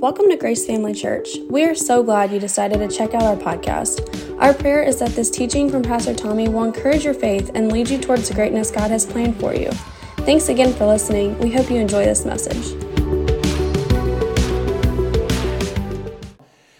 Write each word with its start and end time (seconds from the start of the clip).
Welcome 0.00 0.28
to 0.28 0.36
Grace 0.36 0.64
Family 0.64 0.94
Church. 0.94 1.38
We 1.50 1.64
are 1.64 1.74
so 1.74 2.04
glad 2.04 2.30
you 2.30 2.38
decided 2.38 2.78
to 2.78 2.96
check 2.96 3.14
out 3.14 3.22
our 3.24 3.34
podcast. 3.34 4.40
Our 4.40 4.54
prayer 4.54 4.80
is 4.80 5.00
that 5.00 5.10
this 5.10 5.28
teaching 5.28 5.68
from 5.68 5.82
Pastor 5.82 6.14
Tommy 6.14 6.48
will 6.48 6.62
encourage 6.62 7.04
your 7.04 7.14
faith 7.14 7.50
and 7.56 7.72
lead 7.72 7.90
you 7.90 7.98
towards 7.98 8.28
the 8.28 8.34
greatness 8.34 8.70
God 8.70 8.92
has 8.92 9.04
planned 9.04 9.40
for 9.40 9.56
you. 9.56 9.72
Thanks 10.18 10.50
again 10.50 10.72
for 10.72 10.86
listening. 10.86 11.36
We 11.40 11.50
hope 11.50 11.68
you 11.68 11.78
enjoy 11.78 12.04
this 12.04 12.24
message. 12.24 12.80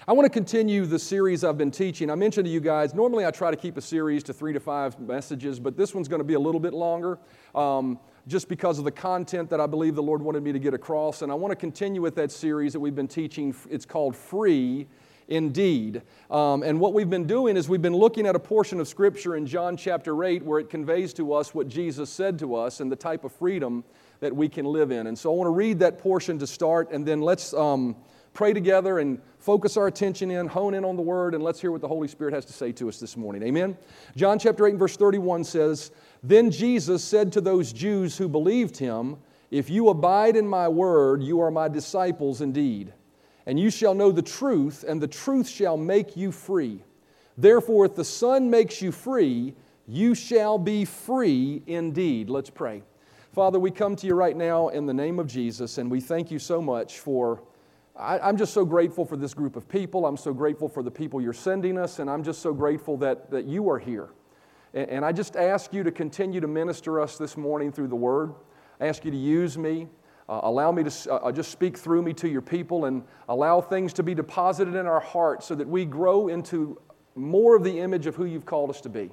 I 0.07 0.13
want 0.13 0.25
to 0.25 0.31
continue 0.31 0.87
the 0.87 0.99
series 1.01 1.43
I've 1.43 1.59
been 1.59 1.73
teaching. 1.73 2.13
I 2.13 2.15
mentioned 2.15 2.47
to 2.47 2.53
you 2.53 2.61
guys, 2.61 2.95
normally 2.95 3.27
I 3.27 3.33
try 3.33 3.51
to 3.51 3.57
keep 3.57 3.77
a 3.77 3.83
series 3.83 4.23
to 4.23 4.33
three 4.33 4.53
to 4.53 4.61
five 4.61 4.99
messages, 5.01 5.59
but 5.59 5.77
this 5.77 5.93
one's 5.93 6.07
going 6.07 6.21
to 6.21 6.25
be 6.25 6.35
a 6.35 6.41
little 6.41 6.61
bit 6.61 6.73
longer. 6.73 7.19
Um, 7.53 7.99
just 8.29 8.49
because 8.49 8.79
of 8.79 8.85
the 8.85 8.93
content 8.93 9.49
that 9.51 9.61
I 9.61 9.67
believe 9.67 9.95
the 9.95 10.03
Lord 10.03 10.21
wanted 10.23 10.43
me 10.43 10.53
to 10.53 10.59
get 10.59 10.75
across. 10.75 11.23
And 11.23 11.33
I 11.33 11.35
want 11.35 11.51
to 11.51 11.57
continue 11.57 12.03
with 12.03 12.15
that 12.17 12.31
series 12.31 12.75
that 12.75 12.81
we've 12.81 12.95
been 12.95 13.09
teaching. 13.09 13.57
It's 13.71 13.87
called 13.87 14.15
Free 14.15 14.87
Indeed. 15.29 16.03
Um, 16.31 16.63
and 16.63 16.79
what 16.79 16.93
we've 16.93 17.09
been 17.09 17.27
doing 17.27 17.57
is 17.57 17.69
we've 17.69 17.83
been 17.83 17.97
looking 17.97 18.27
at 18.27 18.37
a 18.37 18.39
portion 18.39 18.81
of 18.81 18.89
Scripture 18.89 19.37
in 19.37 19.47
John 19.47 19.79
chapter 19.79 20.25
8 20.25 20.45
where 20.45 20.61
it 20.61 20.69
conveys 20.69 21.15
to 21.15 21.33
us 21.33 21.55
what 21.55 21.69
Jesus 21.69 22.11
said 22.11 22.39
to 22.41 22.55
us 22.55 22.81
and 22.81 22.93
the 22.93 22.97
type 22.97 23.25
of 23.25 23.33
freedom 23.33 23.83
that 24.21 24.35
we 24.35 24.49
can 24.49 24.67
live 24.67 24.91
in. 24.91 25.07
And 25.07 25.19
so 25.19 25.33
I 25.33 25.37
want 25.37 25.47
to 25.47 25.53
read 25.53 25.79
that 25.79 25.99
portion 25.99 26.39
to 26.39 26.47
start, 26.47 26.91
and 26.91 27.07
then 27.07 27.21
let's 27.21 27.55
um, 27.55 27.97
pray 28.35 28.53
together 28.53 28.99
and 28.99 29.21
focus 29.39 29.77
our 29.77 29.87
attention 29.87 30.31
in, 30.31 30.47
hone 30.47 30.75
in 30.75 30.85
on 30.85 30.97
the 30.97 31.03
Word, 31.03 31.35
and 31.35 31.43
let's 31.43 31.61
hear 31.61 31.73
what 31.73 31.81
the 31.81 31.89
Holy 31.89 32.09
Spirit 32.09 32.35
has 32.35 32.45
to 32.45 32.53
say 32.53 32.73
to 32.73 32.89
us 32.89 32.99
this 32.99 33.17
morning. 33.17 33.43
Amen? 33.43 33.77
John 34.17 34.39
chapter 34.39 34.67
8 34.67 34.71
and 34.71 34.79
verse 34.79 34.97
31 34.97 35.45
says, 35.45 35.91
then 36.23 36.51
Jesus 36.51 37.05
said 37.05 37.33
to 37.33 37.41
those 37.41 37.73
Jews 37.73 38.17
who 38.17 38.29
believed 38.29 38.77
him, 38.77 39.17
If 39.51 39.71
you 39.71 39.89
abide 39.89 40.37
in 40.37 40.47
my 40.49 40.69
word, 40.69 41.23
you 41.23 41.41
are 41.41 41.51
my 41.51 41.69
disciples 41.69 42.41
indeed. 42.41 42.93
And 43.47 43.59
you 43.59 43.71
shall 43.71 43.95
know 43.95 44.13
the 44.13 44.23
truth, 44.23 44.85
and 44.87 45.01
the 45.01 45.09
truth 45.09 45.49
shall 45.49 45.77
make 45.77 46.17
you 46.17 46.33
free. 46.33 46.83
Therefore, 47.37 47.87
if 47.87 47.95
the 47.95 48.05
Son 48.05 48.51
makes 48.51 48.83
you 48.83 48.93
free, 48.93 49.55
you 49.87 50.15
shall 50.15 50.59
be 50.59 50.85
free 50.85 51.63
indeed. 51.67 52.29
Let's 52.29 52.51
pray. 52.51 52.83
Father, 53.33 53.59
we 53.59 53.71
come 53.71 53.95
to 53.97 54.07
you 54.07 54.15
right 54.15 54.37
now 54.37 54.69
in 54.69 54.85
the 54.85 54.93
name 54.93 55.19
of 55.19 55.29
Jesus, 55.29 55.79
and 55.79 55.91
we 55.91 56.01
thank 56.01 56.31
you 56.31 56.39
so 56.39 56.61
much 56.61 56.99
for. 56.99 57.43
I, 57.97 58.29
am 58.29 58.37
just 58.37 58.53
so 58.53 58.65
grateful 58.65 59.05
for 59.05 59.17
this 59.17 59.35
group 59.35 59.57
of 59.57 59.69
people. 59.69 60.07
I'm 60.07 60.17
so 60.17 60.33
grateful 60.33 60.69
for 60.69 60.85
the 60.85 60.91
people 60.91 61.21
you're 61.21 61.33
sending 61.33 61.79
us, 61.79 61.99
and 61.99 62.09
I'm 62.09 62.23
just 62.23 62.43
so 62.43 62.53
grateful 62.53 62.97
that, 62.99 63.31
that 63.31 63.45
you 63.45 63.69
are 63.71 63.79
here. 63.79 64.11
And 64.75 65.05
I 65.05 65.13
just 65.13 65.37
ask 65.37 65.73
you 65.73 65.83
to 65.83 65.91
continue 65.91 66.41
to 66.41 66.47
minister 66.47 67.01
us 67.01 67.17
this 67.17 67.37
morning 67.37 67.73
through 67.73 67.89
the 67.89 67.97
Word. 67.97 68.35
I 68.81 68.87
ask 68.87 69.05
you 69.05 69.11
to 69.11 69.17
use 69.17 69.57
me. 69.57 69.89
Uh, 70.29 70.41
allow 70.43 70.71
me 70.71 70.85
to 70.85 71.13
uh, 71.13 71.17
uh, 71.17 71.33
just 71.33 71.51
speak 71.51 71.79
through 71.79 72.03
me 72.03 72.13
to 72.13 72.29
your 72.29 72.43
people 72.43 72.85
and 72.85 73.03
allow 73.31 73.63
things 73.63 73.95
to 73.95 74.03
be 74.03 74.15
deposited 74.15 74.75
in 74.75 74.87
our 74.87 75.01
hearts 75.01 75.47
so 75.47 75.55
that 75.55 75.67
we 75.67 75.87
grow 75.87 76.29
into 76.29 76.79
more 77.15 77.57
of 77.57 77.65
the 77.65 77.81
image 77.81 78.07
of 78.07 78.15
who 78.15 78.27
you've 78.27 78.45
called 78.45 78.69
us 78.69 78.83
to 78.83 78.91
be. 78.91 79.11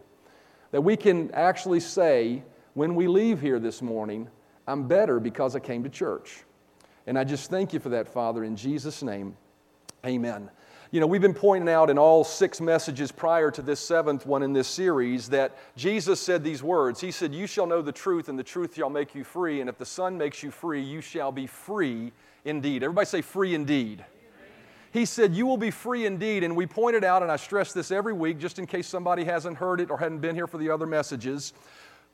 That 0.72 0.81
we 0.81 0.98
can 0.98 1.31
actually 1.31 1.80
say, 1.80 2.44
when 2.73 2.95
we 2.95 3.08
leave 3.08 3.39
here 3.39 3.59
this 3.59 3.81
morning, 3.81 4.30
I'm 4.67 4.89
better 4.89 5.22
because 5.22 5.56
I 5.56 5.59
came 5.59 5.83
to 5.83 5.89
church. 5.89 6.44
And 7.08 7.17
I 7.17 7.23
just 7.23 7.50
thank 7.50 7.72
you 7.72 7.80
for 7.80 7.89
that, 7.89 8.09
Father, 8.09 8.44
in 8.44 8.58
Jesus' 8.58 9.02
name. 9.02 9.38
Amen. 10.06 10.50
You 10.91 11.00
know, 11.00 11.08
we've 11.08 11.22
been 11.22 11.33
pointing 11.33 11.67
out 11.67 11.89
in 11.89 11.97
all 11.97 12.23
six 12.23 12.61
messages 12.61 13.11
prior 13.11 13.50
to 13.52 13.61
this 13.61 13.80
seventh 13.80 14.25
one 14.25 14.44
in 14.44 14.53
this 14.53 14.67
series 14.67 15.30
that 15.30 15.58
Jesus 15.75 16.19
said 16.19 16.44
these 16.44 16.61
words. 16.61 17.02
He 17.02 17.11
said, 17.11 17.33
You 17.33 17.47
shall 17.47 17.66
know 17.66 17.81
the 17.81 17.92
truth, 17.92 18.30
and 18.30 18.38
the 18.38 18.44
truth 18.44 18.75
shall 18.75 18.89
make 18.89 19.16
you 19.16 19.23
free. 19.23 19.61
And 19.61 19.69
if 19.69 19.77
the 19.77 19.86
Son 19.86 20.17
makes 20.17 20.44
you 20.44 20.52
free, 20.52 20.81
you 20.81 21.02
shall 21.02 21.31
be 21.31 21.47
free 21.47 22.11
indeed. 22.45 22.83
Everybody 22.83 23.05
say, 23.08 23.22
free 23.22 23.55
indeed. 23.55 24.05
He 24.94 25.05
said, 25.05 25.33
You 25.36 25.45
will 25.45 25.58
be 25.58 25.72
free 25.72 26.05
indeed. 26.05 26.44
And 26.44 26.55
we 26.55 26.66
pointed 26.66 27.03
out, 27.03 27.22
and 27.23 27.31
I 27.31 27.36
stress 27.36 27.73
this 27.73 27.92
every 27.92 28.14
week 28.14 28.38
just 28.38 28.59
in 28.59 28.67
case 28.67 28.88
somebody 28.88 29.25
hasn't 29.25 29.58
heard 29.58 29.81
it 29.81 29.89
or 29.92 29.97
hadn't 29.97 30.20
been 30.20 30.36
here 30.36 30.47
for 30.47 30.58
the 30.58 30.70
other 30.70 30.86
messages. 30.86 31.54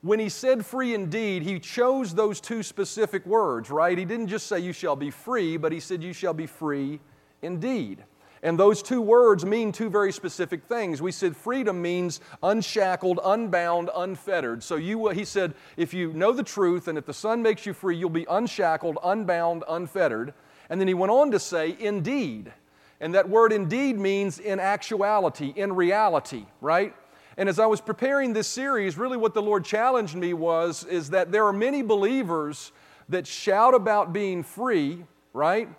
When 0.02 0.18
he 0.18 0.30
said 0.30 0.66
free 0.66 0.96
indeed, 0.96 1.44
he 1.44 1.60
chose 1.60 2.16
those 2.16 2.42
two 2.42 2.64
specific 2.64 3.24
words, 3.28 3.70
right? 3.70 3.96
He 3.96 4.06
didn't 4.06 4.28
just 4.28 4.48
say, 4.48 4.60
You 4.60 4.74
shall 4.74 4.96
be 4.96 5.12
free, 5.12 5.58
but 5.58 5.72
he 5.72 5.80
said, 5.80 6.02
You 6.02 6.14
shall 6.14 6.34
be 6.34 6.48
free 6.48 7.00
indeed. 7.44 8.04
And 8.44 8.60
those 8.60 8.82
two 8.82 9.02
words 9.02 9.46
mean 9.46 9.72
two 9.72 9.90
very 9.90 10.12
specific 10.12 10.64
things. 10.64 11.02
We 11.02 11.12
said 11.12 11.38
freedom 11.38 11.82
means 11.82 12.22
unshackled, 12.42 13.20
unbound, 13.24 13.92
unfettered. 13.96 14.64
So 14.64 14.78
you, 14.78 15.08
uh, 15.08 15.14
he 15.14 15.26
said, 15.26 15.54
if 15.78 15.94
you 15.94 16.12
know 16.14 16.32
the 16.32 16.44
truth 16.44 16.88
and 16.88 16.98
if 16.98 17.06
the 17.06 17.14
Son 17.14 17.44
makes 17.44 17.66
you 17.66 17.74
free, 17.74 17.96
you'll 17.96 18.10
be 18.10 18.26
unshackled, 18.30 18.98
unbound, 19.04 19.64
unfettered. 19.70 20.34
And 20.70 20.82
then 20.82 20.88
he 20.88 20.96
went 20.96 21.12
on 21.12 21.30
to 21.32 21.40
say, 21.40 21.76
indeed. 21.80 22.52
And 23.00 23.14
that 23.14 23.30
word 23.30 23.52
indeed 23.52 24.00
means 24.00 24.40
in 24.40 24.60
actuality, 24.60 25.54
in 25.56 25.74
reality, 25.74 26.46
right? 26.62 26.96
And 27.38 27.48
as 27.48 27.60
I 27.60 27.66
was 27.68 27.80
preparing 27.80 28.34
this 28.34 28.48
series, 28.48 28.98
really 28.98 29.18
what 29.18 29.34
the 29.34 29.42
Lord 29.42 29.66
challenged 29.66 30.16
me 30.16 30.34
was 30.34 30.84
is 30.84 31.12
that 31.12 31.32
there 31.32 31.46
are 31.46 31.54
many 31.54 31.82
believers 31.82 32.72
that 33.10 33.28
shout 33.28 33.74
about 33.74 34.14
being 34.14 34.44
free, 34.44 35.06
right? 35.34 35.70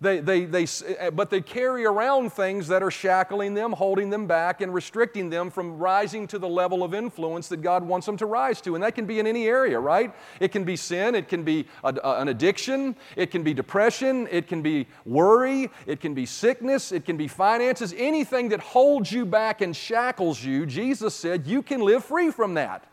They, 0.00 0.20
they, 0.20 0.44
they, 0.44 0.66
eh, 0.98 1.10
but 1.10 1.30
they 1.30 1.40
carry 1.40 1.84
around 1.84 2.32
things 2.32 2.68
that 2.68 2.82
are 2.82 2.90
shackling 2.90 3.54
them, 3.54 3.72
holding 3.72 4.10
them 4.10 4.26
back, 4.26 4.60
and 4.60 4.74
restricting 4.74 5.30
them 5.30 5.50
from 5.50 5.78
rising 5.78 6.26
to 6.28 6.38
the 6.38 6.48
level 6.48 6.82
of 6.82 6.94
influence 6.94 7.48
that 7.48 7.62
God 7.62 7.84
wants 7.84 8.06
them 8.06 8.16
to 8.18 8.26
rise 8.26 8.60
to. 8.62 8.74
And 8.74 8.82
that 8.82 8.94
can 8.94 9.06
be 9.06 9.18
in 9.18 9.26
any 9.26 9.46
area, 9.46 9.78
right? 9.78 10.14
It 10.40 10.52
can 10.52 10.64
be 10.64 10.76
sin, 10.76 11.14
it 11.14 11.28
can 11.28 11.44
be 11.44 11.66
a, 11.84 11.94
a, 12.02 12.20
an 12.20 12.28
addiction, 12.28 12.96
it 13.16 13.30
can 13.30 13.42
be 13.42 13.54
depression, 13.54 14.28
it 14.30 14.48
can 14.48 14.62
be 14.62 14.86
worry, 15.06 15.70
it 15.86 16.00
can 16.00 16.12
be 16.12 16.26
sickness, 16.26 16.90
it 16.92 17.04
can 17.04 17.16
be 17.16 17.28
finances, 17.28 17.94
anything 17.96 18.48
that 18.48 18.60
holds 18.60 19.12
you 19.12 19.24
back 19.24 19.60
and 19.60 19.74
shackles 19.74 20.44
you. 20.44 20.66
Jesus 20.66 21.14
said 21.14 21.46
you 21.46 21.62
can 21.62 21.80
live 21.80 22.04
free 22.04 22.30
from 22.30 22.54
that 22.54 22.84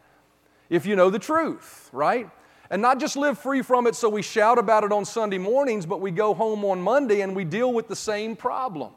if 0.70 0.86
you 0.86 0.96
know 0.96 1.10
the 1.10 1.20
truth, 1.20 1.90
right? 1.92 2.30
And 2.72 2.82
not 2.82 3.02
just 3.02 3.18
live 3.18 3.38
free 3.38 3.62
from 3.62 3.86
it 3.86 3.96
so 3.96 4.08
we 4.08 4.22
shout 4.22 4.58
about 4.58 4.86
it 4.86 4.94
on 4.94 5.04
Sunday 5.04 5.38
mornings, 5.38 5.86
but 5.86 6.00
we 6.00 6.10
go 6.10 6.34
home 6.34 6.64
on 6.64 6.82
Monday 6.82 7.20
and 7.20 7.36
we 7.36 7.44
deal 7.44 7.74
with 7.74 7.90
the 7.90 7.98
same 7.98 8.34
problem 8.38 8.94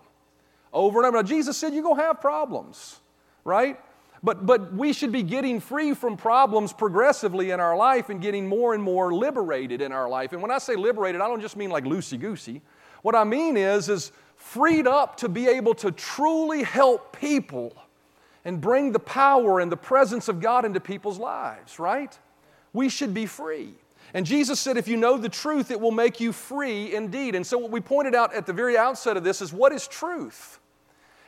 over 0.73 1.01
and 1.01 1.09
over. 1.09 1.17
Now, 1.17 1.23
Jesus 1.25 1.57
said 1.57 1.75
you're 1.75 1.83
going 1.83 1.97
to 1.97 2.03
have 2.03 2.21
problems, 2.21 3.01
right? 3.43 3.81
But, 4.23 4.47
but 4.47 4.73
we 4.73 4.93
should 4.93 5.11
be 5.11 5.25
getting 5.25 5.59
free 5.59 5.93
from 5.93 6.17
problems 6.17 6.73
progressively 6.73 7.51
in 7.51 7.59
our 7.59 7.77
life 7.77 8.11
and 8.11 8.23
getting 8.23 8.47
more 8.47 8.75
and 8.75 8.83
more 8.83 9.13
liberated 9.13 9.83
in 9.83 9.91
our 9.91 10.09
life. 10.09 10.33
And 10.33 10.41
when 10.41 10.53
I 10.53 10.59
say 10.59 10.77
liberated, 10.77 11.21
I 11.21 11.27
don't 11.27 11.41
just 11.41 11.57
mean 11.57 11.71
like 11.71 11.83
loosey 11.83 12.19
goosey. 12.19 12.63
What 13.03 13.17
I 13.17 13.25
mean 13.25 13.57
is, 13.57 13.89
is 13.89 14.13
freed 14.37 14.87
up 14.87 15.17
to 15.17 15.29
be 15.29 15.49
able 15.49 15.75
to 15.75 15.91
truly 15.91 16.63
help 16.63 17.19
people 17.19 17.75
and 18.45 18.61
bring 18.61 18.93
the 18.93 19.01
power 19.01 19.59
and 19.59 19.71
the 19.71 19.77
presence 19.77 20.29
of 20.29 20.41
God 20.41 20.65
into 20.65 20.79
people's 20.79 21.19
lives, 21.19 21.81
right? 21.81 22.17
We 22.75 22.91
should 22.91 23.15
be 23.15 23.25
free. 23.25 23.73
And 24.13 24.27
Jesus 24.27 24.61
said, 24.61 24.77
if 24.77 24.87
you 24.87 24.99
know 24.99 25.17
the 25.17 25.31
truth, 25.31 25.71
it 25.71 25.81
will 25.81 25.91
make 25.91 26.21
you 26.21 26.33
free 26.33 26.95
indeed. 26.95 27.35
And 27.35 27.47
so, 27.47 27.57
what 27.57 27.71
we 27.71 27.81
pointed 27.81 28.15
out 28.15 28.35
at 28.35 28.45
the 28.45 28.53
very 28.53 28.77
outset 28.77 29.17
of 29.17 29.25
this 29.25 29.41
is 29.41 29.53
what 29.53 29.73
is 29.73 29.89
truth? 29.89 30.61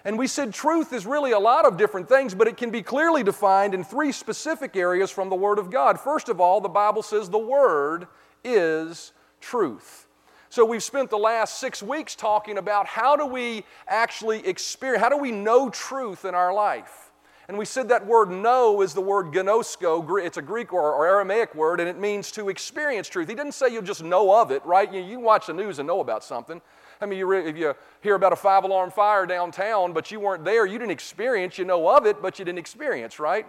And 0.04 0.16
we 0.16 0.28
said 0.28 0.54
truth 0.54 0.92
is 0.92 1.04
really 1.04 1.32
a 1.32 1.38
lot 1.38 1.66
of 1.66 1.76
different 1.76 2.08
things, 2.08 2.32
but 2.32 2.46
it 2.46 2.56
can 2.56 2.70
be 2.70 2.80
clearly 2.80 3.24
defined 3.24 3.74
in 3.74 3.82
three 3.82 4.12
specific 4.12 4.76
areas 4.76 5.10
from 5.10 5.30
the 5.30 5.34
Word 5.34 5.58
of 5.58 5.68
God. 5.68 5.98
First 5.98 6.28
of 6.28 6.40
all, 6.40 6.60
the 6.60 6.68
Bible 6.68 7.02
says 7.02 7.28
the 7.28 7.38
Word 7.38 8.06
is 8.44 9.12
truth. 9.40 10.06
So 10.48 10.64
we've 10.64 10.82
spent 10.82 11.10
the 11.10 11.18
last 11.18 11.58
six 11.58 11.82
weeks 11.82 12.14
talking 12.14 12.56
about 12.56 12.86
how 12.86 13.16
do 13.16 13.26
we 13.26 13.64
actually 13.88 14.46
experience, 14.46 15.02
how 15.02 15.08
do 15.08 15.16
we 15.16 15.32
know 15.32 15.70
truth 15.70 16.24
in 16.24 16.36
our 16.36 16.54
life? 16.54 17.10
And 17.48 17.56
we 17.56 17.64
said 17.64 17.88
that 17.90 18.04
word 18.04 18.30
know 18.30 18.82
is 18.82 18.92
the 18.92 19.00
word 19.00 19.26
gnosko. 19.26 20.24
It's 20.24 20.36
a 20.36 20.42
Greek 20.42 20.72
or, 20.72 20.92
or, 20.92 21.06
Aramaic 21.06 21.54
word, 21.54 21.78
and 21.78 21.88
it 21.88 21.98
means 21.98 22.32
to 22.32 22.48
experience 22.48 23.08
truth. 23.08 23.28
He 23.28 23.36
didn't 23.36 23.52
say 23.52 23.68
you'll 23.68 23.82
just 23.82 24.02
know 24.02 24.34
of 24.40 24.50
it, 24.50 24.64
right? 24.66 24.92
You, 24.92 25.00
you 25.00 25.20
watch 25.20 25.46
the 25.46 25.52
news 25.52 25.78
and 25.78 25.86
know 25.86 26.00
about 26.00 26.24
something. 26.24 26.60
I 27.00 27.06
mean, 27.06 27.20
you 27.20 27.26
re- 27.26 27.48
if 27.48 27.56
you 27.56 27.74
hear 28.00 28.16
about 28.16 28.32
a 28.32 28.36
five 28.36 28.64
alarm 28.64 28.90
fire 28.90 29.26
downtown, 29.26 29.92
but 29.92 30.10
you 30.10 30.18
weren't 30.18 30.44
there, 30.44 30.66
you 30.66 30.78
didn't 30.78 30.90
experience, 30.90 31.56
you 31.56 31.64
know 31.64 31.88
of 31.88 32.04
it, 32.04 32.20
but 32.20 32.38
you 32.38 32.44
didn't 32.44 32.58
experience, 32.58 33.20
right? 33.20 33.46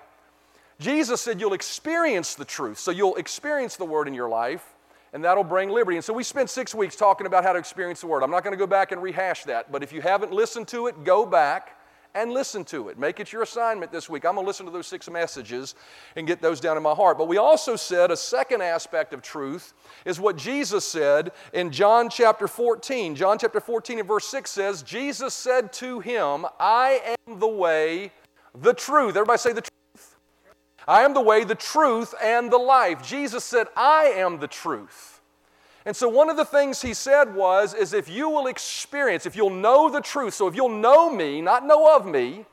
Jesus 0.79 1.21
said 1.21 1.39
you'll 1.39 1.53
experience 1.53 2.35
the 2.35 2.45
truth. 2.45 2.77
So 2.77 2.91
you'll 2.91 3.15
experience 3.15 3.77
the 3.77 3.85
word 3.85 4.07
in 4.07 4.13
your 4.13 4.29
life, 4.29 4.75
and 5.11 5.23
that'll 5.23 5.43
bring 5.43 5.69
liberty. 5.69 5.97
And 5.97 6.05
so 6.05 6.13
we 6.13 6.23
spent 6.23 6.51
six 6.51 6.75
weeks 6.75 6.95
talking 6.95 7.25
about 7.25 7.43
how 7.43 7.53
to 7.53 7.57
experience 7.57 8.01
the 8.01 8.07
word. 8.07 8.21
I'm 8.21 8.29
not 8.29 8.43
going 8.43 8.53
to 8.53 8.59
go 8.59 8.67
back 8.67 8.91
and 8.91 9.01
rehash 9.01 9.45
that, 9.45 9.71
but 9.71 9.81
if 9.81 9.91
you 9.91 10.01
haven't 10.01 10.31
listened 10.31 10.67
to 10.67 10.85
it, 10.85 11.03
go 11.03 11.25
back 11.25 11.76
and 12.15 12.31
listen 12.31 12.63
to 12.65 12.89
it. 12.89 12.97
Make 12.97 13.19
it 13.19 13.31
your 13.31 13.43
assignment 13.43 13.91
this 13.91 14.09
week. 14.09 14.25
I'm 14.25 14.35
going 14.35 14.45
to 14.45 14.47
listen 14.47 14.65
to 14.65 14.71
those 14.71 14.87
six 14.87 15.09
messages 15.09 15.75
and 16.15 16.27
get 16.27 16.41
those 16.41 16.59
down 16.59 16.77
in 16.77 16.83
my 16.83 16.93
heart. 16.93 17.17
But 17.17 17.27
we 17.27 17.37
also 17.37 17.75
said 17.75 18.11
a 18.11 18.17
second 18.17 18.61
aspect 18.61 19.13
of 19.13 19.21
truth 19.21 19.73
is 20.05 20.19
what 20.19 20.37
Jesus 20.37 20.85
said 20.85 21.31
in 21.53 21.71
John 21.71 22.09
chapter 22.09 22.47
14. 22.47 23.15
John 23.15 23.37
chapter 23.37 23.59
14 23.59 23.99
and 23.99 24.07
verse 24.07 24.27
6 24.27 24.49
says, 24.49 24.83
Jesus 24.83 25.33
said 25.33 25.73
to 25.73 25.99
him, 25.99 26.45
I 26.59 27.15
am 27.27 27.39
the 27.39 27.47
way, 27.47 28.11
the 28.53 28.73
truth. 28.73 29.15
Everybody 29.15 29.37
say 29.37 29.53
the 29.53 29.61
truth. 29.61 30.15
I 30.87 31.01
am 31.03 31.13
the 31.13 31.21
way, 31.21 31.43
the 31.43 31.55
truth, 31.55 32.13
and 32.23 32.51
the 32.51 32.57
life. 32.57 33.05
Jesus 33.05 33.43
said, 33.43 33.67
I 33.75 34.13
am 34.15 34.39
the 34.39 34.47
truth. 34.47 35.16
And 35.87 35.95
so 35.95 36.09
one 36.09 36.29
of 36.29 36.35
the 36.35 36.43
things 36.43 36.81
he 36.81 36.93
said 36.93 37.33
was 37.33 37.73
is 37.73 37.93
if 37.93 38.09
you 38.09 38.29
will 38.29 38.47
experience, 38.47 39.25
if 39.25 39.37
you'll 39.37 39.49
know 39.49 39.89
the 39.89 40.01
truth, 40.01 40.33
so 40.33 40.45
if 40.45 40.53
you'll 40.53 40.67
know 40.67 41.09
me, 41.09 41.39
not 41.39 41.65
know 41.65 41.95
of 41.95 42.05
me, 42.05 42.43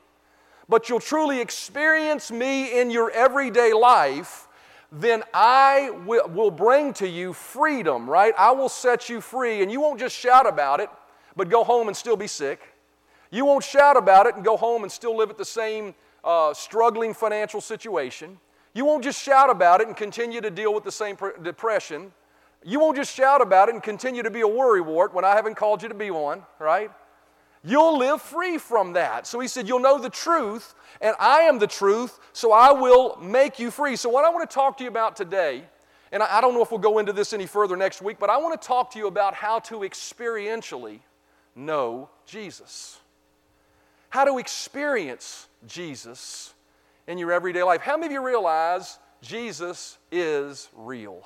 but 0.69 0.87
you'll 0.87 1.01
truly 1.01 1.41
experience 1.41 2.31
me 2.31 2.79
in 2.79 2.89
your 2.89 3.11
everyday 3.11 3.73
life, 3.73 4.47
then 4.89 5.21
I 5.33 5.89
will, 6.05 6.49
bring 6.49 6.93
to 6.93 7.09
you 7.09 7.33
freedom, 7.33 8.09
right? 8.09 8.33
I 8.37 8.51
will 8.51 8.69
set 8.69 9.09
you 9.09 9.19
free, 9.19 9.61
and 9.61 9.69
you 9.69 9.81
won't 9.81 9.99
just 9.99 10.15
shout 10.15 10.47
about 10.47 10.79
it, 10.79 10.89
but 11.35 11.49
go 11.49 11.65
home 11.65 11.89
and 11.89 11.97
still 11.97 12.15
be 12.15 12.27
sick. 12.27 12.61
You 13.31 13.43
won't 13.43 13.65
shout 13.65 13.97
about 13.97 14.27
it 14.27 14.35
and 14.35 14.45
go 14.45 14.55
home 14.55 14.83
and 14.83 14.91
still 14.91 15.17
live 15.17 15.29
at 15.29 15.37
the 15.37 15.43
same 15.43 15.93
uh, 16.23 16.53
struggling 16.53 17.13
financial 17.13 17.59
situation. 17.59 18.39
You 18.73 18.85
won't 18.85 19.03
just 19.03 19.21
shout 19.21 19.49
about 19.49 19.81
it 19.81 19.87
and 19.87 19.97
continue 19.97 20.39
to 20.39 20.49
deal 20.49 20.73
with 20.73 20.85
the 20.85 20.91
same 20.93 21.17
depression. 21.43 22.13
You 22.67 22.79
won't 22.79 22.97
just 22.97 23.15
shout 23.15 23.43
about 23.43 23.69
it 23.69 23.75
and 23.75 23.83
continue 23.83 24.23
to 24.23 24.31
be 24.31 24.41
a 24.41 24.47
worrywart 24.47 25.13
when 25.13 25.23
I 25.23 25.35
haven't 25.35 25.53
called 25.53 25.83
you 25.83 25.89
to 25.89 25.93
be 25.93 26.09
one, 26.09 26.41
right? 26.57 26.89
You'll 27.63 27.99
live 27.99 28.23
free 28.23 28.57
from 28.57 28.93
that. 28.93 29.27
So 29.27 29.39
he 29.39 29.47
said, 29.47 29.67
You'll 29.67 29.79
know 29.79 29.99
the 29.99 30.09
truth, 30.09 30.73
and 30.99 31.15
I 31.19 31.41
am 31.41 31.59
the 31.59 31.67
truth, 31.67 32.19
so 32.33 32.51
I 32.51 32.71
will 32.71 33.17
make 33.17 33.59
you 33.59 33.69
free. 33.69 33.95
So, 33.95 34.09
what 34.09 34.25
I 34.25 34.29
want 34.29 34.49
to 34.49 34.53
talk 34.53 34.77
to 34.77 34.83
you 34.83 34.89
about 34.89 35.15
today, 35.15 35.63
and 36.11 36.23
I 36.23 36.41
don't 36.41 36.55
know 36.55 36.63
if 36.63 36.71
we'll 36.71 36.79
go 36.79 36.97
into 36.97 37.13
this 37.13 37.33
any 37.33 37.45
further 37.45 37.77
next 37.77 38.01
week, 38.01 38.17
but 38.19 38.31
I 38.31 38.37
want 38.37 38.59
to 38.59 38.67
talk 38.67 38.91
to 38.93 38.99
you 38.99 39.05
about 39.05 39.35
how 39.35 39.59
to 39.59 39.81
experientially 39.81 41.01
know 41.55 42.09
Jesus. 42.25 42.99
How 44.09 44.25
to 44.25 44.39
experience 44.39 45.47
Jesus 45.67 46.53
in 47.07 47.19
your 47.19 47.31
everyday 47.31 47.61
life. 47.61 47.81
How 47.81 47.95
many 47.95 48.07
of 48.07 48.11
you 48.21 48.25
realize 48.25 48.97
Jesus 49.21 49.99
is 50.11 50.67
real? 50.75 51.23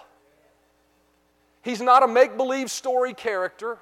He's 1.62 1.82
not 1.82 2.04
a 2.04 2.08
make 2.08 2.38
believe 2.38 2.72
story 2.72 3.14
character. 3.14 3.78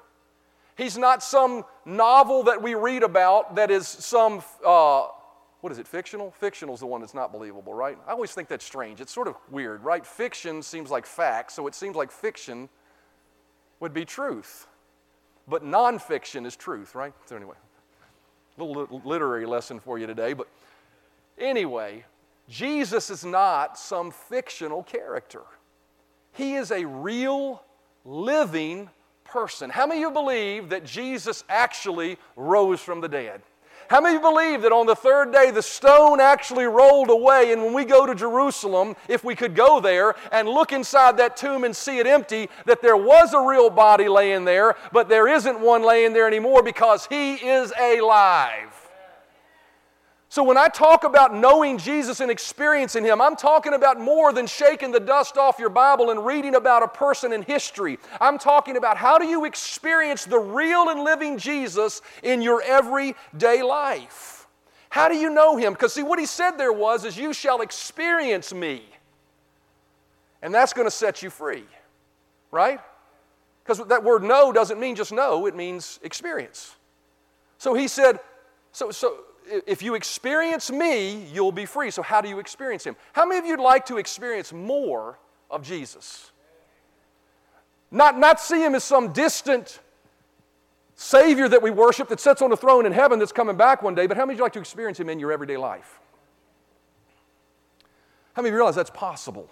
He's 0.76 0.96
not 0.96 1.22
some 1.22 1.64
novel 1.84 2.44
that 2.44 2.62
we 2.62 2.74
read 2.74 3.02
about 3.02 3.56
that 3.56 3.70
is 3.70 3.86
some, 3.86 4.42
uh, 4.64 5.08
what 5.60 5.72
is 5.72 5.78
it, 5.78 5.88
fictional? 5.88 6.30
Fictional 6.30 6.74
is 6.74 6.80
the 6.80 6.86
one 6.86 7.00
that's 7.00 7.14
not 7.14 7.32
believable, 7.32 7.74
right? 7.74 7.98
I 8.06 8.12
always 8.12 8.32
think 8.32 8.48
that's 8.48 8.64
strange. 8.64 9.00
It's 9.00 9.12
sort 9.12 9.26
of 9.26 9.34
weird, 9.50 9.82
right? 9.82 10.06
Fiction 10.06 10.62
seems 10.62 10.90
like 10.90 11.04
fact, 11.04 11.52
so 11.52 11.66
it 11.66 11.74
seems 11.74 11.96
like 11.96 12.12
fiction 12.12 12.68
would 13.80 13.92
be 13.92 14.04
truth. 14.04 14.66
But 15.48 15.64
nonfiction 15.64 16.46
is 16.46 16.54
truth, 16.54 16.94
right? 16.94 17.12
So, 17.26 17.34
anyway, 17.34 17.56
a 18.58 18.62
little 18.64 19.00
literary 19.04 19.46
lesson 19.46 19.80
for 19.80 19.98
you 19.98 20.06
today. 20.06 20.32
But 20.32 20.46
anyway, 21.38 22.04
Jesus 22.48 23.10
is 23.10 23.24
not 23.24 23.78
some 23.78 24.10
fictional 24.10 24.82
character, 24.82 25.42
He 26.32 26.54
is 26.54 26.70
a 26.70 26.84
real 26.84 27.64
living 28.04 28.90
person. 29.24 29.70
How 29.70 29.86
many 29.86 30.02
of 30.02 30.08
you 30.08 30.10
believe 30.10 30.70
that 30.70 30.84
Jesus 30.84 31.44
actually 31.48 32.18
rose 32.36 32.80
from 32.80 33.00
the 33.00 33.08
dead? 33.08 33.42
How 33.88 34.02
many 34.02 34.16
of 34.16 34.22
you 34.22 34.30
believe 34.30 34.62
that 34.62 34.72
on 34.72 34.84
the 34.84 34.94
third 34.94 35.32
day 35.32 35.50
the 35.50 35.62
stone 35.62 36.20
actually 36.20 36.66
rolled 36.66 37.08
away? 37.08 37.52
And 37.52 37.62
when 37.64 37.72
we 37.72 37.86
go 37.86 38.04
to 38.04 38.14
Jerusalem, 38.14 38.94
if 39.08 39.24
we 39.24 39.34
could 39.34 39.54
go 39.54 39.80
there 39.80 40.14
and 40.30 40.46
look 40.46 40.72
inside 40.72 41.16
that 41.16 41.38
tomb 41.38 41.64
and 41.64 41.74
see 41.74 41.98
it 41.98 42.06
empty, 42.06 42.50
that 42.66 42.82
there 42.82 42.98
was 42.98 43.32
a 43.32 43.40
real 43.40 43.70
body 43.70 44.08
laying 44.08 44.44
there, 44.44 44.76
but 44.92 45.08
there 45.08 45.26
isn't 45.26 45.58
one 45.58 45.82
laying 45.82 46.12
there 46.12 46.26
anymore 46.26 46.62
because 46.62 47.06
he 47.06 47.34
is 47.34 47.72
alive. 47.80 48.87
So, 50.30 50.42
when 50.42 50.58
I 50.58 50.68
talk 50.68 51.04
about 51.04 51.34
knowing 51.34 51.78
Jesus 51.78 52.20
and 52.20 52.30
experiencing 52.30 53.02
Him, 53.02 53.20
I'm 53.20 53.34
talking 53.34 53.72
about 53.72 53.98
more 53.98 54.30
than 54.30 54.46
shaking 54.46 54.92
the 54.92 55.00
dust 55.00 55.38
off 55.38 55.58
your 55.58 55.70
Bible 55.70 56.10
and 56.10 56.24
reading 56.24 56.54
about 56.54 56.82
a 56.82 56.88
person 56.88 57.32
in 57.32 57.42
history. 57.42 57.98
I'm 58.20 58.36
talking 58.36 58.76
about 58.76 58.98
how 58.98 59.16
do 59.16 59.26
you 59.26 59.46
experience 59.46 60.26
the 60.26 60.38
real 60.38 60.90
and 60.90 61.02
living 61.02 61.38
Jesus 61.38 62.02
in 62.22 62.42
your 62.42 62.60
everyday 62.62 63.62
life? 63.62 64.46
How 64.90 65.08
do 65.08 65.16
you 65.16 65.30
know 65.30 65.56
Him? 65.56 65.72
Because, 65.72 65.94
see, 65.94 66.02
what 66.02 66.18
He 66.18 66.26
said 66.26 66.52
there 66.52 66.74
was, 66.74 67.06
is 67.06 67.16
you 67.16 67.32
shall 67.32 67.62
experience 67.62 68.52
me. 68.52 68.82
And 70.42 70.52
that's 70.52 70.74
going 70.74 70.86
to 70.86 70.90
set 70.90 71.22
you 71.22 71.30
free, 71.30 71.64
right? 72.50 72.80
Because 73.64 73.86
that 73.88 74.04
word 74.04 74.22
know 74.22 74.52
doesn't 74.52 74.78
mean 74.78 74.94
just 74.94 75.10
know, 75.10 75.46
it 75.46 75.56
means 75.56 75.98
experience. 76.02 76.76
So 77.56 77.72
He 77.72 77.88
said, 77.88 78.20
so, 78.72 78.90
so 78.90 79.20
if 79.66 79.82
you 79.82 79.94
experience 79.94 80.70
me, 80.70 81.24
you'll 81.32 81.52
be 81.52 81.66
free. 81.66 81.90
So, 81.90 82.02
how 82.02 82.20
do 82.20 82.28
you 82.28 82.38
experience 82.38 82.84
him? 82.84 82.96
How 83.12 83.26
many 83.26 83.38
of 83.38 83.46
you'd 83.46 83.60
like 83.60 83.86
to 83.86 83.96
experience 83.98 84.52
more 84.52 85.18
of 85.50 85.62
Jesus? 85.62 86.30
Not, 87.90 88.18
not 88.18 88.40
see 88.40 88.62
him 88.62 88.74
as 88.74 88.84
some 88.84 89.12
distant 89.12 89.80
Savior 90.94 91.48
that 91.48 91.62
we 91.62 91.70
worship 91.70 92.08
that 92.08 92.20
sits 92.20 92.42
on 92.42 92.52
a 92.52 92.56
throne 92.56 92.84
in 92.84 92.92
heaven 92.92 93.18
that's 93.18 93.32
coming 93.32 93.56
back 93.56 93.82
one 93.82 93.94
day, 93.94 94.06
but 94.06 94.16
how 94.16 94.26
many 94.26 94.34
of 94.34 94.38
you 94.38 94.42
like 94.42 94.52
to 94.54 94.58
experience 94.58 94.98
him 94.98 95.08
in 95.08 95.18
your 95.20 95.32
everyday 95.32 95.56
life? 95.56 96.00
How 98.34 98.42
many 98.42 98.50
of 98.50 98.52
you 98.52 98.56
realize 98.56 98.74
that's 98.74 98.90
possible? 98.90 99.48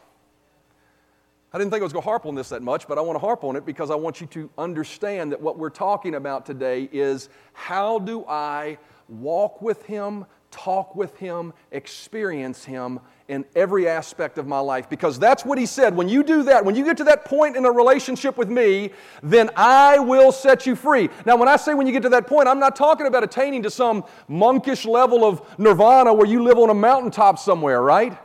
I 1.52 1.58
didn't 1.58 1.70
think 1.70 1.80
I 1.80 1.84
was 1.84 1.92
going 1.92 2.02
to 2.02 2.08
harp 2.08 2.26
on 2.26 2.34
this 2.34 2.50
that 2.50 2.62
much, 2.62 2.86
but 2.86 2.98
I 2.98 3.00
want 3.00 3.14
to 3.14 3.20
harp 3.20 3.44
on 3.44 3.56
it 3.56 3.64
because 3.64 3.90
I 3.90 3.94
want 3.94 4.20
you 4.20 4.26
to 4.26 4.50
understand 4.58 5.32
that 5.32 5.40
what 5.40 5.56
we're 5.56 5.70
talking 5.70 6.16
about 6.16 6.44
today 6.44 6.88
is 6.92 7.28
how 7.52 8.00
do 8.00 8.24
I 8.28 8.76
walk 9.08 9.62
with 9.62 9.84
Him, 9.86 10.26
talk 10.50 10.96
with 10.96 11.16
Him, 11.16 11.52
experience 11.72 12.64
Him 12.64 13.00
in 13.28 13.44
every 13.54 13.88
aspect 13.88 14.38
of 14.38 14.46
my 14.46 14.58
life. 14.58 14.88
Because 14.88 15.18
that's 15.18 15.44
what 15.44 15.58
He 15.58 15.66
said. 15.66 15.94
When 15.96 16.08
you 16.08 16.22
do 16.22 16.42
that, 16.44 16.64
when 16.64 16.74
you 16.74 16.84
get 16.84 16.96
to 16.98 17.04
that 17.04 17.24
point 17.24 17.56
in 17.56 17.64
a 17.64 17.70
relationship 17.70 18.36
with 18.36 18.48
me, 18.48 18.90
then 19.22 19.50
I 19.56 19.98
will 19.98 20.32
set 20.32 20.66
you 20.66 20.76
free. 20.76 21.10
Now, 21.24 21.36
when 21.36 21.48
I 21.48 21.56
say 21.56 21.74
when 21.74 21.86
you 21.86 21.92
get 21.92 22.02
to 22.02 22.08
that 22.10 22.26
point, 22.26 22.48
I'm 22.48 22.60
not 22.60 22.76
talking 22.76 23.06
about 23.06 23.24
attaining 23.24 23.62
to 23.64 23.70
some 23.70 24.04
monkish 24.28 24.84
level 24.84 25.24
of 25.24 25.42
nirvana 25.58 26.12
where 26.14 26.26
you 26.26 26.42
live 26.42 26.58
on 26.58 26.70
a 26.70 26.74
mountaintop 26.74 27.38
somewhere, 27.38 27.82
right? 27.82 28.16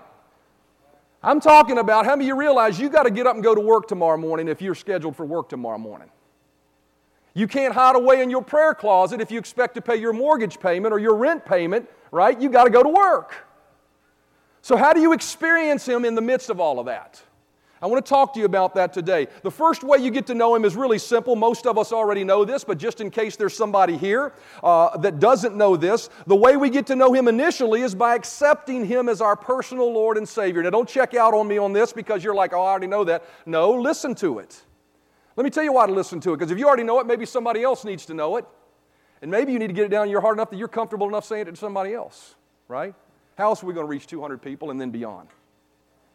I'm 1.24 1.40
talking 1.40 1.78
about 1.78 2.06
how 2.06 2.16
many 2.16 2.26
of 2.26 2.28
you 2.30 2.36
realize 2.36 2.80
you 2.80 2.90
got 2.90 3.04
to 3.04 3.12
get 3.12 3.28
up 3.28 3.36
and 3.36 3.44
go 3.44 3.54
to 3.54 3.62
work 3.62 3.88
tomorrow 3.88 4.18
morning 4.18 4.48
if 4.48 4.62
you're 4.62 4.74
scheduled 4.74 5.16
for 5.16 5.26
work 5.26 5.50
tomorrow 5.50 5.78
morning? 5.78 6.10
You 7.34 7.48
can't 7.48 7.74
hide 7.74 7.96
away 7.96 8.22
in 8.22 8.30
your 8.30 8.42
prayer 8.42 8.74
closet 8.74 9.22
if 9.22 9.32
you 9.32 9.40
expect 9.40 9.76
to 9.76 9.82
pay 9.82 9.96
your 9.96 10.14
mortgage 10.14 10.60
payment 10.60 10.94
or 10.94 11.00
your 11.00 11.16
rent 11.16 11.46
payment, 11.46 11.90
right? 12.12 12.40
You 12.40 12.50
got 12.50 12.66
to 12.66 12.70
go 12.70 12.84
to 12.84 12.90
work. 12.90 13.34
So, 14.62 14.76
how 14.76 14.94
do 14.94 15.00
you 15.00 15.14
experience 15.14 15.88
Him 15.88 16.06
in 16.06 16.16
the 16.16 16.22
midst 16.22 16.50
of 16.50 16.60
all 16.60 16.80
of 16.80 16.86
that? 16.88 17.22
I 17.84 17.88
want 17.88 18.06
to 18.06 18.08
talk 18.08 18.36
to 18.36 18.40
you 18.40 18.46
about 18.46 18.76
that 18.76 18.94
today. 18.94 19.28
The 19.42 19.50
first 19.50 19.84
way 19.84 19.98
you 19.98 20.12
get 20.12 20.28
to 20.28 20.36
know 20.36 20.54
Him 20.54 20.66
is 20.66 20.76
really 20.76 21.00
simple. 21.00 21.36
Most 21.36 21.66
of 21.66 21.80
us 21.80 21.92
already 21.92 22.24
know 22.24 22.46
this, 22.46 22.64
but 22.64 22.78
just 22.78 23.02
in 23.02 23.10
case 23.10 23.38
there's 23.38 23.56
somebody 23.56 23.98
here 23.98 24.34
uh, 24.62 24.96
that 24.98 25.20
doesn't 25.20 25.56
know 25.56 25.76
this, 25.76 26.10
the 26.28 26.36
way 26.36 26.58
we 26.58 26.70
get 26.70 26.86
to 26.88 26.96
know 26.96 27.12
Him 27.12 27.28
initially 27.28 27.82
is 27.82 27.96
by 27.96 28.14
accepting 28.14 28.86
Him 28.86 29.10
as 29.10 29.20
our 29.20 29.36
personal 29.36 29.92
Lord 29.92 30.18
and 30.18 30.30
Savior. 30.30 30.62
Now, 30.62 30.70
don't 30.70 30.88
check 30.88 31.16
out 31.16 31.34
on 31.34 31.48
me 31.48 31.58
on 31.58 31.74
this 31.74 31.92
because 31.92 32.24
you're 32.24 32.36
like, 32.36 32.54
oh, 32.54 32.62
I 32.62 32.70
already 32.70 32.88
know 32.88 33.04
that. 33.06 33.24
No, 33.48 33.72
listen 33.72 34.14
to 34.16 34.38
it. 34.38 34.62
Let 35.42 35.46
me 35.46 35.50
tell 35.50 35.64
you 35.64 35.74
why 35.74 35.88
to 35.88 35.92
listen 35.92 36.20
to 36.20 36.34
it, 36.34 36.38
because 36.38 36.52
if 36.52 36.60
you 36.60 36.68
already 36.68 36.84
know 36.84 37.00
it, 37.00 37.08
maybe 37.08 37.26
somebody 37.26 37.64
else 37.64 37.84
needs 37.84 38.06
to 38.06 38.14
know 38.14 38.38
it. 38.38 38.46
And 39.24 39.32
maybe 39.32 39.52
you 39.52 39.58
need 39.58 39.70
to 39.70 39.74
get 39.74 39.86
it 39.86 39.90
down 39.90 40.06
in 40.06 40.12
your 40.12 40.22
heart 40.22 40.36
enough 40.36 40.52
that 40.52 40.58
you're 40.58 40.68
comfortable 40.68 41.08
enough 41.08 41.26
saying 41.26 41.48
it 41.48 41.50
to 41.50 41.58
somebody 41.58 41.96
else, 41.96 42.36
right? 42.68 42.94
How 43.40 43.46
else 43.46 43.64
are 43.64 43.66
we 43.66 43.74
going 43.74 43.88
to 43.88 43.90
reach 43.90 44.06
200 44.06 44.40
people 44.40 44.70
and 44.70 44.80
then 44.80 44.92
beyond? 44.92 45.30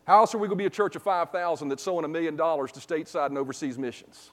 How 0.07 0.21
else 0.21 0.33
are 0.33 0.39
we 0.39 0.47
going 0.47 0.59
to 0.59 0.63
be 0.63 0.67
a 0.67 0.71
church 0.71 0.95
of 0.95 1.03
5,000 1.03 1.69
that's 1.69 1.83
sowing 1.83 2.05
a 2.05 2.09
million 2.09 2.37
dollars 2.37 2.71
to 2.71 2.79
stateside 2.79 3.27
and 3.27 3.37
overseas 3.37 3.77
missions? 3.77 4.31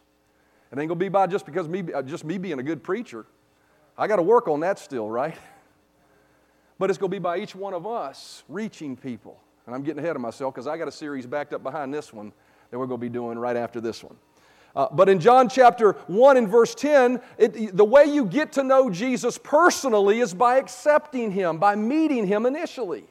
It 0.71 0.77
ain't 0.77 0.89
going 0.89 0.99
to 0.99 1.05
be 1.05 1.09
by 1.09 1.25
just 1.25 1.47
because 1.47 1.67
me, 1.67 1.91
uh, 1.91 2.03
just 2.03 2.23
me 2.23 2.37
being 2.37 2.59
a 2.59 2.63
good 2.63 2.83
preacher. 2.83 3.25
I 3.97 4.05
got 4.05 4.17
to 4.17 4.21
work 4.21 4.47
on 4.47 4.59
that 4.59 4.77
still, 4.77 5.09
right? 5.09 5.35
But 6.77 6.91
it's 6.91 6.99
going 6.99 7.09
to 7.09 7.15
be 7.15 7.19
by 7.19 7.39
each 7.39 7.55
one 7.55 7.73
of 7.73 7.87
us 7.87 8.43
reaching 8.47 8.95
people. 8.95 9.39
And 9.65 9.73
I'm 9.73 9.81
getting 9.81 10.03
ahead 10.03 10.15
of 10.15 10.21
myself 10.21 10.53
because 10.53 10.67
I 10.67 10.77
got 10.77 10.87
a 10.87 10.91
series 10.91 11.25
backed 11.25 11.53
up 11.53 11.63
behind 11.63 11.91
this 11.91 12.13
one 12.13 12.31
that 12.69 12.77
we're 12.77 12.85
going 12.85 12.99
to 12.99 13.05
be 13.05 13.09
doing 13.09 13.39
right 13.39 13.55
after 13.55 13.81
this 13.81 14.03
one. 14.03 14.17
Uh, 14.75 14.87
but 14.91 15.07
in 15.07 15.19
John 15.19 15.49
chapter 15.49 15.93
1 16.07 16.37
and 16.37 16.49
verse 16.49 16.73
10, 16.73 17.21
it, 17.37 17.77
the 17.77 17.85
way 17.85 18.05
you 18.05 18.25
get 18.25 18.53
to 18.53 18.63
know 18.63 18.89
Jesus 18.89 19.37
personally 19.37 20.19
is 20.19 20.33
by 20.33 20.57
accepting 20.57 21.31
him, 21.31 21.59
by 21.59 21.75
meeting 21.75 22.25
him 22.25 22.45
initially. 22.45 23.05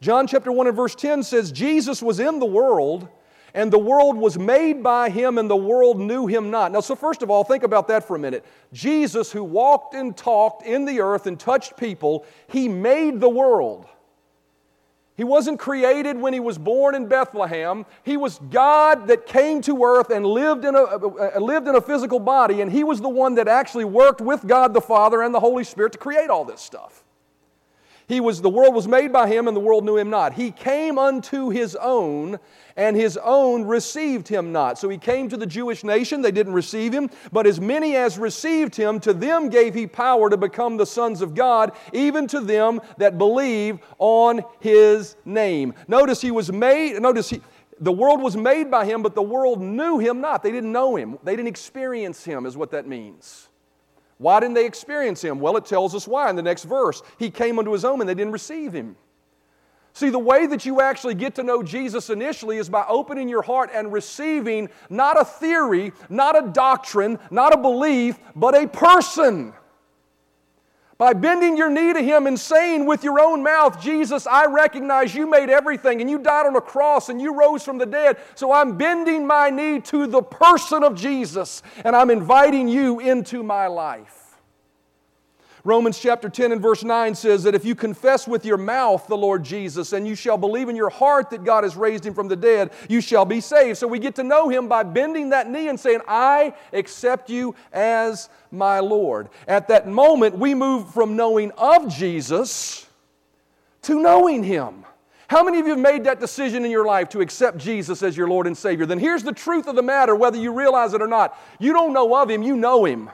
John 0.00 0.26
chapter 0.26 0.52
1 0.52 0.66
and 0.66 0.76
verse 0.76 0.94
10 0.94 1.22
says, 1.22 1.50
Jesus 1.52 2.02
was 2.02 2.20
in 2.20 2.38
the 2.38 2.46
world, 2.46 3.08
and 3.54 3.72
the 3.72 3.78
world 3.78 4.18
was 4.18 4.38
made 4.38 4.82
by 4.82 5.08
him, 5.08 5.38
and 5.38 5.48
the 5.48 5.56
world 5.56 5.98
knew 5.98 6.26
him 6.26 6.50
not. 6.50 6.72
Now, 6.72 6.80
so 6.80 6.94
first 6.94 7.22
of 7.22 7.30
all, 7.30 7.44
think 7.44 7.62
about 7.62 7.88
that 7.88 8.06
for 8.06 8.16
a 8.16 8.18
minute. 8.18 8.44
Jesus, 8.74 9.32
who 9.32 9.42
walked 9.42 9.94
and 9.94 10.14
talked 10.14 10.66
in 10.66 10.84
the 10.84 11.00
earth 11.00 11.26
and 11.26 11.40
touched 11.40 11.78
people, 11.78 12.26
he 12.48 12.68
made 12.68 13.20
the 13.20 13.28
world. 13.30 13.86
He 15.16 15.22
wasn't 15.22 15.60
created 15.60 16.16
when 16.16 16.32
he 16.32 16.40
was 16.40 16.58
born 16.58 16.96
in 16.96 17.06
Bethlehem. 17.06 17.86
He 18.02 18.16
was 18.16 18.40
God 18.50 19.06
that 19.06 19.26
came 19.26 19.62
to 19.62 19.84
earth 19.84 20.10
and 20.10 20.26
lived 20.26 20.64
in, 20.64 20.74
a, 20.74 20.82
uh, 20.82 21.38
lived 21.38 21.68
in 21.68 21.76
a 21.76 21.80
physical 21.80 22.18
body, 22.18 22.60
and 22.60 22.72
he 22.72 22.82
was 22.82 23.00
the 23.00 23.08
one 23.08 23.36
that 23.36 23.46
actually 23.46 23.84
worked 23.84 24.20
with 24.20 24.44
God 24.46 24.74
the 24.74 24.80
Father 24.80 25.22
and 25.22 25.32
the 25.32 25.40
Holy 25.40 25.62
Spirit 25.62 25.92
to 25.92 25.98
create 25.98 26.30
all 26.30 26.44
this 26.44 26.60
stuff. 26.60 27.03
He 28.06 28.20
was, 28.20 28.42
the 28.42 28.50
world 28.50 28.74
was 28.74 28.86
made 28.86 29.12
by 29.12 29.28
him, 29.28 29.48
and 29.48 29.56
the 29.56 29.60
world 29.60 29.84
knew 29.84 29.96
him 29.96 30.10
not. 30.10 30.34
He 30.34 30.50
came 30.50 30.98
unto 30.98 31.48
his 31.48 31.74
own, 31.76 32.38
and 32.76 32.96
his 32.96 33.16
own 33.16 33.64
received 33.64 34.28
him 34.28 34.52
not. 34.52 34.78
So 34.78 34.90
he 34.90 34.98
came 34.98 35.28
to 35.30 35.38
the 35.38 35.46
Jewish 35.46 35.84
nation, 35.84 36.20
they 36.20 36.30
didn't 36.30 36.52
receive 36.52 36.92
him, 36.92 37.08
but 37.32 37.46
as 37.46 37.60
many 37.60 37.96
as 37.96 38.18
received 38.18 38.76
him, 38.76 39.00
to 39.00 39.14
them 39.14 39.48
gave 39.48 39.72
he 39.72 39.86
power 39.86 40.28
to 40.28 40.36
become 40.36 40.76
the 40.76 40.84
sons 40.84 41.22
of 41.22 41.34
God, 41.34 41.72
even 41.94 42.26
to 42.28 42.40
them 42.40 42.80
that 42.98 43.16
believe 43.16 43.78
on 43.98 44.42
his 44.60 45.16
name. 45.24 45.72
Notice 45.88 46.20
he 46.20 46.30
was 46.30 46.52
made, 46.52 47.00
notice 47.00 47.30
he, 47.30 47.40
the 47.80 47.92
world 47.92 48.20
was 48.20 48.36
made 48.36 48.70
by 48.70 48.84
him, 48.84 49.02
but 49.02 49.14
the 49.14 49.22
world 49.22 49.62
knew 49.62 49.98
him 49.98 50.20
not. 50.20 50.42
They 50.42 50.52
didn't 50.52 50.72
know 50.72 50.96
him, 50.96 51.18
they 51.24 51.36
didn't 51.36 51.48
experience 51.48 52.22
him, 52.22 52.44
is 52.44 52.54
what 52.54 52.70
that 52.72 52.86
means. 52.86 53.48
Why 54.18 54.40
didn't 54.40 54.54
they 54.54 54.66
experience 54.66 55.22
him? 55.22 55.40
Well, 55.40 55.56
it 55.56 55.66
tells 55.66 55.94
us 55.94 56.06
why 56.06 56.30
in 56.30 56.36
the 56.36 56.42
next 56.42 56.64
verse. 56.64 57.02
He 57.18 57.30
came 57.30 57.58
unto 57.58 57.72
his 57.72 57.84
own 57.84 58.00
and 58.00 58.08
they 58.08 58.14
didn't 58.14 58.32
receive 58.32 58.72
him. 58.72 58.96
See, 59.92 60.10
the 60.10 60.18
way 60.18 60.46
that 60.46 60.66
you 60.66 60.80
actually 60.80 61.14
get 61.14 61.36
to 61.36 61.44
know 61.44 61.62
Jesus 61.62 62.10
initially 62.10 62.56
is 62.56 62.68
by 62.68 62.84
opening 62.88 63.28
your 63.28 63.42
heart 63.42 63.70
and 63.72 63.92
receiving 63.92 64.68
not 64.90 65.20
a 65.20 65.24
theory, 65.24 65.92
not 66.08 66.36
a 66.36 66.48
doctrine, 66.48 67.18
not 67.30 67.54
a 67.54 67.56
belief, 67.56 68.18
but 68.34 68.56
a 68.60 68.66
person. 68.66 69.52
By 70.96 71.12
bending 71.12 71.56
your 71.56 71.70
knee 71.70 71.92
to 71.92 72.02
Him 72.02 72.26
and 72.26 72.38
saying 72.38 72.86
with 72.86 73.02
your 73.02 73.18
own 73.18 73.42
mouth, 73.42 73.80
Jesus, 73.80 74.26
I 74.26 74.46
recognize 74.46 75.14
you 75.14 75.28
made 75.28 75.50
everything 75.50 76.00
and 76.00 76.08
you 76.08 76.18
died 76.18 76.46
on 76.46 76.54
a 76.54 76.60
cross 76.60 77.08
and 77.08 77.20
you 77.20 77.34
rose 77.34 77.64
from 77.64 77.78
the 77.78 77.86
dead. 77.86 78.18
So 78.36 78.52
I'm 78.52 78.76
bending 78.76 79.26
my 79.26 79.50
knee 79.50 79.80
to 79.80 80.06
the 80.06 80.22
person 80.22 80.84
of 80.84 80.94
Jesus 80.94 81.62
and 81.84 81.96
I'm 81.96 82.10
inviting 82.10 82.68
you 82.68 83.00
into 83.00 83.42
my 83.42 83.66
life. 83.66 84.23
Romans 85.66 85.98
chapter 85.98 86.28
10 86.28 86.52
and 86.52 86.60
verse 86.60 86.84
9 86.84 87.14
says 87.14 87.42
that 87.44 87.54
if 87.54 87.64
you 87.64 87.74
confess 87.74 88.28
with 88.28 88.44
your 88.44 88.58
mouth 88.58 89.06
the 89.06 89.16
Lord 89.16 89.42
Jesus 89.42 89.94
and 89.94 90.06
you 90.06 90.14
shall 90.14 90.36
believe 90.36 90.68
in 90.68 90.76
your 90.76 90.90
heart 90.90 91.30
that 91.30 91.42
God 91.42 91.64
has 91.64 91.74
raised 91.74 92.04
him 92.04 92.12
from 92.12 92.28
the 92.28 92.36
dead, 92.36 92.70
you 92.86 93.00
shall 93.00 93.24
be 93.24 93.40
saved. 93.40 93.78
So 93.78 93.88
we 93.88 93.98
get 93.98 94.14
to 94.16 94.22
know 94.22 94.50
him 94.50 94.68
by 94.68 94.82
bending 94.82 95.30
that 95.30 95.48
knee 95.48 95.68
and 95.68 95.80
saying, 95.80 96.00
I 96.06 96.52
accept 96.74 97.30
you 97.30 97.54
as 97.72 98.28
my 98.50 98.80
Lord. 98.80 99.30
At 99.48 99.68
that 99.68 99.88
moment, 99.88 100.36
we 100.36 100.54
move 100.54 100.92
from 100.92 101.16
knowing 101.16 101.50
of 101.52 101.88
Jesus 101.88 102.86
to 103.82 103.98
knowing 103.98 104.44
him. 104.44 104.84
How 105.28 105.42
many 105.42 105.60
of 105.60 105.66
you 105.66 105.72
have 105.72 105.80
made 105.80 106.04
that 106.04 106.20
decision 106.20 106.66
in 106.66 106.70
your 106.70 106.84
life 106.84 107.08
to 107.08 107.22
accept 107.22 107.56
Jesus 107.56 108.02
as 108.02 108.18
your 108.18 108.28
Lord 108.28 108.46
and 108.46 108.56
Savior? 108.56 108.84
Then 108.84 108.98
here's 108.98 109.22
the 109.22 109.32
truth 109.32 109.66
of 109.66 109.76
the 109.76 109.82
matter, 109.82 110.14
whether 110.14 110.36
you 110.36 110.52
realize 110.52 110.92
it 110.92 111.00
or 111.00 111.08
not. 111.08 111.38
You 111.58 111.72
don't 111.72 111.94
know 111.94 112.14
of 112.14 112.28
him, 112.28 112.42
you 112.42 112.54
know 112.54 112.84
him. 112.84 113.08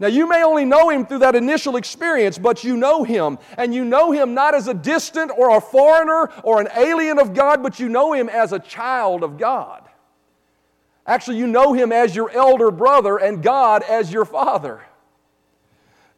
Now, 0.00 0.06
you 0.06 0.28
may 0.28 0.44
only 0.44 0.64
know 0.64 0.90
him 0.90 1.04
through 1.04 1.20
that 1.20 1.34
initial 1.34 1.76
experience, 1.76 2.38
but 2.38 2.62
you 2.62 2.76
know 2.76 3.02
him. 3.02 3.38
And 3.56 3.74
you 3.74 3.84
know 3.84 4.12
him 4.12 4.32
not 4.32 4.54
as 4.54 4.68
a 4.68 4.74
distant 4.74 5.32
or 5.36 5.56
a 5.56 5.60
foreigner 5.60 6.30
or 6.44 6.60
an 6.60 6.68
alien 6.76 7.18
of 7.18 7.34
God, 7.34 7.62
but 7.62 7.80
you 7.80 7.88
know 7.88 8.12
him 8.12 8.28
as 8.28 8.52
a 8.52 8.60
child 8.60 9.24
of 9.24 9.38
God. 9.38 9.82
Actually, 11.04 11.38
you 11.38 11.48
know 11.48 11.72
him 11.72 11.90
as 11.90 12.14
your 12.14 12.30
elder 12.30 12.70
brother 12.70 13.16
and 13.16 13.42
God 13.42 13.82
as 13.82 14.12
your 14.12 14.24
father. 14.24 14.82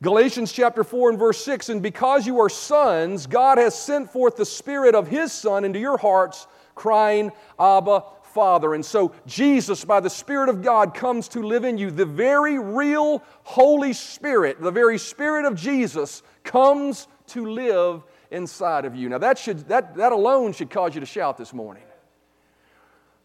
Galatians 0.03 0.53
chapter 0.53 0.83
4 0.83 1.11
and 1.11 1.19
verse 1.19 1.43
6 1.45 1.69
And 1.69 1.83
because 1.83 2.27
you 2.27 2.41
are 2.41 2.49
sons, 2.49 3.27
God 3.27 3.57
has 3.57 3.75
sent 3.75 4.11
forth 4.11 4.37
the 4.37 4.47
Spirit 4.47 4.95
of 4.95 5.09
His 5.09 5.31
Son 5.31 5.65
into 5.65 5.79
your 5.79 5.97
hearts, 5.97 6.47
crying, 6.75 7.33
Abba, 7.59 8.03
Father. 8.35 8.75
And 8.75 8.85
so 8.85 9.13
Jesus, 9.27 9.85
by 9.85 10.01
the 10.01 10.11
Spirit 10.11 10.49
of 10.49 10.63
God, 10.63 10.95
comes 10.95 11.29
to 11.29 11.43
live 11.43 11.65
in 11.65 11.79
you. 11.79 11.91
The 11.91 12.07
very 12.07 12.59
real 12.59 13.23
Holy 13.43 13.93
Spirit, 13.93 14.61
the 14.61 14.71
very 14.71 14.99
Spirit 14.99 15.45
of 15.45 15.55
Jesus, 15.55 16.23
comes 16.45 17.09
to 17.29 17.47
live 17.47 18.03
inside 18.31 18.85
of 18.85 18.95
you. 18.95 19.09
Now, 19.09 19.19
that, 19.19 19.39
should, 19.39 19.69
that, 19.69 19.97
that 19.97 20.13
alone 20.13 20.53
should 20.53 20.71
cause 20.71 20.95
you 20.95 21.01
to 21.01 21.07
shout 21.07 21.37
this 21.37 21.53
morning. 21.53 21.83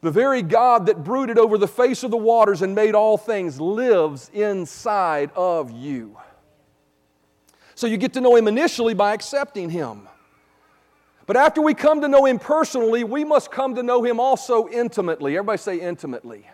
The 0.01 0.11
very 0.11 0.41
God 0.41 0.85
that 0.87 1.03
brooded 1.03 1.37
over 1.37 1.57
the 1.57 1.67
face 1.67 2.03
of 2.03 2.11
the 2.11 2.17
waters 2.17 2.61
and 2.61 2.75
made 2.75 2.93
all 2.93 3.17
things 3.17 3.59
lives 3.59 4.29
inside 4.33 5.31
of 5.35 5.71
you. 5.71 6.17
So 7.73 7.87
you 7.87 7.97
get 7.97 8.13
to 8.13 8.21
know 8.21 8.35
Him 8.35 8.47
initially 8.47 8.93
by 8.93 9.13
accepting 9.13 9.69
Him. 9.69 10.07
But 11.27 11.37
after 11.37 11.61
we 11.61 11.73
come 11.73 12.01
to 12.01 12.07
know 12.07 12.25
Him 12.25 12.39
personally, 12.39 13.03
we 13.03 13.23
must 13.23 13.51
come 13.51 13.75
to 13.75 13.83
know 13.83 14.03
Him 14.03 14.19
also 14.19 14.67
intimately. 14.67 15.37
Everybody 15.37 15.57
say 15.57 15.79
intimately. 15.79 16.47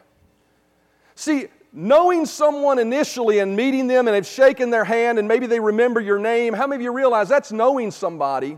See, 1.15 1.47
knowing 1.73 2.25
someone 2.25 2.79
initially 2.79 3.39
and 3.39 3.55
meeting 3.55 3.87
them 3.87 4.07
and 4.07 4.15
have 4.15 4.25
shaken 4.25 4.69
their 4.69 4.85
hand 4.85 5.19
and 5.19 5.27
maybe 5.27 5.45
they 5.45 5.59
remember 5.59 5.99
your 5.99 6.19
name, 6.19 6.53
how 6.53 6.67
many 6.67 6.77
of 6.77 6.81
you 6.81 6.93
realize 6.93 7.29
that's 7.29 7.51
knowing 7.51 7.91
somebody? 7.91 8.57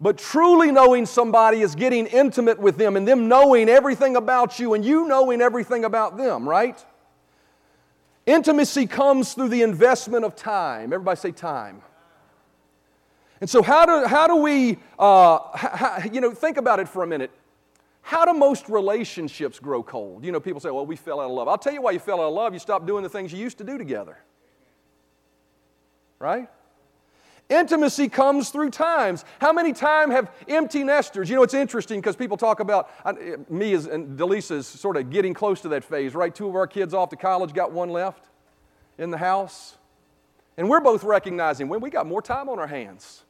But 0.00 0.18
truly 0.18 0.70
knowing 0.70 1.06
somebody 1.06 1.62
is 1.62 1.74
getting 1.74 2.06
intimate 2.06 2.58
with 2.58 2.76
them 2.76 2.96
and 2.96 3.08
them 3.08 3.28
knowing 3.28 3.68
everything 3.68 4.16
about 4.16 4.58
you 4.58 4.74
and 4.74 4.84
you 4.84 5.06
knowing 5.06 5.40
everything 5.40 5.84
about 5.84 6.18
them, 6.18 6.46
right? 6.46 6.82
Intimacy 8.26 8.86
comes 8.86 9.32
through 9.34 9.48
the 9.48 9.62
investment 9.62 10.24
of 10.24 10.34
time. 10.34 10.92
Everybody 10.92 11.16
say 11.18 11.32
time. 11.32 11.82
And 13.40 13.50
so, 13.50 13.62
how 13.62 13.84
do, 13.84 14.06
how 14.06 14.26
do 14.26 14.36
we, 14.36 14.78
uh, 14.98 15.38
how, 15.54 15.98
you 16.10 16.20
know, 16.20 16.32
think 16.32 16.56
about 16.56 16.80
it 16.80 16.88
for 16.88 17.02
a 17.02 17.06
minute. 17.06 17.30
How 18.00 18.24
do 18.24 18.32
most 18.32 18.68
relationships 18.68 19.58
grow 19.58 19.82
cold? 19.82 20.24
You 20.24 20.30
know, 20.30 20.38
people 20.38 20.60
say, 20.60 20.70
well, 20.70 20.86
we 20.86 20.94
fell 20.94 21.20
out 21.20 21.26
of 21.26 21.32
love. 21.32 21.48
I'll 21.48 21.58
tell 21.58 21.72
you 21.72 21.82
why 21.82 21.90
you 21.90 21.98
fell 21.98 22.20
out 22.20 22.28
of 22.28 22.34
love. 22.34 22.52
You 22.52 22.60
stopped 22.60 22.86
doing 22.86 23.02
the 23.02 23.08
things 23.08 23.32
you 23.32 23.38
used 23.38 23.58
to 23.58 23.64
do 23.64 23.76
together. 23.76 24.16
Right? 26.18 26.48
Intimacy 27.48 28.08
comes 28.08 28.50
through 28.50 28.70
times. 28.70 29.24
How 29.40 29.52
many 29.52 29.72
times 29.72 30.12
have 30.12 30.30
empty 30.48 30.82
nesters? 30.82 31.28
You 31.28 31.36
know, 31.36 31.42
it's 31.42 31.54
interesting 31.54 32.00
because 32.00 32.16
people 32.16 32.36
talk 32.36 32.60
about 32.60 32.90
me 33.50 33.72
as, 33.72 33.86
and 33.86 34.18
Delisa 34.18 34.52
is 34.52 34.66
sort 34.66 34.96
of 34.96 35.10
getting 35.10 35.34
close 35.34 35.60
to 35.62 35.68
that 35.70 35.84
phase, 35.84 36.14
right? 36.14 36.34
Two 36.34 36.48
of 36.48 36.54
our 36.54 36.66
kids 36.66 36.94
off 36.94 37.10
to 37.10 37.16
college, 37.16 37.52
got 37.52 37.72
one 37.72 37.90
left 37.90 38.24
in 38.98 39.10
the 39.10 39.18
house. 39.18 39.76
And 40.56 40.68
we're 40.68 40.80
both 40.80 41.04
recognizing 41.04 41.68
when 41.68 41.80
we 41.80 41.90
got 41.90 42.06
more 42.06 42.22
time 42.22 42.48
on 42.48 42.58
our 42.58 42.66
hands 42.66 43.24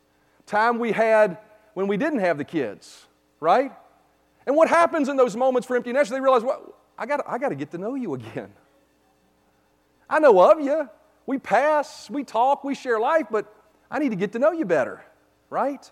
time 0.46 0.78
we 0.78 0.92
had 0.92 1.38
when 1.74 1.86
we 1.88 1.96
didn't 1.96 2.20
have 2.20 2.38
the 2.38 2.44
kids, 2.44 3.06
right? 3.40 3.72
And 4.46 4.56
what 4.56 4.68
happens 4.68 5.08
in 5.08 5.16
those 5.16 5.36
moments 5.36 5.66
for 5.66 5.76
empty 5.76 5.92
nesters? 5.92 6.10
They 6.10 6.20
realize, 6.20 6.42
well, 6.42 6.74
I 6.98 7.06
got, 7.06 7.20
I 7.26 7.38
got 7.38 7.50
to 7.50 7.54
get 7.54 7.70
to 7.72 7.78
know 7.78 7.94
you 7.94 8.14
again. 8.14 8.52
I 10.08 10.18
know 10.20 10.50
of 10.50 10.60
you. 10.60 10.88
We 11.26 11.38
pass, 11.38 12.08
we 12.08 12.22
talk, 12.22 12.62
we 12.62 12.74
share 12.74 13.00
life, 13.00 13.26
but 13.30 13.52
I 13.90 13.98
need 13.98 14.10
to 14.10 14.16
get 14.16 14.32
to 14.32 14.38
know 14.38 14.52
you 14.52 14.64
better, 14.64 15.04
right? 15.50 15.90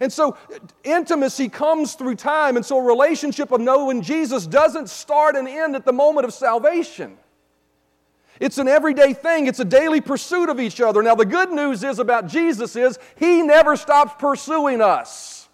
And 0.00 0.12
so 0.12 0.36
intimacy 0.84 1.48
comes 1.48 1.94
through 1.94 2.14
time. 2.14 2.56
And 2.56 2.64
so 2.64 2.78
a 2.78 2.82
relationship 2.82 3.50
of 3.50 3.60
knowing 3.60 4.02
Jesus 4.02 4.46
doesn't 4.46 4.88
start 4.88 5.34
and 5.34 5.48
end 5.48 5.74
at 5.74 5.84
the 5.84 5.92
moment 5.92 6.24
of 6.26 6.32
salvation. 6.32 7.18
It's 8.40 8.56
an 8.56 8.68
everyday 8.68 9.12
thing. 9.12 9.46
It's 9.46 9.60
a 9.60 9.64
daily 9.64 10.00
pursuit 10.00 10.48
of 10.48 10.58
each 10.58 10.80
other. 10.80 11.02
Now, 11.02 11.14
the 11.14 11.26
good 11.26 11.52
news 11.52 11.84
is 11.84 11.98
about 11.98 12.26
Jesus 12.26 12.74
is 12.74 12.98
he 13.16 13.42
never 13.42 13.76
stops 13.76 14.14
pursuing 14.18 14.80
us. 14.80 15.48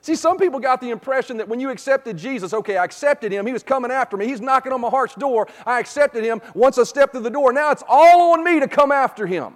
See, 0.00 0.14
some 0.16 0.38
people 0.38 0.58
got 0.58 0.80
the 0.80 0.88
impression 0.88 1.36
that 1.36 1.48
when 1.48 1.60
you 1.60 1.68
accepted 1.68 2.16
Jesus, 2.16 2.54
okay, 2.54 2.78
I 2.78 2.84
accepted 2.84 3.30
him. 3.30 3.44
He 3.44 3.52
was 3.52 3.62
coming 3.62 3.90
after 3.90 4.16
me. 4.16 4.26
He's 4.26 4.40
knocking 4.40 4.72
on 4.72 4.80
my 4.80 4.88
heart's 4.88 5.14
door. 5.14 5.48
I 5.66 5.80
accepted 5.80 6.24
him. 6.24 6.40
Once 6.54 6.78
I 6.78 6.84
stepped 6.84 7.12
through 7.12 7.24
the 7.24 7.30
door, 7.30 7.52
now 7.52 7.72
it's 7.72 7.82
all 7.86 8.32
on 8.32 8.42
me 8.42 8.58
to 8.58 8.66
come 8.66 8.90
after 8.90 9.26
him. 9.26 9.52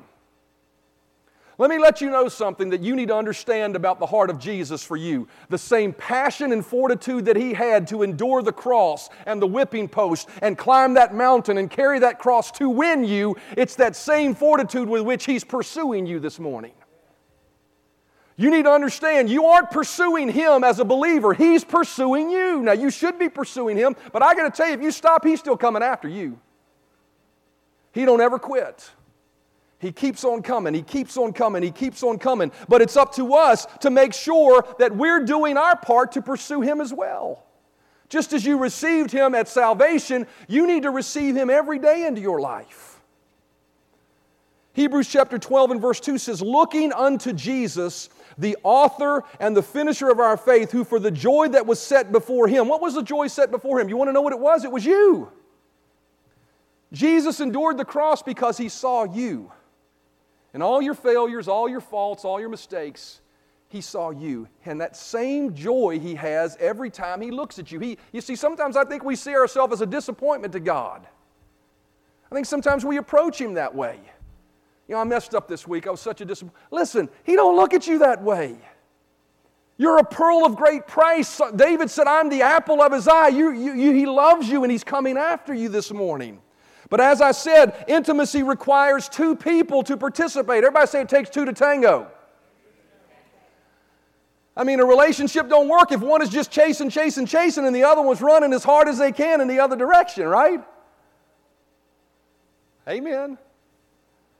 Let 1.62 1.70
me 1.70 1.78
let 1.78 2.00
you 2.00 2.10
know 2.10 2.28
something 2.28 2.70
that 2.70 2.80
you 2.80 2.96
need 2.96 3.06
to 3.06 3.14
understand 3.14 3.76
about 3.76 4.00
the 4.00 4.06
heart 4.06 4.30
of 4.30 4.40
Jesus 4.40 4.82
for 4.82 4.96
you. 4.96 5.28
The 5.48 5.56
same 5.56 5.92
passion 5.92 6.50
and 6.50 6.66
fortitude 6.66 7.26
that 7.26 7.36
he 7.36 7.54
had 7.54 7.86
to 7.86 8.02
endure 8.02 8.42
the 8.42 8.52
cross 8.52 9.08
and 9.26 9.40
the 9.40 9.46
whipping 9.46 9.86
post 9.86 10.28
and 10.40 10.58
climb 10.58 10.94
that 10.94 11.14
mountain 11.14 11.58
and 11.58 11.70
carry 11.70 12.00
that 12.00 12.18
cross 12.18 12.50
to 12.58 12.68
win 12.68 13.04
you, 13.04 13.36
it's 13.56 13.76
that 13.76 13.94
same 13.94 14.34
fortitude 14.34 14.88
with 14.88 15.02
which 15.02 15.24
he's 15.24 15.44
pursuing 15.44 16.04
you 16.04 16.18
this 16.18 16.40
morning. 16.40 16.72
You 18.36 18.50
need 18.50 18.64
to 18.64 18.72
understand 18.72 19.30
you 19.30 19.44
aren't 19.44 19.70
pursuing 19.70 20.30
him 20.30 20.64
as 20.64 20.80
a 20.80 20.84
believer, 20.84 21.32
he's 21.32 21.62
pursuing 21.62 22.28
you. 22.28 22.60
Now, 22.60 22.72
you 22.72 22.90
should 22.90 23.20
be 23.20 23.28
pursuing 23.28 23.76
him, 23.76 23.94
but 24.10 24.20
I 24.20 24.34
got 24.34 24.52
to 24.52 24.56
tell 24.56 24.66
you, 24.66 24.74
if 24.74 24.82
you 24.82 24.90
stop, 24.90 25.24
he's 25.24 25.38
still 25.38 25.56
coming 25.56 25.84
after 25.84 26.08
you. 26.08 26.40
He 27.92 28.04
don't 28.04 28.20
ever 28.20 28.40
quit. 28.40 28.90
He 29.82 29.90
keeps 29.90 30.22
on 30.22 30.42
coming, 30.42 30.74
he 30.74 30.82
keeps 30.82 31.16
on 31.16 31.32
coming, 31.32 31.64
he 31.64 31.72
keeps 31.72 32.04
on 32.04 32.16
coming. 32.20 32.52
But 32.68 32.82
it's 32.82 32.96
up 32.96 33.12
to 33.16 33.34
us 33.34 33.66
to 33.80 33.90
make 33.90 34.14
sure 34.14 34.64
that 34.78 34.94
we're 34.94 35.24
doing 35.24 35.56
our 35.56 35.76
part 35.76 36.12
to 36.12 36.22
pursue 36.22 36.60
him 36.60 36.80
as 36.80 36.94
well. 36.94 37.44
Just 38.08 38.32
as 38.32 38.46
you 38.46 38.58
received 38.58 39.10
him 39.10 39.34
at 39.34 39.48
salvation, 39.48 40.28
you 40.46 40.68
need 40.68 40.84
to 40.84 40.90
receive 40.90 41.34
him 41.34 41.50
every 41.50 41.80
day 41.80 42.06
into 42.06 42.20
your 42.20 42.40
life. 42.40 43.00
Hebrews 44.74 45.08
chapter 45.08 45.36
12 45.36 45.72
and 45.72 45.80
verse 45.80 45.98
2 45.98 46.16
says, 46.16 46.40
Looking 46.40 46.92
unto 46.92 47.32
Jesus, 47.32 48.08
the 48.38 48.56
author 48.62 49.24
and 49.40 49.56
the 49.56 49.64
finisher 49.64 50.10
of 50.10 50.20
our 50.20 50.36
faith, 50.36 50.70
who 50.70 50.84
for 50.84 51.00
the 51.00 51.10
joy 51.10 51.48
that 51.48 51.66
was 51.66 51.80
set 51.80 52.12
before 52.12 52.46
him, 52.46 52.68
what 52.68 52.80
was 52.80 52.94
the 52.94 53.02
joy 53.02 53.26
set 53.26 53.50
before 53.50 53.80
him? 53.80 53.88
You 53.88 53.96
want 53.96 54.10
to 54.10 54.12
know 54.12 54.22
what 54.22 54.32
it 54.32 54.38
was? 54.38 54.64
It 54.64 54.70
was 54.70 54.86
you. 54.86 55.32
Jesus 56.92 57.40
endured 57.40 57.78
the 57.78 57.84
cross 57.84 58.22
because 58.22 58.56
he 58.56 58.68
saw 58.68 59.12
you. 59.12 59.50
And 60.54 60.62
all 60.62 60.82
your 60.82 60.94
failures, 60.94 61.48
all 61.48 61.68
your 61.68 61.80
faults, 61.80 62.24
all 62.24 62.38
your 62.38 62.48
mistakes, 62.48 63.20
he 63.68 63.80
saw 63.80 64.10
you. 64.10 64.48
And 64.66 64.80
that 64.80 64.96
same 64.96 65.54
joy 65.54 65.98
he 65.98 66.14
has 66.14 66.56
every 66.60 66.90
time 66.90 67.20
he 67.20 67.30
looks 67.30 67.58
at 67.58 67.72
you. 67.72 67.80
He, 67.80 67.98
you 68.12 68.20
see, 68.20 68.36
sometimes 68.36 68.76
I 68.76 68.84
think 68.84 69.02
we 69.02 69.16
see 69.16 69.34
ourselves 69.34 69.72
as 69.72 69.80
a 69.80 69.86
disappointment 69.86 70.52
to 70.52 70.60
God. 70.60 71.06
I 72.30 72.34
think 72.34 72.46
sometimes 72.46 72.84
we 72.84 72.98
approach 72.98 73.40
him 73.40 73.54
that 73.54 73.74
way. 73.74 73.98
You 74.88 74.94
know, 74.94 75.00
I 75.00 75.04
messed 75.04 75.34
up 75.34 75.48
this 75.48 75.66
week. 75.66 75.86
I 75.86 75.90
was 75.90 76.00
such 76.00 76.20
a 76.20 76.24
disappointment. 76.24 76.66
Listen, 76.70 77.08
he 77.24 77.34
don't 77.34 77.56
look 77.56 77.72
at 77.72 77.86
you 77.86 78.00
that 78.00 78.22
way. 78.22 78.56
You're 79.78 79.98
a 79.98 80.04
pearl 80.04 80.44
of 80.44 80.56
great 80.56 80.86
price. 80.86 81.40
David 81.56 81.90
said, 81.90 82.06
I'm 82.06 82.28
the 82.28 82.42
apple 82.42 82.82
of 82.82 82.92
his 82.92 83.08
eye. 83.08 83.28
You, 83.28 83.52
you, 83.52 83.72
you, 83.72 83.92
he 83.92 84.06
loves 84.06 84.48
you 84.48 84.62
and 84.64 84.70
he's 84.70 84.84
coming 84.84 85.16
after 85.16 85.54
you 85.54 85.70
this 85.70 85.90
morning. 85.90 86.40
But 86.92 87.00
as 87.00 87.22
I 87.22 87.32
said, 87.32 87.86
intimacy 87.88 88.42
requires 88.42 89.08
two 89.08 89.34
people 89.34 89.82
to 89.84 89.96
participate. 89.96 90.58
Everybody 90.58 90.86
say 90.86 91.00
it 91.00 91.08
takes 91.08 91.30
two 91.30 91.46
to 91.46 91.54
tango. 91.54 92.06
I 94.54 94.64
mean, 94.64 94.78
a 94.78 94.84
relationship 94.84 95.48
don't 95.48 95.70
work 95.70 95.90
if 95.90 96.02
one 96.02 96.20
is 96.20 96.28
just 96.28 96.50
chasing, 96.50 96.90
chasing, 96.90 97.24
chasing, 97.24 97.64
and 97.64 97.74
the 97.74 97.84
other 97.84 98.02
one's 98.02 98.20
running 98.20 98.52
as 98.52 98.62
hard 98.62 98.88
as 98.88 98.98
they 98.98 99.10
can 99.10 99.40
in 99.40 99.48
the 99.48 99.58
other 99.58 99.74
direction, 99.74 100.26
right? 100.26 100.62
Amen. 102.86 103.38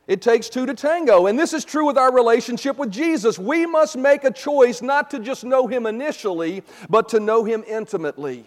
It 0.06 0.20
takes 0.20 0.50
two 0.50 0.66
to 0.66 0.74
tango. 0.74 1.28
And 1.28 1.38
this 1.38 1.54
is 1.54 1.64
true 1.64 1.86
with 1.86 1.96
our 1.96 2.12
relationship 2.12 2.76
with 2.76 2.90
Jesus. 2.90 3.38
We 3.38 3.64
must 3.64 3.96
make 3.96 4.24
a 4.24 4.30
choice 4.30 4.82
not 4.82 5.10
to 5.12 5.20
just 5.20 5.42
know 5.42 5.68
Him 5.68 5.86
initially, 5.86 6.64
but 6.90 7.08
to 7.08 7.18
know 7.18 7.44
Him 7.44 7.64
intimately. 7.66 8.44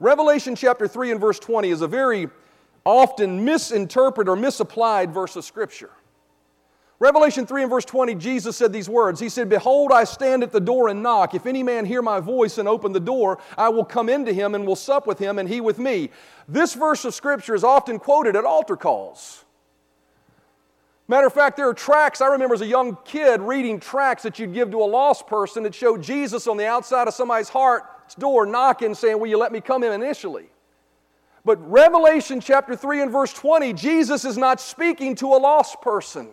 Revelation 0.00 0.56
chapter 0.56 0.88
3 0.88 1.10
and 1.10 1.20
verse 1.20 1.38
20 1.38 1.68
is 1.68 1.82
a 1.82 1.86
very 1.86 2.30
often 2.86 3.44
misinterpret 3.44 4.28
or 4.28 4.36
misapplied 4.36 5.12
verse 5.12 5.36
of 5.36 5.44
Scripture. 5.44 5.90
Revelation 6.98 7.44
3 7.44 7.62
and 7.62 7.70
verse 7.70 7.84
20, 7.84 8.14
Jesus 8.14 8.56
said 8.56 8.72
these 8.72 8.88
words. 8.88 9.20
He 9.20 9.28
said, 9.28 9.50
Behold, 9.50 9.92
I 9.92 10.04
stand 10.04 10.42
at 10.42 10.50
the 10.50 10.60
door 10.60 10.88
and 10.88 11.02
knock. 11.02 11.34
If 11.34 11.44
any 11.44 11.62
man 11.62 11.84
hear 11.84 12.00
my 12.00 12.20
voice 12.20 12.56
and 12.56 12.66
open 12.66 12.92
the 12.92 13.00
door, 13.00 13.38
I 13.58 13.68
will 13.68 13.84
come 13.84 14.08
into 14.08 14.32
him 14.32 14.54
and 14.54 14.66
will 14.66 14.76
sup 14.76 15.06
with 15.06 15.18
him 15.18 15.38
and 15.38 15.46
he 15.46 15.60
with 15.60 15.78
me. 15.78 16.08
This 16.48 16.72
verse 16.72 17.04
of 17.04 17.12
Scripture 17.12 17.54
is 17.54 17.64
often 17.64 17.98
quoted 17.98 18.34
at 18.34 18.46
altar 18.46 18.76
calls. 18.76 19.44
Matter 21.06 21.26
of 21.26 21.34
fact, 21.34 21.56
there 21.56 21.68
are 21.68 21.74
tracts. 21.74 22.20
I 22.20 22.28
remember 22.28 22.54
as 22.54 22.62
a 22.62 22.66
young 22.66 22.96
kid 23.04 23.40
reading 23.42 23.78
tracts 23.78 24.22
that 24.22 24.38
you'd 24.38 24.54
give 24.54 24.70
to 24.70 24.78
a 24.78 24.86
lost 24.86 25.26
person 25.26 25.64
that 25.64 25.74
showed 25.74 26.02
Jesus 26.02 26.46
on 26.46 26.56
the 26.56 26.66
outside 26.66 27.08
of 27.08 27.14
somebody's 27.14 27.50
heart's 27.50 28.14
door 28.14 28.46
knocking, 28.46 28.94
saying, 28.94 29.18
Will 29.18 29.28
you 29.28 29.38
let 29.38 29.52
me 29.52 29.60
come 29.60 29.84
in 29.84 29.92
initially? 29.92 30.48
But 31.46 31.70
Revelation 31.70 32.40
chapter 32.40 32.74
3 32.74 33.02
and 33.02 33.12
verse 33.12 33.32
20, 33.32 33.72
Jesus 33.72 34.24
is 34.24 34.36
not 34.36 34.60
speaking 34.60 35.14
to 35.14 35.26
a 35.28 35.38
lost 35.38 35.80
person. 35.80 36.30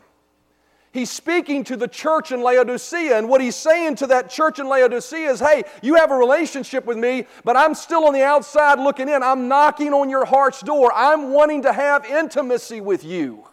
He's 0.91 1.11
speaking 1.11 1.63
to 1.65 1.77
the 1.77 1.87
church 1.87 2.31
in 2.31 2.41
Laodicea, 2.41 3.15
and 3.15 3.29
what 3.29 3.39
he's 3.39 3.55
saying 3.55 3.97
to 3.97 4.07
that 4.07 4.31
church 4.31 4.57
in 4.57 4.67
Laodicea 4.67 5.29
is 5.29 5.39
hey, 5.39 5.65
you 5.83 5.93
have 5.95 6.09
a 6.09 6.15
relationship 6.15 6.85
with 6.85 6.97
me, 6.97 7.27
but 7.43 7.55
I'm 7.55 7.75
still 7.75 8.07
on 8.07 8.13
the 8.13 8.23
outside 8.23 8.79
looking 8.79 9.07
in. 9.07 9.21
I'm 9.21 9.47
knocking 9.47 9.93
on 9.93 10.09
your 10.09 10.25
heart's 10.25 10.61
door. 10.61 10.91
I'm 10.95 11.29
wanting 11.29 11.61
to 11.61 11.73
have 11.73 12.05
intimacy 12.05 12.81
with 12.81 13.03
you. 13.03 13.45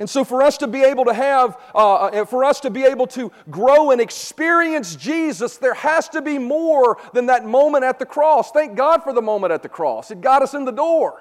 And 0.00 0.08
so, 0.08 0.24
for 0.24 0.42
us 0.42 0.56
to 0.56 0.66
be 0.66 0.82
able 0.82 1.04
to 1.04 1.12
have, 1.12 1.60
uh, 1.74 1.94
uh, 1.94 2.24
for 2.24 2.42
us 2.42 2.58
to 2.60 2.70
be 2.70 2.84
able 2.84 3.06
to 3.08 3.30
grow 3.50 3.90
and 3.90 4.00
experience 4.00 4.96
Jesus, 4.96 5.58
there 5.58 5.74
has 5.74 6.08
to 6.08 6.22
be 6.22 6.38
more 6.38 6.96
than 7.12 7.26
that 7.26 7.44
moment 7.44 7.84
at 7.84 7.98
the 7.98 8.06
cross. 8.06 8.50
Thank 8.50 8.78
God 8.78 9.04
for 9.04 9.12
the 9.12 9.20
moment 9.20 9.52
at 9.52 9.62
the 9.62 9.68
cross, 9.68 10.10
it 10.10 10.22
got 10.22 10.42
us 10.42 10.54
in 10.54 10.64
the 10.64 10.72
door. 10.72 11.20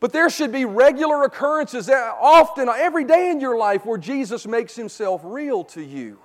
But 0.00 0.14
there 0.14 0.30
should 0.30 0.50
be 0.50 0.64
regular 0.64 1.22
occurrences, 1.24 1.90
often, 1.90 2.70
every 2.70 3.04
day 3.04 3.28
in 3.28 3.38
your 3.38 3.58
life, 3.58 3.84
where 3.84 3.98
Jesus 3.98 4.46
makes 4.46 4.74
himself 4.74 5.20
real 5.22 5.62
to 5.64 5.82
you. 5.82 6.20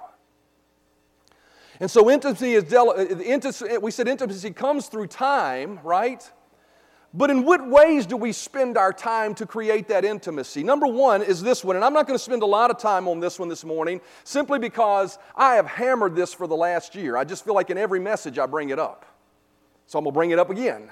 And 1.82 1.92
so, 1.92 2.10
intimacy 2.10 2.54
is, 2.54 2.74
uh, 2.74 3.80
we 3.82 3.92
said 3.92 4.08
intimacy 4.08 4.52
comes 4.52 4.88
through 4.88 5.08
time, 5.08 5.82
right? 5.84 6.32
But 7.18 7.30
in 7.30 7.46
what 7.46 7.66
ways 7.66 8.06
do 8.06 8.18
we 8.18 8.34
spend 8.34 8.78
our 8.78 8.92
time 8.92 9.36
to 9.36 9.46
create 9.46 9.88
that 9.88 10.04
intimacy? 10.04 10.64
Number 10.64 10.86
one 10.86 11.22
is 11.22 11.42
this 11.42 11.64
one, 11.64 11.78
and 11.78 11.86
I'm 11.86 11.94
not 11.94 12.08
going 12.08 12.20
to 12.20 12.24
spend 12.24 12.44
a 12.44 12.46
lot 12.46 12.72
of 12.72 12.78
time 12.78 13.08
on 13.08 13.22
this 13.22 13.40
one 13.40 13.48
this 13.48 13.64
morning 13.64 14.01
simply 14.25 14.60
because 14.60 15.18
I 15.34 15.56
have 15.56 15.66
hammered 15.66 16.14
this 16.14 16.34
for 16.34 16.46
the 16.46 16.58
last 16.58 16.94
year. 16.94 17.16
I 17.16 17.24
just 17.24 17.46
feel 17.46 17.56
like 17.56 17.70
in 17.70 17.78
every 17.78 18.01
message 18.01 18.38
I 18.38 18.46
bring 18.46 18.70
it 18.70 18.80
up. 18.80 19.06
So 19.88 19.98
I'm 19.98 20.04
going 20.04 20.14
to 20.14 20.18
bring 20.18 20.32
it 20.32 20.40
up 20.40 20.50
again. 20.50 20.92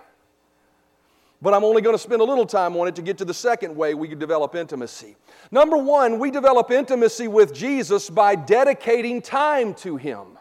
But 1.42 1.54
I'm 1.54 1.66
only 1.66 1.82
going 1.82 1.96
to 1.96 2.02
spend 2.02 2.22
a 2.22 2.26
little 2.26 2.46
time 2.46 2.78
on 2.78 2.88
it 2.88 2.96
to 2.96 3.02
get 3.02 3.18
to 3.18 3.26
the 3.26 3.34
second 3.34 3.76
way 3.76 3.94
we 3.94 4.08
could 4.08 4.20
develop 4.20 4.56
intimacy. 4.56 5.18
Number 5.52 5.76
one, 5.76 6.20
we 6.20 6.32
develop 6.32 6.72
intimacy 6.72 7.28
with 7.28 7.54
Jesus 7.54 8.10
by 8.10 8.36
dedicating 8.36 9.22
time 9.22 9.74
to 9.76 9.98
Him, 9.98 10.38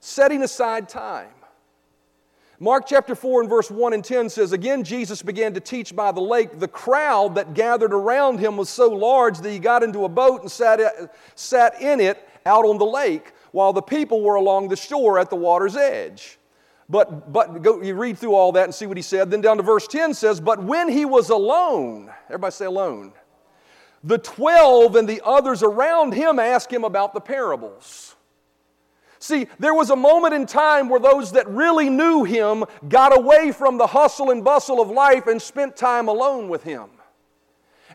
setting 0.00 0.42
aside 0.42 0.90
time. 0.90 1.30
Mark 2.60 2.84
chapter 2.86 3.14
4 3.14 3.42
and 3.42 3.50
verse 3.50 3.70
1 3.70 3.94
and 3.94 4.04
10 4.04 4.28
says, 4.28 4.52
Again, 4.52 4.84
Jesus 4.84 5.22
began 5.22 5.54
to 5.54 5.60
teach 5.60 5.94
by 5.94 6.12
the 6.12 6.20
lake. 6.20 6.60
The 6.60 6.68
crowd 6.68 7.34
that 7.34 7.54
gathered 7.54 7.92
around 7.92 8.38
him 8.38 8.56
was 8.56 8.68
so 8.68 8.88
large 8.88 9.38
that 9.38 9.50
he 9.50 9.58
got 9.58 9.82
into 9.82 10.04
a 10.04 10.08
boat 10.08 10.42
and 10.42 10.50
sat, 10.50 10.80
sat 11.34 11.80
in 11.82 12.00
it 12.00 12.28
out 12.46 12.64
on 12.64 12.78
the 12.78 12.86
lake, 12.86 13.32
while 13.50 13.72
the 13.72 13.82
people 13.82 14.22
were 14.22 14.36
along 14.36 14.68
the 14.68 14.76
shore 14.76 15.18
at 15.18 15.30
the 15.30 15.36
water's 15.36 15.76
edge. 15.76 16.38
But, 16.88 17.32
but 17.32 17.62
go, 17.62 17.82
you 17.82 17.94
read 17.94 18.18
through 18.18 18.34
all 18.34 18.52
that 18.52 18.64
and 18.64 18.74
see 18.74 18.86
what 18.86 18.96
he 18.96 19.02
said. 19.02 19.30
Then 19.30 19.40
down 19.40 19.56
to 19.56 19.62
verse 19.62 19.88
10 19.88 20.14
says, 20.14 20.40
But 20.40 20.62
when 20.62 20.88
he 20.88 21.04
was 21.04 21.30
alone, 21.30 22.10
everybody 22.28 22.52
say 22.52 22.66
alone, 22.66 23.12
the 24.04 24.18
12 24.18 24.96
and 24.96 25.08
the 25.08 25.22
others 25.24 25.62
around 25.62 26.12
him 26.12 26.38
asked 26.38 26.70
him 26.70 26.84
about 26.84 27.14
the 27.14 27.20
parables. 27.20 28.13
See, 29.24 29.46
there 29.58 29.72
was 29.72 29.88
a 29.88 29.96
moment 29.96 30.34
in 30.34 30.44
time 30.44 30.90
where 30.90 31.00
those 31.00 31.32
that 31.32 31.48
really 31.48 31.88
knew 31.88 32.24
him 32.24 32.62
got 32.90 33.16
away 33.16 33.52
from 33.52 33.78
the 33.78 33.86
hustle 33.86 34.30
and 34.30 34.44
bustle 34.44 34.82
of 34.82 34.90
life 34.90 35.26
and 35.28 35.40
spent 35.40 35.78
time 35.78 36.08
alone 36.08 36.50
with 36.50 36.62
him. 36.62 36.90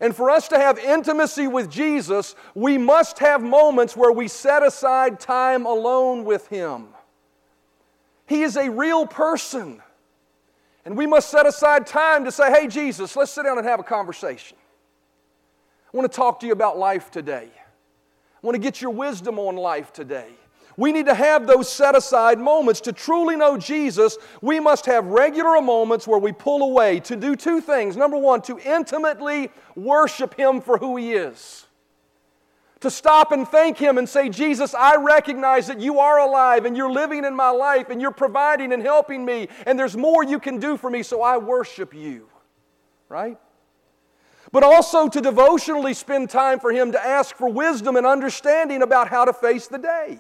And 0.02 0.16
for 0.16 0.32
us 0.32 0.48
to 0.48 0.58
have 0.58 0.80
intimacy 0.80 1.46
with 1.46 1.70
Jesus, 1.70 2.34
we 2.56 2.80
must 2.80 3.20
have 3.20 3.44
moments 3.44 3.96
where 3.96 4.12
we 4.12 4.28
set 4.28 4.64
aside 4.64 5.20
time 5.20 5.68
alone 5.68 6.26
with 6.26 6.48
him. 6.48 6.88
He 8.26 8.42
is 8.42 8.58
a 8.58 8.72
real 8.72 9.06
person. 9.06 9.84
And 10.84 10.98
we 10.98 11.06
must 11.06 11.30
set 11.30 11.46
aside 11.46 11.86
time 11.86 12.26
to 12.26 12.32
say, 12.32 12.52
hey, 12.52 12.66
Jesus, 12.66 13.16
let's 13.16 13.30
sit 13.30 13.44
down 13.44 13.60
and 13.60 13.68
have 13.68 13.80
a 13.80 13.84
conversation. 13.84 14.58
I 15.94 15.96
want 15.96 16.12
to 16.12 16.16
talk 16.16 16.40
to 16.40 16.48
you 16.48 16.54
about 16.54 16.80
life 16.80 17.12
today. 17.12 17.52
I 17.54 18.48
want 18.48 18.56
to 18.56 18.60
get 18.60 18.82
your 18.82 18.90
wisdom 18.90 19.38
on 19.38 19.58
life 19.58 19.94
today. 19.94 20.30
We 20.80 20.94
need 20.94 21.08
to 21.08 21.14
have 21.14 21.46
those 21.46 21.70
set 21.70 21.94
aside 21.94 22.40
moments. 22.40 22.80
To 22.82 22.94
truly 22.94 23.36
know 23.36 23.58
Jesus, 23.58 24.18
we 24.42 24.62
must 24.62 24.86
have 24.86 25.08
regular 25.08 25.60
moments 25.60 26.08
where 26.08 26.20
we 26.20 26.32
pull 26.32 26.64
away 26.64 27.02
to 27.02 27.18
do 27.18 27.36
two 27.36 27.60
things. 27.60 27.98
Number 27.98 28.16
one, 28.16 28.42
to 28.44 28.58
intimately 28.60 29.52
worship 29.76 30.36
Him 30.36 30.62
for 30.62 30.78
who 30.78 30.96
He 30.96 31.12
is. 31.12 31.68
To 32.80 32.90
stop 32.90 33.34
and 33.34 33.46
thank 33.46 33.78
Him 33.78 33.98
and 33.98 34.08
say, 34.08 34.30
Jesus, 34.30 34.74
I 34.74 34.96
recognize 34.96 35.68
that 35.68 35.82
you 35.82 36.00
are 36.00 36.18
alive 36.18 36.64
and 36.64 36.78
you're 36.78 36.90
living 36.90 37.26
in 37.26 37.36
my 37.36 37.50
life 37.50 37.90
and 37.90 38.02
you're 38.02 38.12
providing 38.12 38.72
and 38.72 38.82
helping 38.82 39.26
me, 39.26 39.50
and 39.66 39.78
there's 39.78 39.98
more 39.98 40.24
you 40.24 40.40
can 40.40 40.60
do 40.60 40.78
for 40.78 40.90
me, 40.90 41.04
so 41.04 41.22
I 41.22 41.38
worship 41.40 41.94
you. 41.94 42.30
Right? 43.10 43.38
but 44.52 44.64
also 44.64 45.08
to 45.08 45.22
devotionally 45.22 45.94
spend 45.94 46.28
time 46.28 46.60
for 46.60 46.72
Him 46.72 46.92
to 46.94 47.06
ask 47.06 47.36
for 47.36 47.48
wisdom 47.50 47.98
and 47.98 48.08
understanding 48.08 48.82
about 48.82 49.08
how 49.08 49.26
to 49.26 49.34
face 49.34 49.68
the 49.68 49.78
day. 49.78 50.20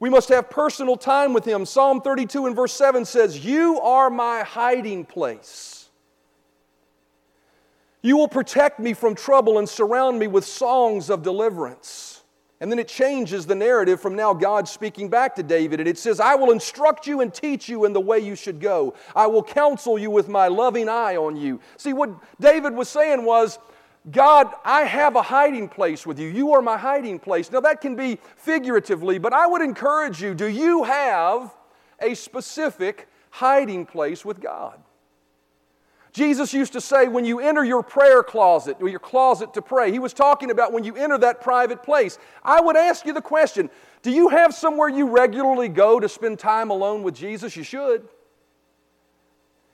We 0.00 0.08
must 0.08 0.30
have 0.30 0.48
personal 0.48 0.96
time 0.96 1.34
with 1.34 1.44
Him. 1.44 1.66
Psalm 1.66 2.00
32 2.00 2.46
and 2.46 2.56
verse 2.56 2.72
7 2.72 3.04
says, 3.04 3.44
You 3.44 3.78
are 3.80 4.08
my 4.08 4.40
hiding 4.40 5.04
place. 5.04 5.90
You 8.02 8.16
will 8.16 8.28
protect 8.28 8.80
me 8.80 8.94
from 8.94 9.14
trouble 9.14 9.58
and 9.58 9.68
surround 9.68 10.18
me 10.18 10.26
with 10.26 10.46
songs 10.46 11.10
of 11.10 11.22
deliverance. 11.22 12.22
And 12.62 12.70
then 12.70 12.78
it 12.78 12.88
changes 12.88 13.46
the 13.46 13.54
narrative 13.54 14.00
from 14.00 14.16
now 14.16 14.34
God 14.34 14.68
speaking 14.68 15.08
back 15.08 15.34
to 15.36 15.42
David. 15.42 15.80
And 15.80 15.88
it 15.88 15.98
says, 15.98 16.18
I 16.18 16.34
will 16.34 16.50
instruct 16.50 17.06
you 17.06 17.20
and 17.20 17.32
teach 17.32 17.68
you 17.68 17.84
in 17.84 17.92
the 17.92 18.00
way 18.00 18.18
you 18.18 18.34
should 18.34 18.60
go. 18.60 18.94
I 19.14 19.26
will 19.26 19.42
counsel 19.42 19.98
you 19.98 20.10
with 20.10 20.28
my 20.28 20.48
loving 20.48 20.88
eye 20.88 21.16
on 21.16 21.36
you. 21.36 21.60
See, 21.76 21.92
what 21.92 22.10
David 22.38 22.74
was 22.74 22.88
saying 22.88 23.24
was, 23.24 23.58
God, 24.10 24.52
I 24.64 24.82
have 24.82 25.14
a 25.14 25.22
hiding 25.22 25.68
place 25.68 26.06
with 26.06 26.18
you. 26.18 26.28
You 26.28 26.52
are 26.54 26.62
my 26.62 26.78
hiding 26.78 27.18
place. 27.18 27.52
Now, 27.52 27.60
that 27.60 27.80
can 27.82 27.96
be 27.96 28.18
figuratively, 28.36 29.18
but 29.18 29.34
I 29.34 29.46
would 29.46 29.60
encourage 29.60 30.22
you 30.22 30.34
do 30.34 30.46
you 30.46 30.84
have 30.84 31.54
a 32.00 32.14
specific 32.14 33.08
hiding 33.30 33.84
place 33.84 34.24
with 34.24 34.40
God? 34.40 34.80
Jesus 36.12 36.52
used 36.52 36.72
to 36.72 36.80
say, 36.80 37.06
when 37.06 37.24
you 37.24 37.40
enter 37.40 37.64
your 37.64 37.82
prayer 37.82 38.22
closet 38.22 38.78
or 38.80 38.88
your 38.88 38.98
closet 38.98 39.54
to 39.54 39.62
pray, 39.62 39.92
he 39.92 39.98
was 39.98 40.12
talking 40.12 40.50
about 40.50 40.72
when 40.72 40.82
you 40.82 40.96
enter 40.96 41.18
that 41.18 41.40
private 41.40 41.82
place. 41.82 42.18
I 42.42 42.60
would 42.60 42.76
ask 42.76 43.06
you 43.06 43.12
the 43.12 43.22
question 43.22 43.70
do 44.02 44.10
you 44.10 44.30
have 44.30 44.54
somewhere 44.54 44.88
you 44.88 45.08
regularly 45.08 45.68
go 45.68 46.00
to 46.00 46.08
spend 46.08 46.38
time 46.38 46.70
alone 46.70 47.02
with 47.02 47.14
Jesus? 47.14 47.54
You 47.54 47.62
should. 47.62 48.08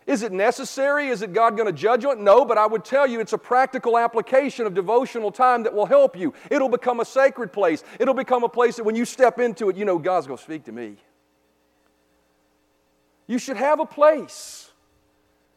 Is 0.07 0.23
it 0.23 0.31
necessary? 0.31 1.09
Is 1.09 1.23
it 1.23 1.33
God 1.33 1.57
going 1.57 1.67
to 1.67 1.73
judge 1.73 2.05
on 2.05 2.19
it? 2.19 2.23
No, 2.23 2.45
but 2.45 2.57
I 2.57 2.67
would 2.67 2.85
tell 2.85 3.09
you 3.09 3.19
it's 3.19 3.33
a 3.33 3.39
practical 3.39 3.99
application 3.99 4.65
of 4.65 4.73
devotional 4.73 5.33
time 5.33 5.65
that 5.65 5.75
will 5.75 5.87
help 5.87 6.17
you. 6.17 6.33
It'll 6.49 6.69
become 6.69 7.01
a 7.01 7.05
sacred 7.05 7.53
place. 7.53 7.83
It'll 7.99 8.15
become 8.15 8.45
a 8.45 8.49
place 8.49 8.77
that 8.77 8.85
when 8.85 8.95
you 8.95 9.05
step 9.05 9.41
into 9.41 9.69
it, 9.69 9.77
you 9.77 9.85
know 9.85 9.99
God's 9.99 10.29
going 10.29 10.39
to 10.39 10.43
speak 10.43 10.65
to 10.65 10.73
me. 10.73 10.97
You 13.27 13.39
should 13.39 13.57
have 13.57 13.81
a 13.81 13.87
place 13.87 14.71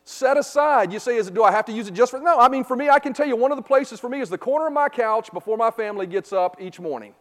set 0.03 0.37
aside. 0.37 0.91
You 0.91 0.97
say, 0.97 1.17
is 1.17 1.27
it, 1.27 1.35
do 1.35 1.43
I 1.43 1.51
have 1.51 1.65
to 1.65 1.71
use 1.71 1.87
it 1.87 1.93
just 1.93 2.09
for? 2.09 2.19
No, 2.19 2.39
I 2.39 2.49
mean, 2.49 2.63
for 2.63 2.75
me, 2.75 2.89
I 2.89 2.97
can 2.97 3.13
tell 3.13 3.27
you 3.27 3.35
one 3.35 3.51
of 3.51 3.57
the 3.57 3.63
places 3.63 3.99
for 3.99 4.09
me 4.09 4.19
is 4.19 4.29
the 4.29 4.39
corner 4.39 4.65
of 4.65 4.73
my 4.73 4.89
couch 4.89 5.31
before 5.31 5.57
my 5.57 5.69
family 5.69 6.07
gets 6.07 6.33
up 6.33 6.57
each 6.59 6.79
morning. 6.79 7.13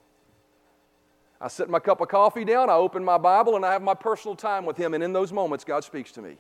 I 1.41 1.49
set 1.49 1.69
my 1.69 1.79
cup 1.79 2.01
of 2.01 2.09
coffee 2.09 2.47
down, 2.47 2.71
I 2.71 2.73
open 2.73 3.05
my 3.05 3.19
Bible, 3.19 3.55
and 3.55 3.67
I 3.67 3.73
have 3.73 3.83
my 3.83 3.95
personal 3.95 4.35
time 4.35 4.65
with 4.65 4.79
Him, 4.79 4.95
and 4.95 5.05
in 5.05 5.13
those 5.13 5.33
moments, 5.33 5.63
God 5.63 5.85
speaks 5.85 6.11
to 6.13 6.23
me. 6.23 6.39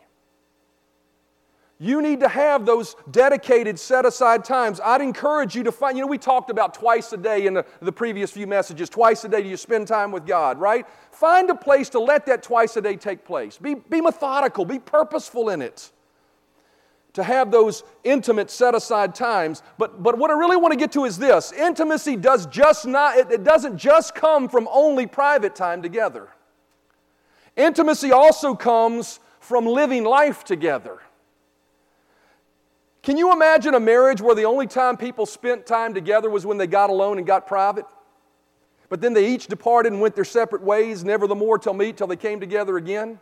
You 1.80 2.02
need 2.02 2.20
to 2.20 2.28
have 2.28 2.66
those 2.66 2.96
dedicated, 3.08 3.78
set 3.78 4.04
aside 4.04 4.44
times. 4.44 4.80
I'd 4.80 5.00
encourage 5.00 5.54
you 5.54 5.62
to 5.62 5.70
find, 5.70 5.96
you 5.96 6.02
know, 6.02 6.08
we 6.08 6.18
talked 6.18 6.50
about 6.50 6.74
twice 6.74 7.12
a 7.12 7.16
day 7.16 7.46
in 7.46 7.54
the, 7.54 7.64
the, 7.80 7.92
previous 7.92 8.32
few 8.32 8.48
messages. 8.48 8.88
Twice 8.88 9.22
a 9.22 9.28
day 9.28 9.42
do 9.42 9.48
you 9.48 9.56
spend 9.56 9.86
time 9.86 10.10
with 10.10 10.26
God, 10.26 10.58
right? 10.58 10.84
Find 11.12 11.48
a 11.50 11.54
place 11.54 11.88
to 11.90 12.00
let 12.00 12.26
that 12.26 12.42
twice 12.42 12.76
a 12.76 12.80
day 12.80 12.96
take 12.96 13.24
place. 13.24 13.58
Be, 13.58 13.76
be 13.76 14.00
methodical, 14.00 14.64
be 14.64 14.80
purposeful 14.80 15.50
in 15.50 15.62
it. 15.62 15.92
To 17.12 17.22
have 17.22 17.52
those 17.52 17.84
intimate, 18.02 18.50
set 18.50 18.74
aside 18.74 19.14
times. 19.14 19.62
But, 19.78 20.02
but 20.02 20.18
what 20.18 20.32
I 20.32 20.34
really 20.34 20.56
want 20.56 20.72
to 20.72 20.78
get 20.78 20.90
to 20.92 21.04
is 21.04 21.16
this 21.16 21.52
intimacy 21.52 22.16
does 22.16 22.46
just 22.46 22.86
not, 22.86 23.16
it, 23.16 23.30
it 23.30 23.44
doesn't 23.44 23.78
just 23.78 24.16
come 24.16 24.48
from 24.48 24.68
only 24.72 25.06
private 25.06 25.54
time 25.54 25.80
together. 25.82 26.28
Intimacy 27.56 28.10
also 28.10 28.56
comes 28.56 29.20
from 29.38 29.64
living 29.64 30.02
life 30.02 30.42
together. 30.42 31.00
Can 33.02 33.16
you 33.16 33.32
imagine 33.32 33.74
a 33.74 33.80
marriage 33.80 34.20
where 34.20 34.34
the 34.34 34.44
only 34.44 34.66
time 34.66 34.96
people 34.96 35.24
spent 35.24 35.66
time 35.66 35.94
together 35.94 36.28
was 36.28 36.44
when 36.44 36.58
they 36.58 36.66
got 36.66 36.90
alone 36.90 37.18
and 37.18 37.26
got 37.26 37.46
private? 37.46 37.86
But 38.88 39.00
then 39.00 39.12
they 39.12 39.28
each 39.28 39.46
departed 39.46 39.92
and 39.92 40.00
went 40.00 40.14
their 40.14 40.24
separate 40.24 40.62
ways, 40.62 41.04
never 41.04 41.26
the 41.26 41.34
more 41.34 41.58
till 41.58 41.74
meet 41.74 41.96
till 41.96 42.06
they 42.06 42.16
came 42.16 42.40
together 42.40 42.76
again? 42.76 43.20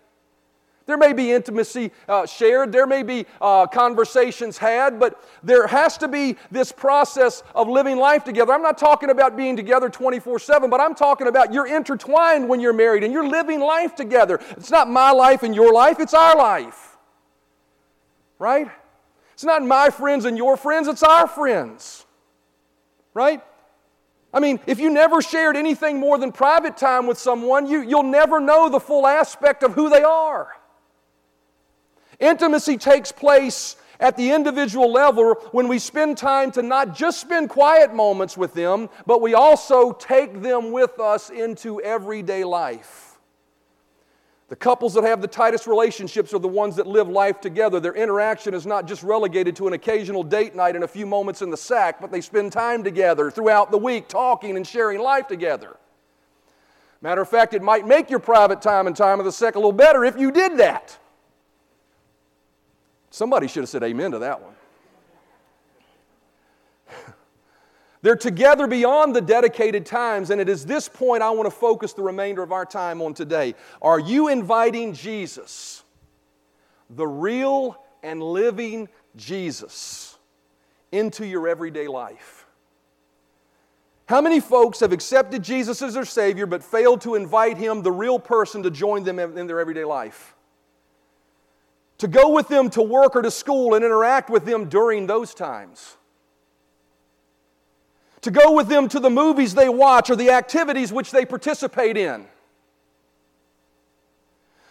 There 0.87 0.97
may 0.97 1.13
be 1.13 1.33
intimacy 1.33 1.91
uh, 2.09 2.27
shared, 2.27 2.71
there 2.71 2.87
may 2.87 3.03
be 3.03 3.27
uh, 3.41 3.67
conversations 3.67 4.57
had, 4.57 5.01
but 5.01 5.21
there 5.43 5.67
has 5.67 5.99
to 5.99 6.07
be 6.07 6.37
this 6.53 6.71
process 6.71 7.43
of 7.57 7.69
living 7.69 7.97
life 7.97 8.23
together. 8.23 8.53
I'm 8.53 8.63
not 8.63 8.79
talking 8.79 9.11
about 9.11 9.37
being 9.37 9.57
together 9.57 9.89
24 9.89 10.39
7, 10.39 10.71
but 10.71 10.81
I'm 10.81 10.95
talking 10.95 11.27
about 11.27 11.53
you're 11.53 11.67
intertwined 11.67 12.49
when 12.49 12.61
you're 12.61 12.73
married 12.73 13.03
and 13.03 13.13
you're 13.13 13.27
living 13.27 13.59
life 13.59 13.97
together. 13.97 14.39
It's 14.51 14.71
not 14.71 14.89
my 14.89 15.11
life 15.11 15.43
and 15.43 15.57
your 15.57 15.73
life, 15.73 15.99
it's 15.99 16.15
our 16.15 16.37
life. 16.37 16.97
Right? 18.39 18.69
It's 19.37 19.45
not 19.45 19.63
my 19.63 19.91
friends 19.91 20.25
and 20.25 20.39
your 20.39 20.57
friends, 20.57 20.89
it's 20.89 21.03
our 21.03 21.29
friends. 21.29 22.07
Right? 23.13 23.43
I 24.33 24.41
mean, 24.41 24.61
if 24.67 24.81
you 24.81 24.89
never 24.89 25.21
shared 25.21 25.59
anything 25.59 26.01
more 26.01 26.17
than 26.17 26.33
private 26.33 26.79
time 26.79 27.07
with 27.07 27.19
someone, 27.19 27.67
you, 27.67 27.83
you'll 27.83 28.03
never 28.03 28.41
know 28.41 28.71
the 28.71 28.81
full 28.81 29.07
aspect 29.07 29.63
of 29.63 29.75
who 29.75 29.91
they 29.91 30.03
are. 30.03 30.57
Intimacy 32.19 32.79
takes 32.79 33.13
place 33.13 33.77
at 34.01 34.17
the 34.17 34.31
individual 34.31 34.91
level 34.91 35.35
when 35.53 35.69
we 35.69 35.79
spend 35.79 36.17
time 36.17 36.51
to 36.53 36.63
not 36.63 36.97
just 36.97 37.21
spend 37.21 37.51
quiet 37.51 37.93
moments 37.93 38.39
with 38.39 38.55
them, 38.55 38.89
but 39.05 39.21
we 39.21 39.35
also 39.35 39.93
take 39.93 40.41
them 40.41 40.73
with 40.73 40.99
us 40.99 41.29
into 41.29 41.79
everyday 41.83 42.43
life. 42.43 43.16
The 44.49 44.57
couples 44.57 44.95
that 44.95 45.03
have 45.03 45.21
the 45.21 45.27
tightest 45.27 45.67
relationships 45.67 46.33
are 46.33 46.39
the 46.39 46.47
ones 46.47 46.77
that 46.77 46.87
live 46.87 47.09
life 47.09 47.41
together. 47.41 47.81
Their 47.81 47.95
interaction 47.95 48.55
is 48.55 48.65
not 48.65 48.87
just 48.87 49.03
relegated 49.03 49.57
to 49.57 49.67
an 49.67 49.73
occasional 49.73 50.23
date 50.23 50.55
night 50.55 50.77
and 50.77 50.85
a 50.85 50.89
few 50.89 51.05
moments 51.05 51.43
in 51.43 51.51
the 51.51 51.57
sack, 51.57 52.01
but 52.01 52.13
they 52.13 52.21
spend 52.21 52.53
time 52.53 52.85
together 52.85 53.31
throughout 53.31 53.73
the 53.73 53.79
week 53.79 54.07
talking 54.07 54.57
and 54.57 54.65
sharing 54.65 55.01
life 55.01 55.27
together. 55.27 55.77
Matter 57.01 57.23
of 57.23 57.29
fact, 57.29 57.55
it 57.55 57.63
might 57.63 57.87
make 57.87 58.09
your 58.09 58.21
private 58.21 58.63
time 58.63 58.87
and 58.87 58.97
time 58.97 59.19
of 59.19 59.25
the 59.25 59.33
sack 59.33 59.57
a 59.57 59.59
little 59.59 59.73
better 59.73 60.05
if 60.05 60.17
you 60.17 60.31
did 60.31 60.59
that. 60.59 60.97
Somebody 63.11 63.49
should 63.49 63.63
have 63.63 63.69
said 63.69 63.83
amen 63.83 64.13
to 64.13 64.19
that 64.21 64.41
one. 64.41 64.56
They're 68.07 68.15
together 68.15 68.69
beyond 68.69 69.17
the 69.17 69.21
dedicated 69.21 69.85
times, 69.85 70.31
and 70.31 70.41
it 70.41 70.49
is 70.49 70.65
this 70.65 70.89
point 70.89 71.25
I 71.25 71.31
want 71.31 71.49
to 71.49 71.51
focus 71.51 71.93
the 71.93 72.03
remainder 72.03 72.41
of 72.41 72.53
our 72.53 72.65
time 72.65 73.03
on 73.03 73.15
today. 73.15 73.57
Are 73.83 73.99
you 73.99 74.29
inviting 74.29 74.93
Jesus, 74.93 75.83
the 76.89 77.05
real 77.05 77.83
and 78.05 78.23
living 78.23 78.89
Jesus, 79.17 80.19
into 80.93 81.27
your 81.27 81.49
everyday 81.49 81.89
life? 81.89 82.47
How 84.09 84.21
many 84.21 84.39
folks 84.39 84.79
have 84.79 84.93
accepted 84.93 85.43
Jesus 85.43 85.83
as 85.83 85.95
their 85.95 86.05
Savior 86.05 86.47
but 86.47 86.63
failed 86.63 87.01
to 87.01 87.17
invite 87.17 87.59
Him, 87.59 87.83
the 87.83 87.91
real 87.91 88.21
person, 88.21 88.63
to 88.63 88.71
join 88.71 89.03
them 89.03 89.19
in 89.19 89.49
their 89.49 89.59
everyday 89.59 89.85
life? 89.85 90.37
To 91.99 92.07
go 92.07 92.29
with 92.29 92.47
them 92.47 92.71
to 92.71 92.83
work 92.83 93.17
or 93.17 93.23
to 93.23 93.33
school 93.33 93.75
and 93.75 93.85
interact 93.85 94.31
with 94.31 94.45
them 94.45 94.69
during 94.69 95.09
those 95.09 95.35
times? 95.35 95.97
To 98.27 98.33
go 98.33 98.51
with 98.51 98.67
them 98.67 98.89
to 98.89 98.99
the 98.99 99.09
movies 99.09 99.55
they 99.55 99.69
watch 99.69 100.11
or 100.11 100.17
the 100.17 100.31
activities 100.31 100.93
which 100.93 101.13
they 101.13 101.25
participate 101.25 101.97
in, 101.97 102.27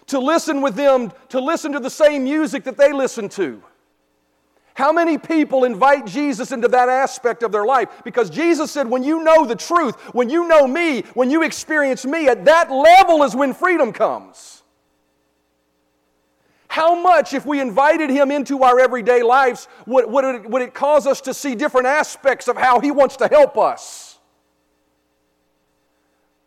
to 0.08 0.20
listen 0.20 0.62
with 0.62 0.76
them, 0.76 1.10
to 1.30 1.40
listen 1.40 1.72
to 1.72 1.80
the 1.80 1.90
same 1.90 2.26
music 2.26 2.66
that 2.66 2.76
they 2.76 2.92
listen 2.92 3.30
to. 3.30 3.64
How 4.74 4.92
many 4.92 5.18
people 5.18 5.64
invite 5.64 6.06
Jesus 6.06 6.52
into 6.52 6.68
that 6.68 6.90
aspect 6.90 7.44
of 7.44 7.54
their 7.54 7.66
life? 7.66 7.88
Because 8.04 8.30
Jesus 8.30 8.72
said, 8.72 8.90
when 8.90 9.06
you 9.06 9.24
know 9.24 9.46
the 9.46 9.56
truth, 9.56 9.96
when 10.14 10.30
you 10.30 10.50
know 10.50 10.68
me, 10.68 11.04
when 11.14 11.32
you 11.32 11.42
experience 11.42 12.06
me, 12.06 12.28
at 12.28 12.44
that 12.44 12.70
level 12.70 13.24
is 13.24 13.38
when 13.38 13.54
freedom 13.54 13.94
comes. 13.94 14.55
How 16.76 16.94
much, 16.94 17.34
if 17.34 17.46
we 17.46 17.62
invited 17.62 18.10
Him 18.10 18.32
into 18.32 18.62
our 18.64 18.82
everyday 18.82 19.24
lives, 19.24 19.70
would, 19.86 20.12
would, 20.12 20.26
it, 20.26 20.50
would 20.50 20.62
it 20.62 20.74
cause 20.74 21.08
us 21.08 21.22
to 21.22 21.34
see 21.34 21.56
different 21.56 21.88
aspects 21.88 22.50
of 22.50 22.58
how 22.58 22.82
He 22.82 22.92
wants 22.92 23.16
to 23.16 23.30
help 23.30 23.58
us? 23.58 24.20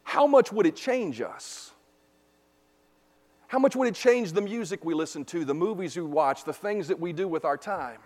How 0.03 0.27
much 0.27 0.53
would 0.53 0.67
it 0.67 0.77
change 0.77 1.23
us? 1.23 1.73
How 3.47 3.59
much 3.59 3.75
would 3.75 3.89
it 3.89 3.95
change 3.95 4.33
the 4.33 4.43
music 4.43 4.85
we 4.85 4.93
listen 4.93 5.25
to, 5.25 5.47
the 5.47 5.55
movies 5.55 5.97
we 5.97 6.03
watch, 6.03 6.45
the 6.45 6.53
things 6.53 6.89
that 6.89 7.01
we 7.01 7.15
do 7.15 7.27
with 7.27 7.47
our 7.47 7.57
time? 7.57 8.01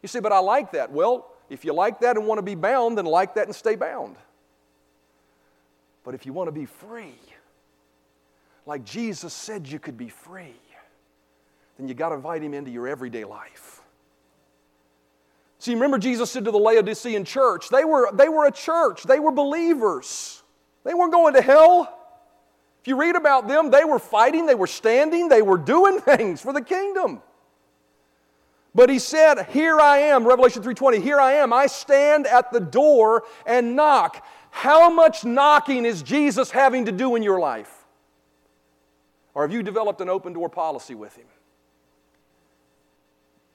You 0.00 0.06
say, 0.06 0.20
but 0.20 0.30
I 0.30 0.38
like 0.38 0.70
that. 0.70 0.92
Well, 0.92 1.28
if 1.50 1.64
you 1.64 1.72
like 1.72 1.98
that 2.02 2.16
and 2.16 2.24
want 2.24 2.38
to 2.38 2.42
be 2.42 2.54
bound, 2.54 2.98
then 2.98 3.06
like 3.06 3.34
that 3.34 3.48
and 3.48 3.56
stay 3.56 3.74
bound. 3.74 4.14
But 6.04 6.14
if 6.14 6.24
you 6.24 6.32
want 6.32 6.46
to 6.46 6.52
be 6.52 6.66
free, 6.66 7.18
like 8.64 8.84
Jesus 8.84 9.34
said 9.34 9.66
you 9.66 9.80
could 9.80 9.98
be 9.98 10.08
free, 10.08 10.54
then 11.78 11.88
you 11.88 11.94
got 11.94 12.10
to 12.10 12.14
invite 12.14 12.42
him 12.42 12.54
into 12.54 12.70
your 12.70 12.86
everyday 12.86 13.24
life. 13.24 13.82
See, 15.58 15.72
remember 15.74 15.98
Jesus 15.98 16.30
said 16.30 16.44
to 16.44 16.50
the 16.50 16.58
Laodicean 16.58 17.24
church, 17.24 17.68
they 17.70 17.84
were, 17.84 18.10
they 18.12 18.28
were 18.28 18.46
a 18.46 18.52
church, 18.52 19.02
they 19.04 19.18
were 19.18 19.32
believers. 19.32 20.42
They 20.84 20.92
weren't 20.92 21.12
going 21.12 21.34
to 21.34 21.42
hell. 21.42 21.98
If 22.82 22.88
you 22.88 22.96
read 22.96 23.16
about 23.16 23.48
them, 23.48 23.70
they 23.70 23.84
were 23.84 23.98
fighting, 23.98 24.44
they 24.44 24.54
were 24.54 24.66
standing, 24.66 25.28
they 25.28 25.40
were 25.40 25.56
doing 25.56 26.00
things 26.02 26.42
for 26.42 26.52
the 26.52 26.60
kingdom. 26.60 27.22
But 28.74 28.90
he 28.90 28.98
said, 28.98 29.46
"Here 29.50 29.78
I 29.80 29.98
am, 29.98 30.26
Revelation 30.26 30.62
3:20, 30.62 31.00
here 31.00 31.20
I 31.20 31.34
am. 31.34 31.52
I 31.52 31.66
stand 31.66 32.26
at 32.26 32.52
the 32.52 32.60
door 32.60 33.22
and 33.46 33.76
knock." 33.76 34.26
How 34.50 34.88
much 34.88 35.24
knocking 35.24 35.84
is 35.84 36.02
Jesus 36.02 36.50
having 36.50 36.84
to 36.84 36.92
do 36.92 37.16
in 37.16 37.22
your 37.22 37.40
life? 37.40 37.84
Or 39.34 39.42
have 39.42 39.52
you 39.52 39.64
developed 39.64 40.00
an 40.00 40.08
open 40.08 40.32
door 40.32 40.48
policy 40.48 40.94
with 40.94 41.16
him? 41.16 41.26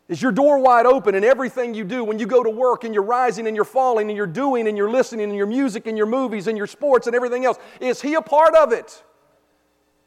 Is 0.10 0.20
your 0.20 0.32
door 0.32 0.58
wide 0.58 0.88
open 0.88 1.14
in 1.14 1.24
everything 1.24 1.76
you 1.76 1.84
do 1.84 2.04
when 2.04 2.18
you 2.18 2.26
go 2.26 2.44
to 2.44 2.50
work 2.50 2.84
and 2.84 2.96
you're 2.96 3.04
rising 3.04 3.46
and 3.46 3.56
you're 3.56 3.64
falling 3.64 4.10
and 4.10 4.18
you're 4.18 4.26
doing 4.26 4.68
and 4.68 4.76
you're 4.76 4.90
listening 4.90 5.30
and 5.30 5.36
your 5.36 5.46
music 5.46 5.86
and 5.86 5.96
your 5.96 6.08
movies 6.08 6.48
and 6.48 6.58
your 6.58 6.66
sports 6.66 7.06
and 7.06 7.16
everything 7.16 7.46
else? 7.46 7.60
Is 7.80 8.02
He 8.02 8.16
a 8.16 8.22
part 8.22 8.56
of 8.56 8.74
it? 8.74 9.04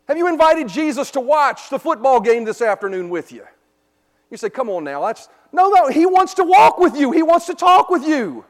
Have 0.09 0.19
you 0.19 0.27
invited 0.27 0.67
Jesus 0.67 1.13
to 1.13 1.21
watch 1.21 1.71
the 1.71 1.79
football 1.79 2.21
game 2.21 2.45
this 2.45 2.61
afternoon 2.61 3.11
with 3.11 3.31
you? 3.31 3.47
You 4.29 4.37
say, 4.37 4.51
come 4.51 4.69
on 4.71 4.83
now, 4.83 5.07
that's 5.07 5.29
no, 5.53 5.71
no, 5.71 5.87
He 5.87 6.05
wants 6.05 6.35
to 6.35 6.45
walk 6.45 6.79
with 6.79 6.97
you, 6.97 7.13
He 7.13 7.23
wants 7.23 7.47
to 7.47 7.55
talk 7.55 7.89
with 7.89 8.05
you. 8.05 8.45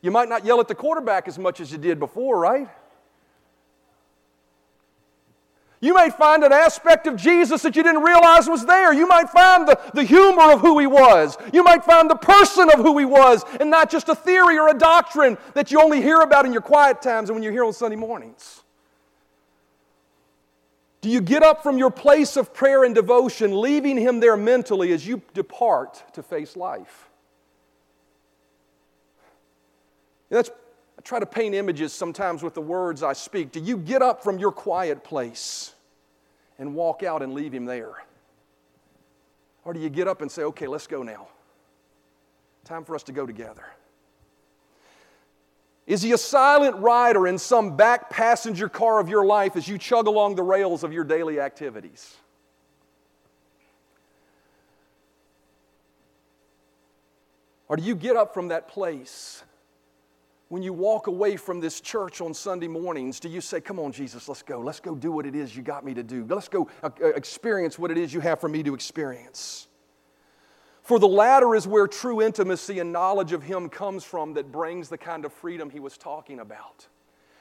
You 0.00 0.10
might 0.10 0.30
not 0.30 0.46
yell 0.46 0.60
at 0.60 0.68
the 0.68 0.74
quarterback 0.74 1.28
as 1.28 1.38
much 1.38 1.60
as 1.60 1.70
you 1.70 1.76
did 1.76 1.98
before, 1.98 2.40
right? 2.40 2.68
You 5.82 5.94
may 5.94 6.10
find 6.10 6.44
an 6.44 6.52
aspect 6.52 7.06
of 7.06 7.16
Jesus 7.16 7.62
that 7.62 7.74
you 7.74 7.82
didn't 7.82 8.02
realize 8.02 8.46
was 8.46 8.66
there. 8.66 8.92
You 8.92 9.06
might 9.06 9.30
find 9.30 9.66
the, 9.66 9.80
the 9.94 10.02
humor 10.04 10.52
of 10.52 10.60
who 10.60 10.78
he 10.78 10.86
was. 10.86 11.38
You 11.54 11.64
might 11.64 11.84
find 11.84 12.10
the 12.10 12.16
person 12.16 12.70
of 12.70 12.80
who 12.80 12.98
he 12.98 13.06
was, 13.06 13.44
and 13.58 13.70
not 13.70 13.90
just 13.90 14.10
a 14.10 14.14
theory 14.14 14.58
or 14.58 14.68
a 14.68 14.78
doctrine 14.78 15.38
that 15.54 15.70
you 15.70 15.80
only 15.80 16.02
hear 16.02 16.20
about 16.20 16.44
in 16.44 16.52
your 16.52 16.60
quiet 16.60 17.00
times 17.00 17.30
and 17.30 17.36
when 17.36 17.42
you're 17.42 17.52
here 17.52 17.64
on 17.64 17.72
Sunday 17.72 17.96
mornings. 17.96 18.62
Do 21.00 21.08
you 21.08 21.22
get 21.22 21.42
up 21.42 21.62
from 21.62 21.78
your 21.78 21.90
place 21.90 22.36
of 22.36 22.52
prayer 22.52 22.84
and 22.84 22.94
devotion, 22.94 23.58
leaving 23.58 23.96
Him 23.96 24.20
there 24.20 24.36
mentally 24.36 24.92
as 24.92 25.06
you 25.06 25.22
depart 25.32 26.04
to 26.12 26.22
face 26.22 26.56
life? 26.56 27.08
That's, 30.28 30.50
I 31.00 31.02
try 31.02 31.18
to 31.18 31.24
paint 31.24 31.54
images 31.54 31.94
sometimes 31.94 32.42
with 32.42 32.52
the 32.52 32.60
words 32.60 33.02
I 33.02 33.14
speak. 33.14 33.52
Do 33.52 33.60
you 33.60 33.78
get 33.78 34.02
up 34.02 34.22
from 34.22 34.38
your 34.38 34.52
quiet 34.52 35.02
place 35.02 35.72
and 36.58 36.74
walk 36.74 37.02
out 37.02 37.22
and 37.22 37.32
leave 37.32 37.54
Him 37.54 37.64
there? 37.64 37.94
Or 39.64 39.72
do 39.72 39.80
you 39.80 39.88
get 39.88 40.08
up 40.08 40.20
and 40.20 40.30
say, 40.30 40.42
okay, 40.42 40.66
let's 40.66 40.86
go 40.86 41.02
now? 41.02 41.28
Time 42.66 42.84
for 42.84 42.94
us 42.94 43.02
to 43.04 43.12
go 43.12 43.24
together. 43.24 43.64
Is 45.86 46.02
he 46.02 46.12
a 46.12 46.18
silent 46.18 46.76
rider 46.76 47.26
in 47.26 47.38
some 47.38 47.78
back 47.78 48.10
passenger 48.10 48.68
car 48.68 49.00
of 49.00 49.08
your 49.08 49.24
life 49.24 49.56
as 49.56 49.66
you 49.66 49.78
chug 49.78 50.06
along 50.06 50.34
the 50.34 50.42
rails 50.42 50.84
of 50.84 50.92
your 50.92 51.04
daily 51.04 51.40
activities? 51.40 52.14
Or 57.68 57.78
do 57.78 57.82
you 57.82 57.94
get 57.94 58.16
up 58.16 58.34
from 58.34 58.48
that 58.48 58.68
place 58.68 59.44
when 60.50 60.64
you 60.64 60.72
walk 60.72 61.06
away 61.06 61.36
from 61.36 61.60
this 61.60 61.80
church 61.80 62.20
on 62.20 62.34
Sunday 62.34 62.66
mornings? 62.66 63.20
Do 63.20 63.28
you 63.28 63.40
say, 63.40 63.60
Come 63.60 63.78
on, 63.78 63.92
Jesus, 63.92 64.28
let's 64.28 64.42
go. 64.42 64.60
Let's 64.60 64.80
go 64.80 64.94
do 64.94 65.12
what 65.12 65.24
it 65.24 65.34
is 65.34 65.56
you 65.56 65.62
got 65.62 65.84
me 65.84 65.94
to 65.94 66.02
do. 66.02 66.26
Let's 66.28 66.48
go 66.48 66.68
uh, 66.82 66.90
uh, 67.02 67.06
experience 67.06 67.78
what 67.78 67.90
it 67.90 67.96
is 67.96 68.12
you 68.12 68.20
have 68.20 68.40
for 68.40 68.48
me 68.48 68.62
to 68.64 68.74
experience. 68.74 69.68
For 70.82 70.98
the 70.98 71.08
latter 71.08 71.54
is 71.54 71.68
where 71.68 71.86
true 71.86 72.20
intimacy 72.20 72.80
and 72.80 72.92
knowledge 72.92 73.32
of 73.32 73.44
Him 73.44 73.68
comes 73.68 74.02
from 74.02 74.34
that 74.34 74.50
brings 74.50 74.88
the 74.88 74.98
kind 74.98 75.24
of 75.24 75.32
freedom 75.32 75.70
He 75.70 75.78
was 75.78 75.96
talking 75.96 76.40
about. 76.40 76.88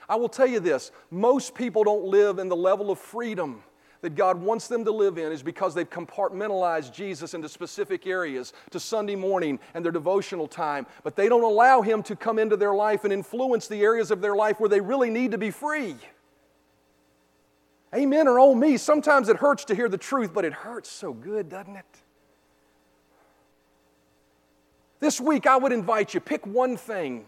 I 0.08 0.16
will 0.16 0.30
tell 0.30 0.48
you 0.48 0.60
this 0.60 0.92
most 1.10 1.56
people 1.56 1.84
don't 1.84 2.06
live 2.06 2.38
in 2.38 2.48
the 2.48 2.56
level 2.56 2.92
of 2.92 3.00
freedom 3.00 3.64
that 4.02 4.16
God 4.16 4.42
wants 4.42 4.68
them 4.68 4.86
to 4.86 4.92
live 4.92 5.18
in 5.18 5.32
is 5.32 5.44
because 5.44 5.74
they've 5.74 5.90
compartmentalized 5.90 6.94
Jesus 6.94 7.34
into 7.34 7.50
specific 7.50 8.08
areas 8.08 8.54
to 8.72 8.80
Sunday 8.80 9.16
morning 9.16 9.60
and 9.74 9.84
their 9.84 9.92
devotional 9.92 10.48
time, 10.48 10.86
but 11.04 11.16
they 11.16 11.28
don't 11.28 11.44
allow 11.44 11.82
Him 11.82 12.02
to 12.04 12.16
come 12.16 12.40
into 12.40 12.56
their 12.56 12.74
life 12.74 13.04
and 13.04 13.12
influence 13.12 13.68
the 13.68 13.82
areas 13.82 14.12
of 14.12 14.22
their 14.22 14.36
life 14.36 14.60
where 14.60 14.70
they 14.70 14.82
really 14.82 15.10
need 15.10 15.32
to 15.32 15.38
be 15.38 15.52
free. 15.52 15.96
Amen 17.94 18.28
or 18.28 18.40
oh 18.40 18.54
me, 18.54 18.78
sometimes 18.78 19.30
it 19.30 19.38
hurts 19.38 19.66
to 19.66 19.76
hear 19.76 19.90
the 19.90 19.98
truth, 19.98 20.34
but 20.34 20.46
it 20.46 20.54
hurts 20.54 20.90
so 20.90 21.12
good, 21.12 21.50
doesn't 21.50 21.76
it? 21.76 21.86
This 25.00 25.20
week, 25.20 25.48
I 25.48 25.58
would 25.58 25.72
invite 25.72 26.14
you, 26.14 26.20
pick 26.20 26.46
one 26.46 26.78
thing 26.78 27.26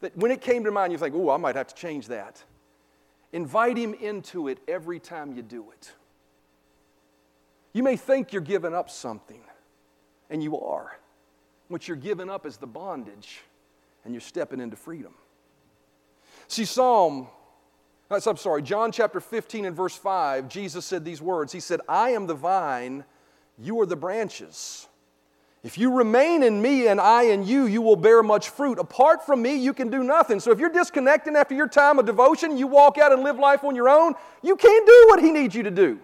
that 0.00 0.16
when 0.16 0.30
it 0.30 0.40
came 0.40 0.64
to 0.64 0.70
mind, 0.70 0.92
you 0.92 0.98
think, 0.98 1.14
oh, 1.14 1.30
I 1.30 1.36
might 1.36 1.56
have 1.56 1.68
to 1.68 1.74
change 1.74 2.08
that. 2.08 2.42
Invite 3.36 3.76
him 3.76 3.92
into 3.92 4.48
it 4.48 4.60
every 4.66 4.98
time 4.98 5.34
you 5.36 5.42
do 5.42 5.70
it. 5.70 5.92
You 7.74 7.82
may 7.82 7.98
think 7.98 8.32
you're 8.32 8.40
giving 8.40 8.74
up 8.74 8.88
something, 8.88 9.42
and 10.30 10.42
you 10.42 10.58
are. 10.58 10.98
What 11.68 11.86
you're 11.86 11.98
giving 11.98 12.30
up 12.30 12.46
is 12.46 12.56
the 12.56 12.66
bondage, 12.66 13.42
and 14.06 14.14
you're 14.14 14.22
stepping 14.22 14.58
into 14.58 14.74
freedom. 14.74 15.12
See, 16.48 16.64
Psalm, 16.64 17.28
I'm 18.10 18.38
sorry, 18.38 18.62
John 18.62 18.90
chapter 18.90 19.20
15 19.20 19.66
and 19.66 19.76
verse 19.76 19.96
5, 19.96 20.48
Jesus 20.48 20.86
said 20.86 21.04
these 21.04 21.20
words 21.20 21.52
He 21.52 21.60
said, 21.60 21.82
I 21.86 22.12
am 22.12 22.26
the 22.26 22.34
vine, 22.34 23.04
you 23.58 23.78
are 23.82 23.86
the 23.86 23.96
branches. 23.96 24.88
If 25.66 25.76
you 25.76 25.92
remain 25.92 26.44
in 26.44 26.62
me 26.62 26.86
and 26.86 27.00
I 27.00 27.24
in 27.24 27.44
you, 27.44 27.66
you 27.66 27.82
will 27.82 27.96
bear 27.96 28.22
much 28.22 28.50
fruit. 28.50 28.78
Apart 28.78 29.26
from 29.26 29.42
me, 29.42 29.56
you 29.56 29.74
can 29.74 29.90
do 29.90 30.04
nothing. 30.04 30.38
So 30.38 30.52
if 30.52 30.60
you're 30.60 30.70
disconnecting 30.70 31.34
after 31.34 31.56
your 31.56 31.66
time 31.66 31.98
of 31.98 32.06
devotion, 32.06 32.56
you 32.56 32.68
walk 32.68 32.98
out 32.98 33.10
and 33.10 33.24
live 33.24 33.36
life 33.36 33.64
on 33.64 33.74
your 33.74 33.88
own, 33.88 34.14
you 34.44 34.54
can't 34.54 34.86
do 34.86 35.06
what 35.08 35.20
He 35.20 35.32
needs 35.32 35.56
you 35.56 35.64
to 35.64 35.72
do. 35.72 35.98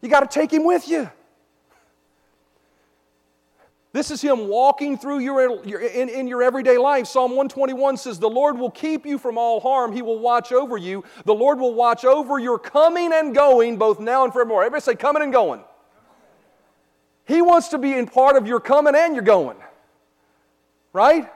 You 0.00 0.08
got 0.08 0.20
to 0.20 0.34
take 0.34 0.50
Him 0.50 0.64
with 0.64 0.88
you. 0.88 1.10
This 3.92 4.10
is 4.10 4.22
Him 4.22 4.48
walking 4.48 4.96
through 4.96 5.18
your, 5.18 5.62
your 5.66 5.82
in, 5.82 6.08
in 6.08 6.26
your 6.26 6.42
everyday 6.42 6.78
life. 6.78 7.06
Psalm 7.06 7.32
121 7.32 7.98
says, 7.98 8.18
The 8.18 8.30
Lord 8.30 8.56
will 8.56 8.70
keep 8.70 9.04
you 9.04 9.18
from 9.18 9.36
all 9.36 9.60
harm. 9.60 9.92
He 9.92 10.00
will 10.00 10.20
watch 10.20 10.52
over 10.52 10.78
you. 10.78 11.04
The 11.26 11.34
Lord 11.34 11.60
will 11.60 11.74
watch 11.74 12.06
over 12.06 12.38
your 12.38 12.58
coming 12.58 13.12
and 13.12 13.34
going, 13.34 13.76
both 13.76 14.00
now 14.00 14.24
and 14.24 14.32
forevermore. 14.32 14.62
Everybody 14.62 14.80
say, 14.80 14.94
coming 14.94 15.22
and 15.22 15.34
going. 15.34 15.62
He 17.26 17.42
wants 17.42 17.68
to 17.68 17.78
be 17.78 17.92
in 17.92 18.06
part 18.06 18.36
of 18.36 18.46
your 18.46 18.60
coming 18.60 18.94
and 18.96 19.14
your 19.14 19.24
going. 19.24 19.56
Right? 20.92 21.28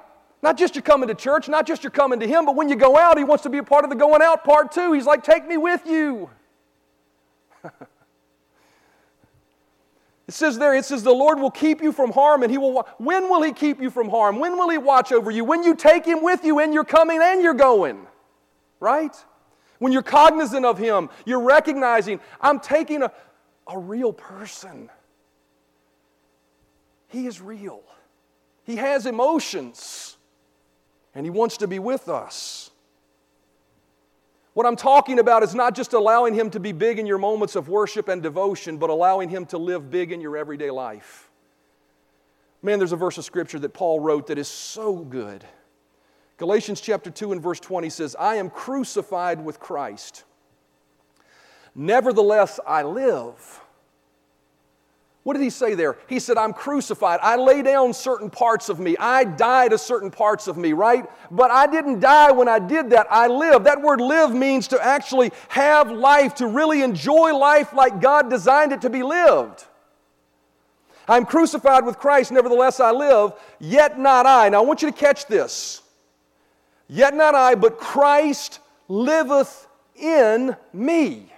Not 0.43 0.57
just 0.57 0.75
your 0.75 0.83
coming 0.83 1.09
to 1.09 1.15
church, 1.15 1.49
not 1.49 1.67
just 1.67 1.83
your 1.83 1.91
coming 1.91 2.21
to 2.21 2.27
Him, 2.27 2.47
but 2.47 2.57
when 2.57 2.69
you 2.69 2.77
go 2.77 2.97
out, 2.97 3.19
He 3.19 3.25
wants 3.25 3.43
to 3.43 3.51
be 3.51 3.59
a 3.59 3.63
part 3.63 3.85
of 3.85 3.91
the 3.91 3.97
going 3.97 4.23
out 4.23 4.45
part 4.45 4.73
too. 4.73 4.93
He's 4.93 5.05
like, 5.05 5.23
take 5.23 5.47
me 5.47 5.57
with 5.57 5.85
you. 5.87 6.31
it 7.65 7.73
says 10.29 10.59
there, 10.59 10.75
it 10.75 10.85
says, 10.85 11.03
the 11.03 11.13
Lord 11.13 11.39
will 11.41 11.51
keep 11.51 11.83
you 11.83 11.93
from 11.93 12.13
harm 12.13 12.43
and 12.43 12.51
He 12.51 12.57
will. 12.57 12.89
When 12.99 13.29
will 13.29 13.43
He 13.43 13.53
keep 13.53 13.83
you 13.83 13.91
from 13.91 14.09
harm? 14.09 14.39
When 14.39 14.57
will 14.57 14.71
He 14.71 14.79
watch 14.79 15.13
over 15.13 15.31
you? 15.31 15.45
When 15.45 15.63
you 15.63 15.75
take 15.75 16.07
Him 16.07 16.23
with 16.23 16.45
you 16.45 16.61
and 16.61 16.73
you're 16.73 16.85
coming 16.85 17.21
and 17.21 17.43
you're 17.43 17.53
going. 17.53 18.07
Right? 18.79 19.15
When 19.79 19.93
you're 19.93 20.03
cognizant 20.03 20.65
of 20.65 20.79
Him, 20.79 21.11
you're 21.27 21.43
recognizing, 21.43 22.21
I'm 22.41 22.61
taking 22.61 23.03
a, 23.03 23.13
a 23.67 23.79
real 23.79 24.13
person. 24.13 24.89
He 27.11 27.27
is 27.27 27.41
real. 27.41 27.83
He 28.65 28.77
has 28.77 29.05
emotions, 29.05 30.17
and 31.15 31.27
He 31.27 31.31
wants 31.31 31.59
to 31.59 31.69
be 31.69 31.79
with 31.79 32.09
us. 32.09 32.71
What 34.55 34.67
I'm 34.67 34.77
talking 34.77 35.19
about 35.19 35.43
is 35.43 35.55
not 35.55 35.75
just 35.75 35.93
allowing 35.93 36.35
Him 36.35 36.51
to 36.51 36.61
be 36.61 36.73
big 36.73 36.99
in 36.99 37.07
your 37.07 37.19
moments 37.19 37.57
of 37.57 37.69
worship 37.69 38.09
and 38.09 38.23
devotion, 38.23 38.79
but 38.79 38.91
allowing 38.91 39.29
Him 39.29 39.47
to 39.47 39.59
live 39.59 39.91
big 39.91 40.13
in 40.13 40.21
your 40.21 40.37
everyday 40.37 40.71
life. 40.71 41.31
Man, 42.63 42.79
there's 42.79 42.93
a 42.93 42.97
verse 42.97 43.19
of 43.19 43.25
Scripture 43.25 43.59
that 43.59 43.73
Paul 43.73 44.01
wrote 44.01 44.27
that 44.29 44.39
is 44.39 44.49
so 44.49 44.97
good. 44.97 45.45
Galatians 46.37 46.81
chapter 46.81 47.11
2 47.11 47.33
and 47.33 47.43
verse 47.43 47.61
20 47.61 47.91
says, 47.91 48.17
I 48.19 48.37
am 48.37 48.51
crucified 48.51 49.45
with 49.45 49.59
Christ. 49.61 50.25
Nevertheless, 51.75 52.61
I 52.67 52.83
live. 52.83 53.61
What 55.23 55.35
did 55.35 55.43
he 55.43 55.51
say 55.51 55.75
there? 55.75 55.99
He 56.07 56.19
said, 56.19 56.39
I'm 56.39 56.55
crucified. 56.55 57.21
I 57.23 57.37
lay 57.37 57.61
down 57.61 57.93
certain 57.93 58.31
parts 58.31 58.71
of 58.71 58.81
me. 58.81 58.97
I 58.99 59.25
die 59.25 59.69
to 59.69 59.77
certain 59.77 60.11
parts 60.11 60.49
of 60.49 60.57
me, 60.57 60.73
right? 60.73 61.05
But 61.31 61.51
I 61.51 61.67
didn't 61.67 62.01
die 62.01 62.31
when 62.31 62.49
I 62.49 62.59
did 62.59 62.91
that. 62.91 63.07
I 63.11 63.27
live. 63.27 63.65
That 63.65 63.83
word 63.83 64.01
live 64.01 64.35
means 64.35 64.69
to 64.69 64.83
actually 64.83 65.31
have 65.49 65.91
life, 65.91 66.37
to 66.37 66.47
really 66.47 66.83
enjoy 66.83 67.37
life 67.37 67.75
like 67.75 68.01
God 68.01 68.31
designed 68.31 68.73
it 68.73 68.81
to 68.81 68.91
be 68.91 69.03
lived. 69.03 69.67
I'm 71.07 71.27
crucified 71.27 71.85
with 71.85 71.99
Christ, 71.99 72.33
nevertheless 72.33 72.81
I 72.81 72.93
live, 72.93 73.33
yet 73.59 73.99
not 73.99 74.27
I. 74.27 74.49
Now 74.49 74.63
I 74.63 74.65
want 74.65 74.81
you 74.81 74.91
to 74.91 74.97
catch 74.97 75.27
this. 75.27 75.83
Yet 76.89 77.15
not 77.15 77.35
I, 77.35 77.57
but 77.57 77.79
Christ 77.79 78.61
liveth 78.89 79.69
in 79.97 80.57
me. 80.73 81.31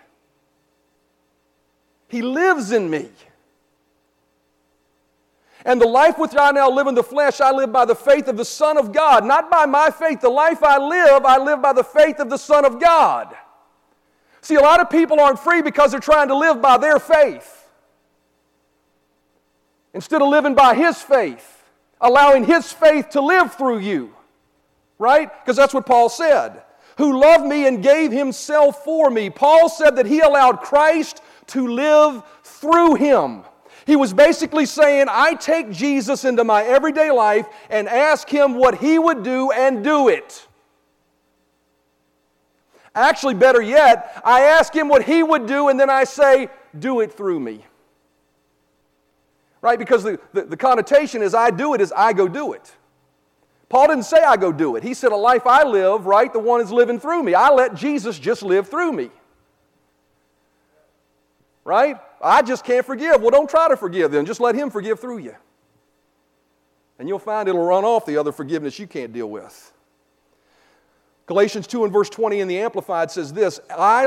He 2.09 2.23
lives 2.23 2.71
in 2.71 2.89
me. 2.89 3.09
And 5.65 5.81
the 5.81 5.87
life 5.87 6.19
which 6.19 6.33
I 6.37 6.51
now 6.51 6.71
live 6.71 6.89
in 6.89 6.95
the 6.95 7.05
flesh, 7.05 7.41
I 7.41 7.53
live 7.53 7.73
by 7.73 7.85
the 7.85 7.95
faith 7.95 8.27
of 8.27 8.37
the 8.37 8.45
Son 8.45 8.77
of 8.77 8.93
God. 8.93 9.25
Not 9.25 9.51
by 9.51 9.67
my 9.67 9.91
faith. 9.91 10.21
The 10.21 10.29
life 10.29 10.63
I 10.63 10.79
live, 10.79 11.25
I 11.25 11.39
live 11.39 11.63
by 11.63 11.73
the 11.73 11.85
faith 11.85 12.19
of 12.19 12.31
the 12.31 12.37
Son 12.37 12.65
of 12.65 12.81
God. 12.81 13.37
See, 14.41 14.57
a 14.57 14.61
lot 14.61 14.81
of 14.81 14.91
people 14.91 15.21
aren't 15.21 15.39
free 15.39 15.63
because 15.63 15.93
they're 15.93 16.01
trying 16.01 16.29
to 16.29 16.37
live 16.37 16.61
by 16.61 16.79
their 16.79 16.99
faith. 16.99 17.69
Instead 19.95 20.21
of 20.21 20.29
living 20.29 20.55
by 20.55 20.75
His 20.75 21.01
faith, 21.01 21.63
allowing 22.01 22.45
His 22.45 22.73
faith 22.73 23.11
to 23.11 23.21
live 23.21 23.55
through 23.55 23.79
you. 23.79 24.15
Right? 24.99 25.31
Because 25.43 25.57
that's 25.57 25.75
what 25.75 25.87
Paul 25.87 26.09
said. 26.09 26.63
Who 26.99 27.21
loved 27.21 27.47
me 27.47 27.67
and 27.69 27.83
gave 27.83 28.11
Himself 28.11 28.83
for 28.85 29.11
me. 29.11 29.31
Paul 29.31 29.69
said 29.69 29.97
that 29.97 30.07
He 30.07 30.21
allowed 30.21 30.61
Christ 30.61 31.23
to 31.49 31.69
live 31.69 32.23
through 32.43 32.97
Him. 32.97 33.45
He 33.87 33.97
was 33.97 34.13
basically 34.13 34.67
saying, 34.67 35.07
I 35.09 35.35
take 35.35 35.71
Jesus 35.71 36.25
into 36.25 36.45
my 36.45 36.63
everyday 36.63 37.11
life 37.11 37.47
and 37.71 37.89
ask 37.89 38.29
Him 38.29 38.55
what 38.55 38.79
He 38.79 38.99
would 38.99 39.23
do 39.23 39.51
and 39.51 39.83
do 39.83 40.09
it. 40.09 40.47
Actually, 42.95 43.35
better 43.35 43.63
yet, 43.63 44.21
I 44.25 44.43
ask 44.43 44.75
Him 44.75 44.89
what 44.89 45.03
He 45.05 45.23
would 45.23 45.47
do 45.47 45.69
and 45.69 45.81
then 45.81 45.91
I 45.91 46.05
say, 46.05 46.49
Do 46.79 47.01
it 47.01 47.13
through 47.13 47.41
me. 47.41 47.65
Right? 49.61 49.79
Because 49.79 50.03
the, 50.03 50.21
the, 50.33 50.43
the 50.43 50.57
connotation 50.57 51.23
is 51.23 51.35
I 51.35 51.51
do 51.51 51.75
it 51.75 51.81
is 51.81 51.93
I 51.97 52.13
go 52.13 52.29
do 52.29 52.53
it. 52.53 52.75
Paul 53.69 53.89
didn't 53.89 54.05
say 54.05 54.23
I 54.23 54.37
go 54.37 54.53
do 54.53 54.77
it. 54.77 54.83
He 54.83 54.93
said, 54.93 55.13
A 55.13 55.17
life 55.17 55.47
I 55.47 55.65
live, 55.65 56.07
right, 56.07 56.31
the 56.31 56.39
one 56.39 56.61
is 56.61 56.71
living 56.71 57.01
through 57.01 57.23
me. 57.23 57.35
I 57.35 57.51
let 57.51 57.75
Jesus 57.75 58.19
just 58.19 58.43
live 58.43 58.69
through 58.69 58.93
me. 58.93 59.11
Right? 61.65 61.97
I 62.23 62.43
just 62.43 62.65
can't 62.65 62.87
forgive. 62.87 63.21
Well, 63.21 63.31
don't 63.31 63.51
try 63.51 63.69
to 63.69 63.77
forgive 63.77 64.13
then. 64.13 64.25
Just 64.25 64.41
let 64.41 64.55
Him 64.55 64.71
forgive 64.71 65.01
through 65.01 65.19
you. 65.19 65.35
And 66.99 67.09
you'll 67.09 67.19
find 67.19 67.49
it'll 67.49 67.65
run 67.65 67.85
off 67.85 68.07
the 68.07 68.17
other 68.17 68.33
forgiveness 68.33 68.79
you 68.79 68.87
can't 68.87 69.13
deal 69.13 69.29
with. 69.29 69.73
Galatians 71.27 71.67
2 71.67 71.85
and 71.85 71.93
verse 71.93 72.11
20 72.11 72.41
in 72.41 72.49
the 72.49 72.59
Amplified 72.59 73.11
says 73.11 73.33
this 73.33 73.61
I, 73.71 74.07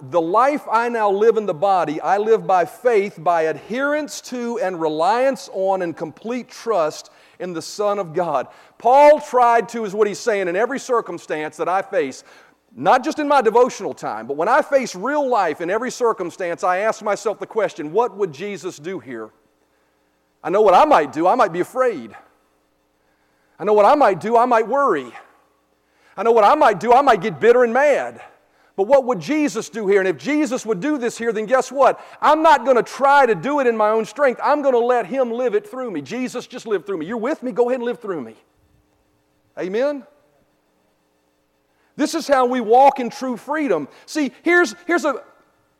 The 0.00 0.20
life 0.20 0.66
I 0.70 0.88
now 0.88 1.10
live 1.10 1.36
in 1.36 1.46
the 1.46 1.54
body, 1.54 2.00
I 2.00 2.18
live 2.18 2.46
by 2.46 2.64
faith, 2.64 3.22
by 3.22 3.42
adherence 3.42 4.20
to 4.22 4.58
and 4.58 4.80
reliance 4.80 5.48
on 5.52 5.82
and 5.82 5.96
complete 5.96 6.48
trust 6.48 7.10
in 7.38 7.52
the 7.52 7.62
Son 7.62 7.98
of 7.98 8.14
God. 8.14 8.48
Paul 8.78 9.20
tried 9.20 9.68
to, 9.70 9.84
is 9.84 9.94
what 9.94 10.08
he's 10.08 10.18
saying, 10.18 10.48
in 10.48 10.56
every 10.56 10.78
circumstance 10.78 11.56
that 11.58 11.68
I 11.68 11.82
face, 11.82 12.24
not 12.78 13.02
just 13.02 13.18
in 13.18 13.26
my 13.26 13.40
devotional 13.40 13.94
time, 13.94 14.26
but 14.26 14.36
when 14.36 14.48
I 14.48 14.60
face 14.60 14.94
real 14.94 15.26
life 15.26 15.62
in 15.62 15.70
every 15.70 15.90
circumstance, 15.90 16.62
I 16.62 16.78
ask 16.78 17.02
myself 17.02 17.38
the 17.38 17.46
question 17.46 17.90
what 17.90 18.14
would 18.14 18.32
Jesus 18.32 18.76
do 18.76 18.98
here? 18.98 19.30
I 20.44 20.50
know 20.50 20.60
what 20.60 20.74
I 20.74 20.84
might 20.84 21.10
do. 21.10 21.26
I 21.26 21.34
might 21.34 21.52
be 21.52 21.60
afraid. 21.60 22.14
I 23.58 23.64
know 23.64 23.72
what 23.72 23.86
I 23.86 23.94
might 23.94 24.20
do. 24.20 24.36
I 24.36 24.44
might 24.44 24.68
worry. 24.68 25.10
I 26.18 26.22
know 26.22 26.32
what 26.32 26.44
I 26.44 26.54
might 26.54 26.78
do. 26.78 26.92
I 26.92 27.00
might 27.00 27.22
get 27.22 27.40
bitter 27.40 27.64
and 27.64 27.72
mad. 27.72 28.20
But 28.76 28.86
what 28.88 29.06
would 29.06 29.20
Jesus 29.20 29.70
do 29.70 29.86
here? 29.86 30.00
And 30.00 30.08
if 30.08 30.18
Jesus 30.18 30.66
would 30.66 30.80
do 30.80 30.98
this 30.98 31.16
here, 31.16 31.32
then 31.32 31.46
guess 31.46 31.72
what? 31.72 31.98
I'm 32.20 32.42
not 32.42 32.66
going 32.66 32.76
to 32.76 32.82
try 32.82 33.24
to 33.24 33.34
do 33.34 33.60
it 33.60 33.66
in 33.66 33.74
my 33.74 33.88
own 33.88 34.04
strength. 34.04 34.38
I'm 34.44 34.60
going 34.60 34.74
to 34.74 34.78
let 34.78 35.06
Him 35.06 35.32
live 35.32 35.54
it 35.54 35.66
through 35.66 35.90
me. 35.90 36.02
Jesus, 36.02 36.46
just 36.46 36.66
live 36.66 36.84
through 36.84 36.98
me. 36.98 37.06
You're 37.06 37.16
with 37.16 37.42
me? 37.42 37.52
Go 37.52 37.70
ahead 37.70 37.80
and 37.80 37.84
live 37.84 38.00
through 38.00 38.20
me. 38.20 38.36
Amen? 39.58 40.04
This 41.96 42.14
is 42.14 42.28
how 42.28 42.46
we 42.46 42.60
walk 42.60 43.00
in 43.00 43.10
true 43.10 43.36
freedom. 43.36 43.88
See, 44.04 44.30
here's, 44.42 44.74
here's 44.86 45.04
a, 45.04 45.22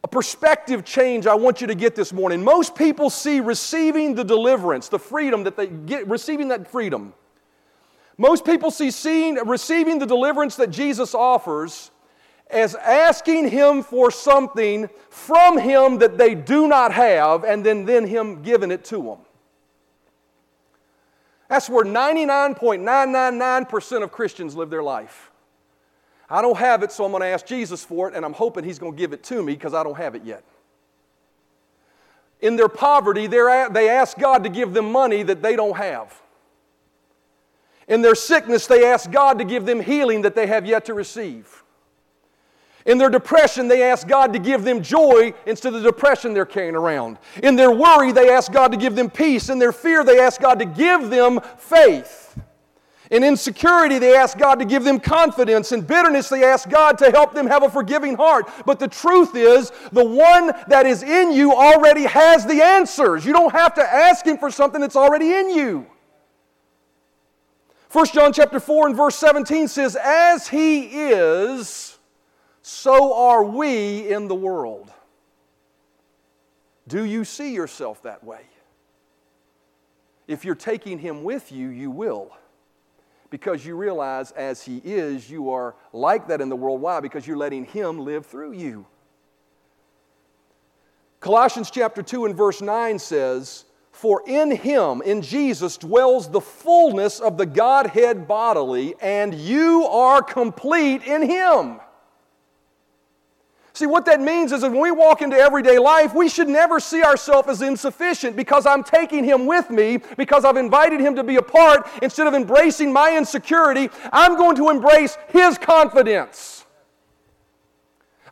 a 0.02 0.08
perspective 0.08 0.84
change 0.84 1.26
I 1.26 1.34
want 1.34 1.60
you 1.60 1.66
to 1.66 1.74
get 1.74 1.94
this 1.94 2.12
morning. 2.12 2.42
Most 2.42 2.74
people 2.74 3.10
see 3.10 3.40
receiving 3.40 4.14
the 4.14 4.24
deliverance, 4.24 4.88
the 4.88 4.98
freedom 4.98 5.44
that 5.44 5.56
they 5.56 5.66
get, 5.66 6.08
receiving 6.08 6.48
that 6.48 6.70
freedom. 6.70 7.12
Most 8.16 8.46
people 8.46 8.70
see 8.70 8.90
seeing, 8.90 9.34
receiving 9.34 9.98
the 9.98 10.06
deliverance 10.06 10.56
that 10.56 10.70
Jesus 10.70 11.14
offers 11.14 11.90
as 12.50 12.74
asking 12.76 13.50
Him 13.50 13.82
for 13.82 14.10
something 14.10 14.88
from 15.10 15.58
Him 15.58 15.98
that 15.98 16.16
they 16.16 16.34
do 16.34 16.66
not 16.68 16.92
have, 16.92 17.44
and 17.44 17.66
then, 17.66 17.84
then 17.84 18.06
Him 18.06 18.40
giving 18.42 18.70
it 18.70 18.84
to 18.86 19.02
them. 19.02 19.18
That's 21.48 21.68
where 21.68 21.84
99.999% 21.84 24.02
of 24.02 24.12
Christians 24.12 24.56
live 24.56 24.70
their 24.70 24.82
life. 24.82 25.30
I 26.28 26.42
don't 26.42 26.56
have 26.56 26.82
it, 26.82 26.90
so 26.90 27.04
I'm 27.04 27.12
going 27.12 27.20
to 27.22 27.28
ask 27.28 27.46
Jesus 27.46 27.84
for 27.84 28.08
it, 28.08 28.14
and 28.14 28.24
I'm 28.24 28.32
hoping 28.32 28.64
He's 28.64 28.78
going 28.78 28.92
to 28.92 28.98
give 28.98 29.12
it 29.12 29.22
to 29.24 29.42
me 29.42 29.54
because 29.54 29.74
I 29.74 29.82
don't 29.82 29.96
have 29.96 30.14
it 30.14 30.24
yet. 30.24 30.44
In 32.40 32.56
their 32.56 32.68
poverty, 32.68 33.26
they 33.26 33.88
ask 33.88 34.18
God 34.18 34.42
to 34.44 34.50
give 34.50 34.74
them 34.74 34.92
money 34.92 35.22
that 35.22 35.42
they 35.42 35.56
don't 35.56 35.76
have. 35.76 36.20
In 37.88 38.02
their 38.02 38.14
sickness, 38.14 38.66
they 38.66 38.84
ask 38.84 39.10
God 39.10 39.38
to 39.38 39.44
give 39.44 39.64
them 39.64 39.80
healing 39.80 40.22
that 40.22 40.34
they 40.34 40.46
have 40.46 40.66
yet 40.66 40.84
to 40.86 40.94
receive. 40.94 41.62
In 42.84 42.98
their 42.98 43.10
depression, 43.10 43.68
they 43.68 43.82
ask 43.82 44.06
God 44.06 44.32
to 44.32 44.38
give 44.38 44.62
them 44.64 44.82
joy 44.82 45.34
instead 45.44 45.74
of 45.74 45.82
the 45.82 45.90
depression 45.90 46.34
they're 46.34 46.44
carrying 46.44 46.76
around. 46.76 47.18
In 47.42 47.56
their 47.56 47.70
worry, 47.70 48.12
they 48.12 48.30
ask 48.30 48.52
God 48.52 48.70
to 48.72 48.76
give 48.76 48.94
them 48.94 49.10
peace. 49.10 49.48
In 49.48 49.58
their 49.58 49.72
fear, 49.72 50.04
they 50.04 50.20
ask 50.20 50.40
God 50.40 50.58
to 50.60 50.64
give 50.64 51.10
them 51.10 51.40
faith. 51.58 52.25
In 53.10 53.22
insecurity, 53.22 53.98
they 53.98 54.16
ask 54.16 54.36
God 54.36 54.58
to 54.58 54.64
give 54.64 54.82
them 54.82 54.98
confidence. 54.98 55.70
In 55.70 55.82
bitterness, 55.82 56.28
they 56.28 56.44
ask 56.44 56.68
God 56.68 56.98
to 56.98 57.10
help 57.10 57.34
them 57.34 57.46
have 57.46 57.62
a 57.62 57.70
forgiving 57.70 58.16
heart. 58.16 58.48
But 58.64 58.78
the 58.78 58.88
truth 58.88 59.36
is, 59.36 59.70
the 59.92 60.04
one 60.04 60.52
that 60.68 60.86
is 60.86 61.02
in 61.02 61.32
you 61.32 61.52
already 61.52 62.04
has 62.04 62.44
the 62.46 62.62
answers. 62.62 63.24
You 63.24 63.32
don't 63.32 63.52
have 63.52 63.74
to 63.74 63.82
ask 63.82 64.26
Him 64.26 64.38
for 64.38 64.50
something 64.50 64.80
that's 64.80 64.96
already 64.96 65.32
in 65.32 65.50
you. 65.50 65.86
1 67.92 68.06
John 68.06 68.32
chapter 68.32 68.58
4 68.58 68.88
and 68.88 68.96
verse 68.96 69.16
17 69.16 69.68
says, 69.68 69.96
As 69.96 70.48
He 70.48 71.10
is, 71.10 71.98
so 72.62 73.14
are 73.14 73.44
we 73.44 74.12
in 74.12 74.26
the 74.26 74.34
world. 74.34 74.90
Do 76.88 77.04
you 77.04 77.24
see 77.24 77.54
yourself 77.54 78.02
that 78.02 78.24
way? 78.24 78.42
If 80.26 80.44
you're 80.44 80.56
taking 80.56 80.98
Him 80.98 81.22
with 81.22 81.52
you, 81.52 81.68
you 81.68 81.90
will. 81.92 82.36
Because 83.30 83.64
you 83.64 83.76
realize 83.76 84.32
as 84.32 84.62
He 84.62 84.80
is, 84.84 85.28
you 85.30 85.50
are 85.50 85.74
like 85.92 86.28
that 86.28 86.40
in 86.40 86.48
the 86.48 86.56
world. 86.56 86.80
Why? 86.80 87.00
Because 87.00 87.26
you're 87.26 87.36
letting 87.36 87.64
Him 87.64 87.98
live 87.98 88.26
through 88.26 88.52
you. 88.52 88.86
Colossians 91.20 91.70
chapter 91.70 92.02
2 92.02 92.26
and 92.26 92.36
verse 92.36 92.60
9 92.60 92.98
says, 92.98 93.64
For 93.90 94.22
in 94.26 94.50
Him, 94.50 95.02
in 95.02 95.22
Jesus, 95.22 95.76
dwells 95.76 96.30
the 96.30 96.40
fullness 96.40 97.18
of 97.18 97.36
the 97.36 97.46
Godhead 97.46 98.28
bodily, 98.28 98.94
and 99.00 99.34
you 99.34 99.86
are 99.86 100.22
complete 100.22 101.02
in 101.02 101.22
Him. 101.22 101.80
See, 103.76 103.84
what 103.84 104.06
that 104.06 104.22
means 104.22 104.52
is 104.52 104.62
that 104.62 104.70
when 104.70 104.80
we 104.80 104.90
walk 104.90 105.20
into 105.20 105.36
everyday 105.36 105.78
life, 105.78 106.14
we 106.14 106.30
should 106.30 106.48
never 106.48 106.80
see 106.80 107.02
ourselves 107.02 107.46
as 107.50 107.60
insufficient 107.60 108.34
because 108.34 108.64
I'm 108.64 108.82
taking 108.82 109.22
Him 109.22 109.44
with 109.44 109.68
me, 109.68 109.98
because 110.16 110.46
I've 110.46 110.56
invited 110.56 110.98
Him 110.98 111.14
to 111.16 111.22
be 111.22 111.36
a 111.36 111.42
part. 111.42 111.86
Instead 112.00 112.26
of 112.26 112.32
embracing 112.32 112.90
my 112.90 113.14
insecurity, 113.14 113.90
I'm 114.14 114.38
going 114.38 114.56
to 114.56 114.70
embrace 114.70 115.18
His 115.28 115.58
confidence. 115.58 116.64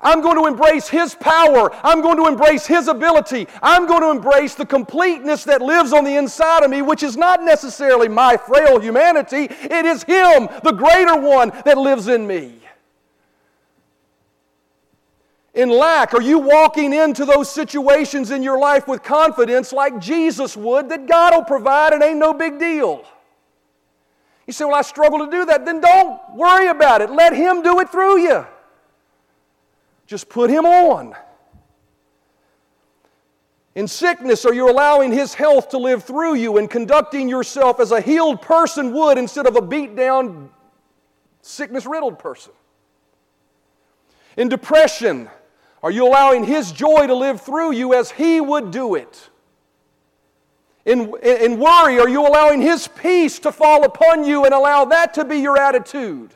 I'm 0.01 0.23
going 0.23 0.39
to 0.39 0.47
embrace 0.47 0.89
His 0.89 1.15
power. 1.15 1.71
I'm 1.85 2.01
going 2.01 2.17
to 2.17 2.27
embrace 2.27 2.65
His 2.65 2.89
ability. 2.89 3.47
I'm 3.63 3.87
going 3.87 4.01
to 4.01 4.13
embrace 4.13 4.55
the 4.55 4.65
completeness 4.65 5.45
that 5.45 5.61
lives 5.61 5.93
on 5.93 6.05
the 6.05 6.17
inside 6.17 6.63
of 6.63 6.71
me, 6.71 6.81
which 6.81 7.03
is 7.03 7.19
not 7.19 7.43
necessarily 7.43 8.09
my 8.09 8.39
frail 8.39 8.81
humanity. 8.81 9.49
It 9.51 9.85
is 9.85 10.05
Him, 10.05 10.49
the 10.63 10.73
greater 10.73 11.21
one, 11.21 11.51
that 11.67 11.77
lives 11.77 12.09
in 12.09 12.27
me 12.27 12.63
in 15.55 15.71
lack? 15.71 16.15
Are 16.15 16.23
you 16.23 16.39
walking 16.39 16.93
into 16.93 17.25
those 17.25 17.51
situations 17.51 18.31
in 18.31 18.43
your 18.43 18.59
life 18.59 18.89
with 18.89 19.03
confidence 19.03 19.73
like 19.73 20.01
Jesus 20.01 20.57
would 20.57 20.89
that 20.89 21.07
God 21.07 21.35
will 21.35 21.45
provide 21.45 21.93
and 21.93 22.03
ain't 22.03 22.19
no 22.19 22.35
big 22.35 22.59
deal? 22.59 23.05
You 24.47 24.53
say, 24.53 24.65
Well, 24.65 24.75
I 24.75 24.83
struggle 24.83 25.21
to 25.21 25.31
do 25.31 25.47
that. 25.47 25.65
Then 25.65 25.81
don't 25.81 26.21
worry 26.35 26.67
about 26.67 27.01
it. 27.01 27.11
Let 27.11 27.35
Him 27.35 27.63
do 27.63 27.81
it 27.81 27.89
through 27.89 28.21
you. 28.21 28.47
Just 30.07 30.29
put 30.29 30.51
Him 30.51 30.67
on. 30.67 31.15
In 33.75 33.89
sickness, 33.89 34.45
are 34.45 34.55
you 34.55 34.71
allowing 34.71 35.11
His 35.11 35.35
health 35.35 35.71
to 35.71 35.79
live 35.79 36.05
through 36.05 36.35
you 36.35 36.59
and 36.59 36.71
conducting 36.71 37.29
yourself 37.29 37.81
as 37.81 37.91
a 37.91 38.01
healed 38.01 38.43
person 38.43 38.93
would 38.93 39.19
instead 39.19 39.47
of 39.47 39.57
a 39.57 39.63
beat 39.63 39.97
down, 39.97 40.51
sickness 41.43 41.87
riddled 41.87 42.19
person? 42.19 42.53
In 44.37 44.49
depression, 44.49 45.29
are 45.85 45.91
you 45.91 46.09
allowing 46.09 46.45
His 46.45 46.73
joy 46.73 47.07
to 47.07 47.15
live 47.15 47.43
through 47.43 47.73
you 47.73 47.93
as 47.93 48.11
He 48.11 48.41
would 48.41 48.71
do 48.71 48.95
it? 48.95 49.29
In, 50.87 51.15
in 51.23 51.59
worry, 51.61 52.01
are 52.01 52.09
you 52.09 52.27
allowing 52.27 52.63
His 52.63 52.89
peace 52.89 53.39
to 53.41 53.53
fall 53.53 53.85
upon 53.85 54.25
you 54.25 54.47
and 54.47 54.55
allow 54.55 54.87
that 54.87 55.13
to 55.15 55.27
be 55.27 55.37
your 55.37 55.59
attitude? 55.59 56.31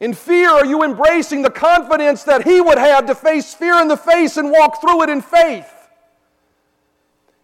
In 0.00 0.14
fear, 0.14 0.48
are 0.48 0.64
you 0.64 0.84
embracing 0.84 1.42
the 1.42 1.50
confidence 1.50 2.22
that 2.22 2.44
He 2.44 2.62
would 2.62 2.78
have 2.78 3.04
to 3.06 3.14
face 3.14 3.52
fear 3.52 3.78
in 3.82 3.88
the 3.88 3.96
face 3.98 4.38
and 4.38 4.50
walk 4.50 4.80
through 4.80 5.02
it 5.02 5.10
in 5.10 5.20
faith? 5.20 5.70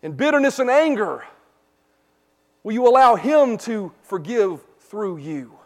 In 0.03 0.13
bitterness 0.13 0.59
and 0.59 0.71
anger, 0.71 1.27
will 2.63 2.73
you 2.73 2.89
allow 2.89 3.17
Him 3.17 3.59
to 3.59 3.93
forgive 4.01 4.63
through 4.81 5.19
you? 5.19 5.59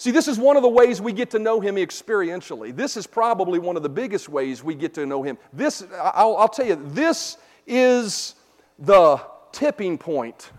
See, 0.00 0.12
this 0.12 0.28
is 0.28 0.38
one 0.38 0.56
of 0.56 0.62
the 0.62 0.68
ways 0.68 0.98
we 0.98 1.12
get 1.12 1.28
to 1.32 1.38
know 1.38 1.60
him 1.60 1.76
experientially. 1.76 2.74
This 2.74 2.96
is 2.96 3.06
probably 3.06 3.58
one 3.58 3.76
of 3.76 3.82
the 3.82 3.90
biggest 3.90 4.30
ways 4.30 4.64
we 4.64 4.74
get 4.74 4.94
to 4.94 5.04
know 5.04 5.22
him. 5.22 5.36
This, 5.52 5.84
I'll, 5.92 6.38
I'll 6.38 6.48
tell 6.48 6.64
you, 6.64 6.76
this 6.92 7.36
is 7.66 8.34
the 8.78 9.20
tipping 9.52 9.98
point 9.98 10.52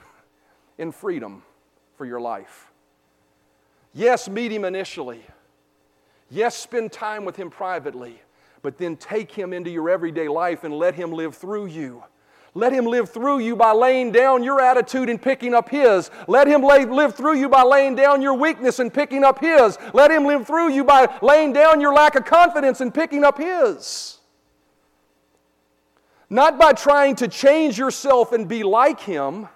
in 0.77 0.91
freedom 0.91 1.41
for 1.97 2.05
your 2.05 2.21
life. 2.21 2.71
Yes, 3.95 4.29
meet 4.29 4.51
him 4.51 4.63
initially. 4.63 5.25
Yes, 6.29 6.55
spend 6.55 6.91
time 6.91 7.25
with 7.25 7.35
him 7.35 7.49
privately, 7.49 8.21
but 8.61 8.77
then 8.77 8.95
take 8.95 9.31
him 9.31 9.53
into 9.53 9.71
your 9.71 9.89
everyday 9.89 10.27
life 10.27 10.63
and 10.63 10.71
let 10.71 10.93
him 10.93 11.11
live 11.11 11.35
through 11.35 11.65
you. 11.65 12.03
Let 12.53 12.73
Him 12.73 12.85
live 12.85 13.09
through 13.09 13.39
you 13.39 13.55
by 13.55 13.71
laying 13.71 14.11
down 14.11 14.43
your 14.43 14.59
attitude 14.59 15.09
and 15.09 15.21
picking 15.21 15.53
up 15.53 15.69
His. 15.69 16.11
Let 16.27 16.47
Him 16.47 16.61
lay, 16.61 16.85
live 16.85 17.15
through 17.15 17.35
you 17.35 17.47
by 17.47 17.63
laying 17.63 17.95
down 17.95 18.21
your 18.21 18.33
weakness 18.33 18.79
and 18.79 18.93
picking 18.93 19.23
up 19.23 19.39
His. 19.39 19.77
Let 19.93 20.11
Him 20.11 20.25
live 20.25 20.45
through 20.45 20.69
you 20.69 20.83
by 20.83 21.17
laying 21.21 21.53
down 21.53 21.79
your 21.79 21.93
lack 21.93 22.15
of 22.15 22.25
confidence 22.25 22.81
and 22.81 22.93
picking 22.93 23.23
up 23.23 23.37
His. 23.37 24.17
Not 26.29 26.59
by 26.59 26.73
trying 26.73 27.15
to 27.17 27.27
change 27.27 27.77
yourself 27.77 28.33
and 28.33 28.47
be 28.47 28.63
like 28.63 28.99
Him, 28.99 29.47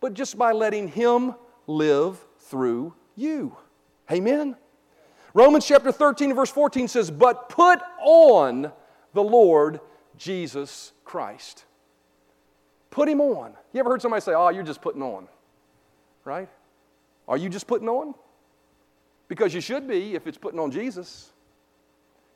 but 0.00 0.12
just 0.12 0.36
by 0.36 0.52
letting 0.52 0.88
Him 0.88 1.34
live 1.66 2.22
through 2.38 2.94
you. 3.16 3.56
Amen? 4.10 4.56
Romans 5.32 5.66
chapter 5.66 5.90
13, 5.90 6.34
verse 6.34 6.50
14 6.50 6.88
says, 6.88 7.10
But 7.10 7.48
put 7.48 7.80
on 8.02 8.72
the 9.14 9.22
Lord 9.22 9.80
Jesus 10.22 10.92
Christ. 11.04 11.64
Put 12.90 13.08
him 13.08 13.20
on. 13.20 13.54
You 13.72 13.80
ever 13.80 13.90
heard 13.90 14.02
somebody 14.02 14.20
say, 14.20 14.34
Oh, 14.34 14.50
you're 14.50 14.62
just 14.62 14.80
putting 14.80 15.02
on? 15.02 15.26
Right? 16.24 16.48
Are 17.26 17.36
you 17.36 17.48
just 17.48 17.66
putting 17.66 17.88
on? 17.88 18.14
Because 19.26 19.52
you 19.52 19.60
should 19.60 19.88
be 19.88 20.14
if 20.14 20.26
it's 20.26 20.38
putting 20.38 20.60
on 20.60 20.70
Jesus. 20.70 21.32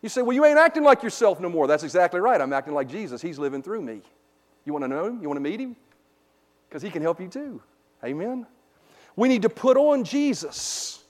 You 0.03 0.09
say, 0.09 0.23
Well, 0.23 0.33
you 0.33 0.45
ain't 0.45 0.59
acting 0.59 0.83
like 0.83 1.05
yourself 1.05 1.39
no 1.39 1.49
more. 1.49 1.69
That's 1.69 1.85
exactly 1.85 2.19
right. 2.19 2.41
I'm 2.41 2.53
acting 2.53 2.75
like 2.75 2.89
Jesus. 2.89 3.23
He's 3.23 3.39
living 3.39 3.63
through 3.63 3.83
me. 3.83 4.01
You 4.65 4.73
want 4.73 4.83
to 4.83 4.89
know 4.89 5.07
him? 5.07 5.23
You 5.23 5.29
want 5.29 5.37
to 5.37 5.49
meet 5.49 5.61
him? 5.61 5.77
Because 6.69 6.83
he 6.83 6.91
can 6.91 7.03
help 7.03 7.21
you 7.21 7.29
too. 7.29 7.63
Amen? 8.05 8.47
We 9.15 9.29
need 9.29 9.43
to 9.43 9.49
put 9.49 9.77
on 9.77 10.03
Jesus. 10.03 11.05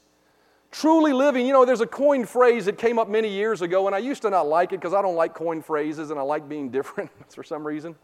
Truly 0.71 1.13
living, 1.13 1.47
you 1.47 1.53
know, 1.53 1.65
there's 1.65 1.81
a 1.81 1.87
coined 1.87 2.29
phrase 2.29 2.65
that 2.67 2.77
came 2.77 2.99
up 2.99 3.09
many 3.09 3.29
years 3.29 3.63
ago, 3.63 3.87
and 3.87 3.95
I 3.95 3.99
used 3.99 4.23
to 4.23 4.31
not 4.31 4.47
like 4.47 4.73
it 4.73 4.81
because 4.81 4.95
I 4.95 5.01
don't 5.01 5.15
like 5.15 5.35
coined 5.35 5.65
phrases 5.65 6.11
and 6.11 6.19
I 6.19 6.23
like 6.23 6.49
being 6.49 6.71
different 6.71 7.11
for 7.33 7.43
some 7.43 7.67
reason. 7.67 7.95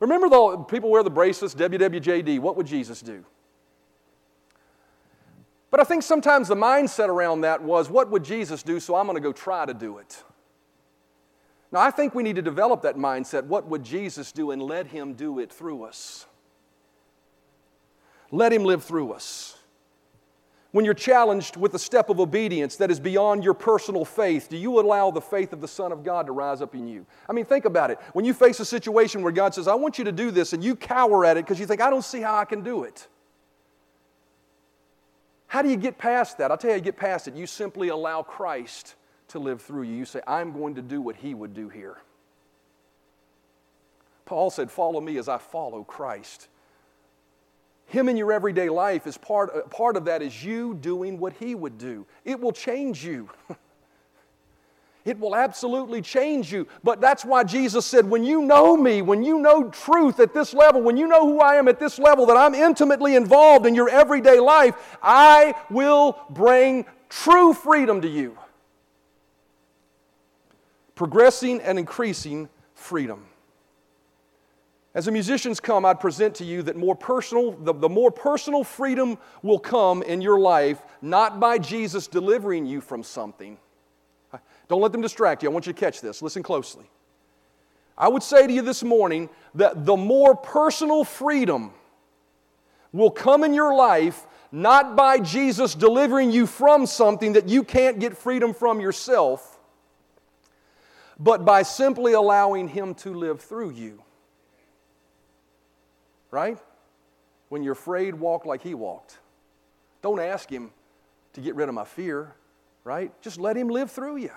Remember, 0.00 0.28
though, 0.28 0.58
people 0.58 0.90
wear 0.90 1.02
the 1.02 1.10
bracelets, 1.10 1.54
WWJD. 1.54 2.38
What 2.40 2.56
would 2.56 2.66
Jesus 2.66 3.00
do? 3.00 3.24
But 5.70 5.80
I 5.80 5.84
think 5.84 6.02
sometimes 6.02 6.48
the 6.48 6.54
mindset 6.54 7.08
around 7.08 7.42
that 7.42 7.62
was, 7.62 7.90
what 7.90 8.10
would 8.10 8.24
Jesus 8.24 8.62
do? 8.62 8.80
So 8.80 8.94
I'm 8.94 9.06
going 9.06 9.16
to 9.16 9.20
go 9.20 9.32
try 9.32 9.66
to 9.66 9.74
do 9.74 9.98
it. 9.98 10.22
Now, 11.70 11.80
I 11.80 11.90
think 11.90 12.14
we 12.14 12.22
need 12.22 12.36
to 12.36 12.42
develop 12.42 12.82
that 12.82 12.96
mindset. 12.96 13.44
What 13.44 13.66
would 13.66 13.84
Jesus 13.84 14.32
do? 14.32 14.52
And 14.52 14.62
let 14.62 14.86
Him 14.86 15.12
do 15.12 15.38
it 15.38 15.52
through 15.52 15.82
us. 15.82 16.26
Let 18.30 18.52
Him 18.52 18.64
live 18.64 18.84
through 18.84 19.12
us. 19.12 19.57
When 20.70 20.84
you're 20.84 20.92
challenged 20.92 21.56
with 21.56 21.72
a 21.74 21.78
step 21.78 22.10
of 22.10 22.20
obedience 22.20 22.76
that 22.76 22.90
is 22.90 23.00
beyond 23.00 23.42
your 23.42 23.54
personal 23.54 24.04
faith, 24.04 24.48
do 24.50 24.56
you 24.58 24.78
allow 24.78 25.10
the 25.10 25.20
faith 25.20 25.54
of 25.54 25.62
the 25.62 25.68
Son 25.68 25.92
of 25.92 26.04
God 26.04 26.26
to 26.26 26.32
rise 26.32 26.60
up 26.60 26.74
in 26.74 26.86
you? 26.86 27.06
I 27.26 27.32
mean, 27.32 27.46
think 27.46 27.64
about 27.64 27.90
it. 27.90 27.98
When 28.12 28.26
you 28.26 28.34
face 28.34 28.60
a 28.60 28.66
situation 28.66 29.22
where 29.22 29.32
God 29.32 29.54
says, 29.54 29.66
I 29.66 29.74
want 29.74 29.96
you 29.96 30.04
to 30.04 30.12
do 30.12 30.30
this, 30.30 30.52
and 30.52 30.62
you 30.62 30.76
cower 30.76 31.24
at 31.24 31.38
it 31.38 31.46
because 31.46 31.58
you 31.58 31.66
think, 31.66 31.80
I 31.80 31.88
don't 31.88 32.04
see 32.04 32.20
how 32.20 32.36
I 32.36 32.44
can 32.44 32.62
do 32.62 32.82
it. 32.82 33.08
How 35.46 35.62
do 35.62 35.70
you 35.70 35.76
get 35.76 35.96
past 35.96 36.36
that? 36.36 36.50
I'll 36.50 36.58
tell 36.58 36.68
you 36.68 36.74
how 36.74 36.78
you 36.78 36.84
get 36.84 36.98
past 36.98 37.26
it. 37.26 37.34
You 37.34 37.46
simply 37.46 37.88
allow 37.88 38.22
Christ 38.22 38.94
to 39.28 39.38
live 39.38 39.62
through 39.62 39.84
you. 39.84 39.94
You 39.94 40.04
say, 40.04 40.20
I'm 40.26 40.52
going 40.52 40.74
to 40.74 40.82
do 40.82 41.00
what 41.00 41.16
he 41.16 41.32
would 41.32 41.54
do 41.54 41.70
here. 41.70 41.96
Paul 44.26 44.50
said, 44.50 44.70
Follow 44.70 45.00
me 45.00 45.16
as 45.16 45.26
I 45.26 45.38
follow 45.38 45.82
Christ. 45.84 46.48
Him 47.88 48.10
in 48.10 48.18
your 48.18 48.32
everyday 48.32 48.68
life 48.68 49.06
is 49.06 49.16
part, 49.16 49.50
uh, 49.54 49.62
part 49.62 49.96
of 49.96 50.04
that 50.04 50.20
is 50.20 50.44
you 50.44 50.74
doing 50.74 51.18
what 51.18 51.32
He 51.32 51.54
would 51.54 51.78
do. 51.78 52.06
It 52.24 52.38
will 52.38 52.52
change 52.52 53.02
you. 53.02 53.30
it 55.06 55.18
will 55.18 55.34
absolutely 55.34 56.02
change 56.02 56.52
you. 56.52 56.68
But 56.84 57.00
that's 57.00 57.24
why 57.24 57.44
Jesus 57.44 57.86
said, 57.86 58.08
when 58.08 58.24
you 58.24 58.42
know 58.42 58.76
me, 58.76 59.00
when 59.00 59.22
you 59.22 59.38
know 59.38 59.70
truth 59.70 60.20
at 60.20 60.34
this 60.34 60.52
level, 60.52 60.82
when 60.82 60.98
you 60.98 61.08
know 61.08 61.24
who 61.24 61.40
I 61.40 61.54
am 61.54 61.66
at 61.66 61.80
this 61.80 61.98
level, 61.98 62.26
that 62.26 62.36
I'm 62.36 62.54
intimately 62.54 63.16
involved 63.16 63.64
in 63.64 63.74
your 63.74 63.88
everyday 63.88 64.38
life, 64.38 64.98
I 65.02 65.54
will 65.70 66.20
bring 66.28 66.84
true 67.08 67.54
freedom 67.54 68.02
to 68.02 68.08
you. 68.08 68.36
Progressing 70.94 71.62
and 71.62 71.78
increasing 71.78 72.50
freedom. 72.74 73.27
As 74.94 75.04
the 75.04 75.12
musicians 75.12 75.60
come, 75.60 75.84
I'd 75.84 76.00
present 76.00 76.34
to 76.36 76.44
you 76.44 76.62
that 76.62 76.76
more 76.76 76.94
personal, 76.94 77.52
the, 77.52 77.74
the 77.74 77.88
more 77.88 78.10
personal 78.10 78.64
freedom 78.64 79.18
will 79.42 79.58
come 79.58 80.02
in 80.02 80.20
your 80.22 80.40
life, 80.40 80.80
not 81.02 81.38
by 81.38 81.58
Jesus 81.58 82.06
delivering 82.06 82.64
you 82.64 82.80
from 82.80 83.02
something. 83.02 83.58
Don't 84.68 84.80
let 84.80 84.92
them 84.92 85.02
distract 85.02 85.42
you. 85.42 85.50
I 85.50 85.52
want 85.52 85.66
you 85.66 85.72
to 85.72 85.78
catch 85.78 86.00
this. 86.00 86.22
Listen 86.22 86.42
closely. 86.42 86.84
I 87.96 88.08
would 88.08 88.22
say 88.22 88.46
to 88.46 88.52
you 88.52 88.62
this 88.62 88.82
morning 88.82 89.28
that 89.54 89.84
the 89.84 89.96
more 89.96 90.34
personal 90.34 91.04
freedom 91.04 91.72
will 92.92 93.10
come 93.10 93.44
in 93.44 93.52
your 93.52 93.74
life 93.74 94.26
not 94.50 94.96
by 94.96 95.18
Jesus 95.18 95.74
delivering 95.74 96.30
you 96.30 96.46
from 96.46 96.86
something 96.86 97.34
that 97.34 97.48
you 97.48 97.62
can't 97.62 97.98
get 97.98 98.16
freedom 98.16 98.54
from 98.54 98.80
yourself, 98.80 99.58
but 101.18 101.44
by 101.44 101.62
simply 101.62 102.14
allowing 102.14 102.68
Him 102.68 102.94
to 102.94 103.12
live 103.12 103.42
through 103.42 103.70
you 103.70 104.02
right? 106.30 106.58
When 107.48 107.62
you're 107.62 107.72
afraid, 107.72 108.14
walk 108.14 108.46
like 108.46 108.62
he 108.62 108.74
walked. 108.74 109.18
Don't 110.02 110.20
ask 110.20 110.50
him 110.50 110.70
to 111.32 111.40
get 111.40 111.54
rid 111.54 111.68
of 111.68 111.74
my 111.74 111.84
fear, 111.84 112.34
right? 112.84 113.12
Just 113.22 113.38
let 113.38 113.56
him 113.56 113.68
live 113.68 113.90
through 113.90 114.16
you. 114.16 114.32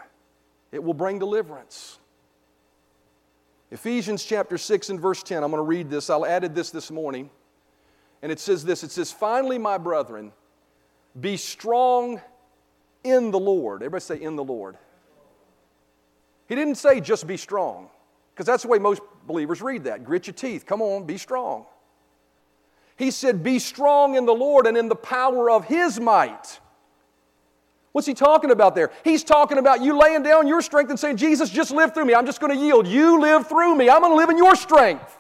It 0.71 0.83
will 0.83 0.93
bring 0.93 1.19
deliverance. 1.19 1.99
Ephesians 3.71 4.23
chapter 4.23 4.57
6 4.57 4.89
and 4.89 4.99
verse 4.99 5.23
10. 5.23 5.43
I'm 5.43 5.51
going 5.51 5.59
to 5.59 5.67
read 5.67 5.89
this. 5.89 6.09
I'll 6.09 6.25
added 6.25 6.55
this 6.55 6.71
this 6.71 6.91
morning. 6.91 7.29
And 8.21 8.31
it 8.31 8.39
says 8.39 8.63
this 8.63 8.83
it 8.83 8.91
says, 8.91 9.11
Finally, 9.11 9.57
my 9.57 9.77
brethren, 9.77 10.31
be 11.19 11.37
strong 11.37 12.21
in 13.03 13.31
the 13.31 13.39
Lord. 13.39 13.81
Everybody 13.81 14.01
say, 14.01 14.21
in 14.21 14.35
the 14.35 14.43
Lord. 14.43 14.77
He 16.47 16.55
didn't 16.55 16.75
say 16.75 16.99
just 16.99 17.27
be 17.27 17.37
strong, 17.37 17.89
because 18.33 18.45
that's 18.45 18.63
the 18.63 18.69
way 18.69 18.77
most 18.77 19.01
believers 19.25 19.61
read 19.61 19.85
that. 19.85 20.03
Grit 20.03 20.27
your 20.27 20.33
teeth. 20.33 20.65
Come 20.65 20.81
on, 20.81 21.05
be 21.05 21.17
strong. 21.17 21.65
He 23.01 23.09
said, 23.09 23.41
Be 23.41 23.57
strong 23.57 24.13
in 24.15 24.27
the 24.27 24.33
Lord 24.33 24.67
and 24.67 24.77
in 24.77 24.87
the 24.87 24.95
power 24.95 25.49
of 25.49 25.65
His 25.65 25.99
might. 25.99 26.59
What's 27.93 28.05
he 28.05 28.13
talking 28.13 28.51
about 28.51 28.75
there? 28.75 28.91
He's 29.03 29.23
talking 29.23 29.57
about 29.57 29.81
you 29.81 29.99
laying 29.99 30.21
down 30.21 30.47
your 30.47 30.61
strength 30.61 30.91
and 30.91 30.99
saying, 30.99 31.17
Jesus, 31.17 31.49
just 31.49 31.71
live 31.71 31.95
through 31.95 32.05
me. 32.05 32.13
I'm 32.13 32.27
just 32.27 32.39
going 32.39 32.55
to 32.55 32.63
yield. 32.63 32.85
You 32.85 33.19
live 33.19 33.47
through 33.47 33.75
me. 33.75 33.89
I'm 33.89 34.01
going 34.01 34.11
to 34.11 34.15
live 34.15 34.29
in 34.29 34.37
your 34.37 34.55
strength. 34.55 35.17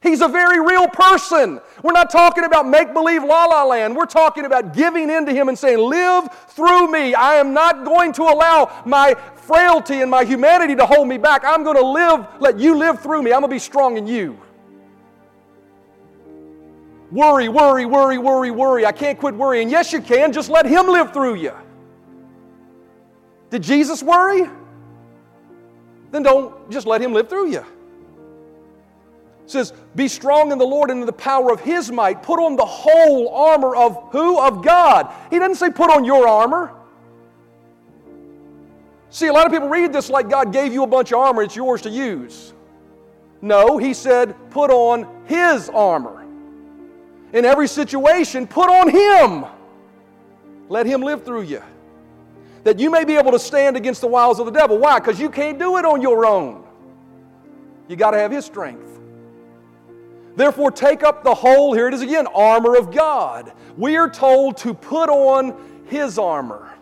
He's 0.00 0.20
a 0.20 0.28
very 0.28 0.60
real 0.60 0.86
person. 0.86 1.60
We're 1.82 1.92
not 1.92 2.08
talking 2.08 2.44
about 2.44 2.68
make 2.68 2.94
believe 2.94 3.24
la 3.24 3.46
la 3.46 3.64
land. 3.64 3.96
We're 3.96 4.06
talking 4.06 4.44
about 4.44 4.72
giving 4.72 5.10
in 5.10 5.26
to 5.26 5.34
Him 5.34 5.48
and 5.48 5.58
saying, 5.58 5.80
Live 5.80 6.32
through 6.50 6.92
me. 6.92 7.14
I 7.14 7.34
am 7.34 7.52
not 7.52 7.84
going 7.84 8.12
to 8.12 8.22
allow 8.22 8.80
my 8.86 9.14
frailty 9.34 10.02
and 10.02 10.10
my 10.10 10.24
humanity 10.24 10.76
to 10.76 10.86
hold 10.86 11.08
me 11.08 11.18
back. 11.18 11.42
I'm 11.44 11.64
going 11.64 11.76
to 11.76 11.84
live, 11.84 12.26
let 12.38 12.60
you 12.60 12.76
live 12.76 13.00
through 13.02 13.24
me. 13.24 13.32
I'm 13.32 13.40
going 13.40 13.50
to 13.50 13.56
be 13.56 13.58
strong 13.58 13.98
in 13.98 14.06
you. 14.06 14.38
Worry, 17.12 17.50
worry, 17.50 17.84
worry, 17.84 18.16
worry, 18.16 18.50
worry. 18.50 18.86
I 18.86 18.92
can't 18.92 19.18
quit 19.18 19.34
worrying. 19.34 19.68
Yes, 19.68 19.92
you 19.92 20.00
can. 20.00 20.32
Just 20.32 20.48
let 20.48 20.64
Him 20.64 20.86
live 20.86 21.12
through 21.12 21.34
you. 21.34 21.52
Did 23.50 23.62
Jesus 23.62 24.02
worry? 24.02 24.48
Then 26.10 26.22
don't 26.22 26.70
just 26.70 26.86
let 26.86 27.02
Him 27.02 27.12
live 27.12 27.28
through 27.28 27.50
you. 27.50 27.58
It 27.58 29.50
says, 29.50 29.74
Be 29.94 30.08
strong 30.08 30.52
in 30.52 30.58
the 30.58 30.64
Lord 30.64 30.90
and 30.90 31.00
in 31.00 31.06
the 31.06 31.12
power 31.12 31.52
of 31.52 31.60
His 31.60 31.92
might. 31.92 32.22
Put 32.22 32.40
on 32.40 32.56
the 32.56 32.64
whole 32.64 33.28
armor 33.28 33.76
of 33.76 34.08
who? 34.10 34.40
Of 34.40 34.64
God. 34.64 35.12
He 35.28 35.38
doesn't 35.38 35.56
say 35.56 35.68
put 35.68 35.90
on 35.90 36.06
your 36.06 36.26
armor. 36.26 36.72
See, 39.10 39.26
a 39.26 39.32
lot 39.34 39.44
of 39.44 39.52
people 39.52 39.68
read 39.68 39.92
this 39.92 40.08
like 40.08 40.30
God 40.30 40.50
gave 40.50 40.72
you 40.72 40.82
a 40.82 40.86
bunch 40.86 41.12
of 41.12 41.18
armor, 41.18 41.42
it's 41.42 41.56
yours 41.56 41.82
to 41.82 41.90
use. 41.90 42.54
No, 43.42 43.76
He 43.76 43.92
said, 43.92 44.34
put 44.50 44.70
on 44.70 45.06
His 45.26 45.68
armor 45.68 46.21
in 47.32 47.44
every 47.44 47.68
situation, 47.68 48.46
put 48.46 48.68
on 48.68 48.90
Him. 48.90 49.44
Let 50.68 50.86
Him 50.86 51.02
live 51.02 51.24
through 51.24 51.42
you. 51.42 51.62
That 52.64 52.78
you 52.78 52.90
may 52.90 53.04
be 53.04 53.16
able 53.16 53.32
to 53.32 53.38
stand 53.38 53.76
against 53.76 54.00
the 54.00 54.06
wiles 54.06 54.38
of 54.38 54.46
the 54.46 54.52
devil. 54.52 54.78
Why? 54.78 54.98
Because 54.98 55.18
you 55.18 55.30
can't 55.30 55.58
do 55.58 55.78
it 55.78 55.84
on 55.84 56.00
your 56.00 56.24
own. 56.24 56.64
You 57.88 57.96
got 57.96 58.12
to 58.12 58.18
have 58.18 58.30
His 58.30 58.44
strength. 58.44 58.88
Therefore, 60.36 60.70
take 60.70 61.02
up 61.02 61.24
the 61.24 61.34
whole, 61.34 61.74
here 61.74 61.88
it 61.88 61.94
is 61.94 62.00
again, 62.00 62.26
armor 62.28 62.76
of 62.76 62.94
God. 62.94 63.52
We 63.76 63.96
are 63.96 64.08
told 64.08 64.56
to 64.58 64.72
put 64.72 65.08
on 65.08 65.54
His 65.86 66.18
armor. 66.18 66.72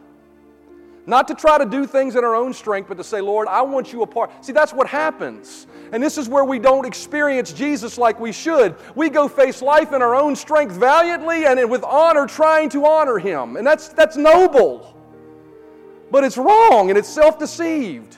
Not 1.07 1.27
to 1.29 1.35
try 1.35 1.59
to 1.59 1.65
do 1.65 1.87
things 1.87 2.15
in 2.15 2.25
our 2.25 2.37
own 2.37 2.53
strength, 2.53 2.89
but 2.89 2.97
to 2.99 3.05
say, 3.05 3.21
Lord, 3.21 3.49
I 3.49 3.63
want 3.63 3.93
you 3.93 4.03
a 4.03 4.07
part. 4.07 4.45
See, 4.45 4.53
that's 4.53 4.73
what 4.73 4.87
happens. 4.87 5.67
And 5.93 6.03
this 6.03 6.19
is 6.19 6.29
where 6.29 6.45
we 6.45 6.59
don't 6.59 6.87
experience 6.87 7.53
Jesus 7.53 7.99
like 7.99 8.21
we 8.21 8.33
should. 8.33 8.77
We 8.95 9.11
go 9.11 9.29
face 9.29 9.61
life 9.61 9.93
in 9.93 10.03
our 10.03 10.15
own 10.15 10.37
strength 10.37 10.75
valiantly 10.75 11.47
and 11.47 11.69
with 11.69 11.83
honor, 11.83 12.27
trying 12.27 12.69
to 12.71 12.87
honor 12.87 13.19
Him. 13.19 13.57
And 13.57 13.67
that's, 13.67 13.89
that's 13.89 14.17
noble. 14.17 14.97
But 16.11 16.25
it's 16.25 16.37
wrong 16.37 16.91
and 16.91 16.99
it's 16.99 17.09
self 17.09 17.39
deceived. 17.39 18.17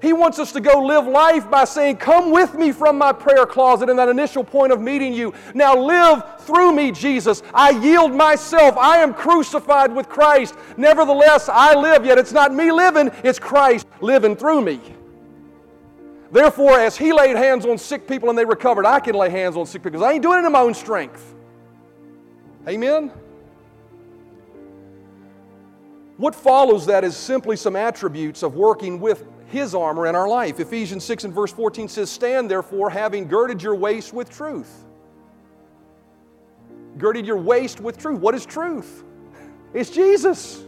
He 0.00 0.12
wants 0.12 0.40
us 0.40 0.50
to 0.52 0.60
go 0.60 0.80
live 0.80 1.06
life 1.06 1.48
by 1.48 1.64
saying, 1.64 1.98
Come 1.98 2.32
with 2.32 2.54
me 2.54 2.72
from 2.72 2.98
my 2.98 3.12
prayer 3.12 3.46
closet 3.46 3.88
in 3.88 3.96
that 3.96 4.08
initial 4.08 4.42
point 4.42 4.72
of 4.72 4.80
meeting 4.80 5.12
you. 5.14 5.32
Now 5.54 5.76
live 5.76 6.24
through 6.40 6.72
me, 6.72 6.90
Jesus. 6.90 7.40
I 7.54 7.70
yield 7.70 8.12
myself. 8.12 8.76
I 8.76 8.96
am 8.96 9.14
crucified 9.14 9.94
with 9.94 10.08
Christ. 10.08 10.56
Nevertheless, 10.76 11.48
I 11.48 11.74
live, 11.74 12.04
yet 12.04 12.18
it's 12.18 12.32
not 12.32 12.52
me 12.52 12.72
living, 12.72 13.12
it's 13.22 13.38
Christ 13.38 13.86
living 14.00 14.34
through 14.34 14.62
me. 14.62 14.80
Therefore, 16.32 16.80
as 16.80 16.96
He 16.96 17.12
laid 17.12 17.36
hands 17.36 17.64
on 17.64 17.78
sick 17.78 18.08
people 18.08 18.28
and 18.30 18.36
they 18.36 18.44
recovered, 18.44 18.86
I 18.86 18.98
can 18.98 19.14
lay 19.14 19.30
hands 19.30 19.56
on 19.56 19.66
sick 19.66 19.82
people 19.82 19.92
because 19.92 20.06
I 20.06 20.14
ain't 20.14 20.22
doing 20.22 20.42
it 20.42 20.46
in 20.46 20.52
my 20.52 20.60
own 20.60 20.74
strength. 20.74 21.34
Amen? 22.66 23.12
What 26.16 26.34
follows 26.34 26.86
that 26.86 27.04
is 27.04 27.16
simply 27.16 27.56
some 27.56 27.76
attributes 27.76 28.42
of 28.42 28.54
working 28.54 28.98
with 28.98 29.24
his 29.52 29.74
armor 29.74 30.06
in 30.06 30.16
our 30.16 30.26
life. 30.26 30.58
Ephesians 30.58 31.04
6 31.04 31.24
and 31.24 31.34
verse 31.34 31.52
14 31.52 31.86
says, 31.86 32.10
Stand 32.10 32.50
therefore, 32.50 32.88
having 32.88 33.28
girded 33.28 33.62
your 33.62 33.74
waist 33.74 34.12
with 34.12 34.30
truth. 34.30 34.86
girded 36.96 37.26
your 37.26 37.36
waist 37.36 37.80
with 37.80 37.98
truth. 37.98 38.18
What 38.18 38.34
is 38.34 38.46
truth? 38.46 39.04
It's 39.74 39.90
Jesus. 39.90 40.64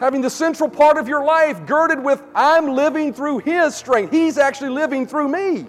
Having 0.00 0.20
the 0.20 0.30
central 0.30 0.68
part 0.68 0.96
of 0.96 1.08
your 1.08 1.24
life 1.24 1.66
girded 1.66 2.02
with, 2.02 2.22
I'm 2.34 2.68
living 2.68 3.12
through 3.12 3.38
His 3.38 3.74
strength. 3.74 4.12
He's 4.12 4.38
actually 4.38 4.70
living 4.70 5.06
through 5.06 5.28
me. 5.28 5.66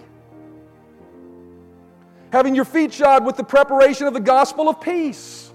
Having 2.32 2.54
your 2.54 2.64
feet 2.64 2.92
shod 2.92 3.26
with 3.26 3.36
the 3.36 3.42
preparation 3.42 4.06
of 4.06 4.14
the 4.14 4.20
gospel 4.20 4.68
of 4.68 4.80
peace. 4.80 5.52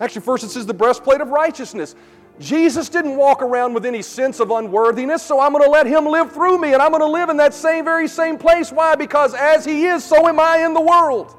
Actually, 0.00 0.22
first 0.22 0.44
it 0.44 0.50
says 0.50 0.66
the 0.66 0.74
breastplate 0.74 1.20
of 1.20 1.28
righteousness. 1.28 1.96
Jesus 2.38 2.88
didn't 2.88 3.16
walk 3.16 3.42
around 3.42 3.72
with 3.72 3.86
any 3.86 4.02
sense 4.02 4.40
of 4.40 4.50
unworthiness, 4.50 5.22
so 5.22 5.40
I'm 5.40 5.52
going 5.52 5.64
to 5.64 5.70
let 5.70 5.86
Him 5.86 6.04
live 6.06 6.30
through 6.30 6.58
me, 6.58 6.74
and 6.74 6.82
I'm 6.82 6.90
going 6.90 7.00
to 7.00 7.06
live 7.06 7.28
in 7.28 7.38
that 7.38 7.54
same, 7.54 7.84
very 7.84 8.06
same 8.06 8.38
place. 8.38 8.70
Why? 8.70 8.94
Because 8.94 9.34
as 9.34 9.64
He 9.64 9.86
is, 9.86 10.04
so 10.04 10.28
am 10.28 10.38
I 10.38 10.58
in 10.58 10.74
the 10.74 10.80
world. 10.80 11.34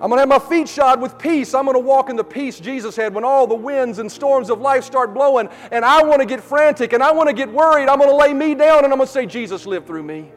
I'm 0.00 0.08
going 0.08 0.16
to 0.16 0.20
have 0.20 0.28
my 0.28 0.48
feet 0.48 0.66
shod 0.66 1.02
with 1.02 1.18
peace. 1.18 1.52
I'm 1.52 1.66
going 1.66 1.74
to 1.74 1.78
walk 1.78 2.08
in 2.08 2.16
the 2.16 2.24
peace 2.24 2.58
Jesus 2.58 2.96
had 2.96 3.12
when 3.12 3.22
all 3.22 3.46
the 3.46 3.54
winds 3.54 3.98
and 3.98 4.10
storms 4.10 4.48
of 4.48 4.58
life 4.58 4.82
start 4.82 5.12
blowing, 5.12 5.50
and 5.70 5.84
I 5.84 6.02
want 6.02 6.20
to 6.20 6.26
get 6.26 6.42
frantic 6.42 6.94
and 6.94 7.02
I 7.02 7.12
want 7.12 7.28
to 7.28 7.34
get 7.34 7.52
worried. 7.52 7.86
I'm 7.86 7.98
going 7.98 8.08
to 8.08 8.16
lay 8.16 8.32
me 8.32 8.54
down 8.54 8.84
and 8.84 8.92
I'm 8.92 8.98
going 8.98 9.06
to 9.06 9.12
say, 9.12 9.26
Jesus, 9.26 9.66
lived 9.66 9.86
through 9.86 10.04
me. 10.04 10.32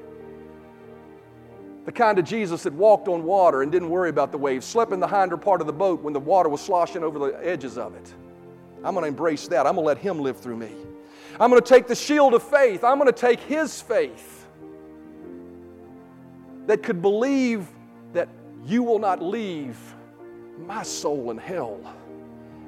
The 1.85 1.93
kind 1.93 2.19
of 2.19 2.25
Jesus 2.25 2.63
that 2.63 2.73
walked 2.73 3.07
on 3.07 3.23
water 3.23 3.61
and 3.61 3.71
didn't 3.71 3.89
worry 3.89 4.09
about 4.09 4.33
the 4.33 4.37
waves, 4.37 4.65
slept 4.65 4.91
in 4.91 4.99
the 4.99 5.07
hinder 5.07 5.37
part 5.37 5.61
of 5.61 5.67
the 5.67 5.73
boat 5.73 6.01
when 6.01 6.13
the 6.13 6.19
water 6.19 6.49
was 6.49 6.59
sloshing 6.59 7.03
over 7.03 7.17
the 7.17 7.39
edges 7.41 7.77
of 7.77 7.95
it. 7.95 8.13
I'm 8.83 8.93
going 8.93 9.03
to 9.03 9.07
embrace 9.07 9.47
that. 9.47 9.65
I'm 9.65 9.75
going 9.75 9.85
to 9.85 9.87
let 9.87 9.97
Him 9.97 10.19
live 10.19 10.39
through 10.39 10.57
me. 10.57 10.71
I'm 11.39 11.49
going 11.49 11.61
to 11.61 11.67
take 11.67 11.87
the 11.87 11.95
shield 11.95 12.33
of 12.33 12.43
faith. 12.43 12.83
I'm 12.83 12.99
going 12.99 13.11
to 13.11 13.17
take 13.17 13.39
His 13.39 13.81
faith 13.81 14.45
that 16.67 16.83
could 16.83 17.01
believe 17.01 17.67
that 18.11 18.27
you 18.65 18.83
will 18.83 18.99
not 18.99 19.21
leave 19.21 19.77
my 20.57 20.83
soul 20.83 21.31
in 21.31 21.37
hell 21.37 21.79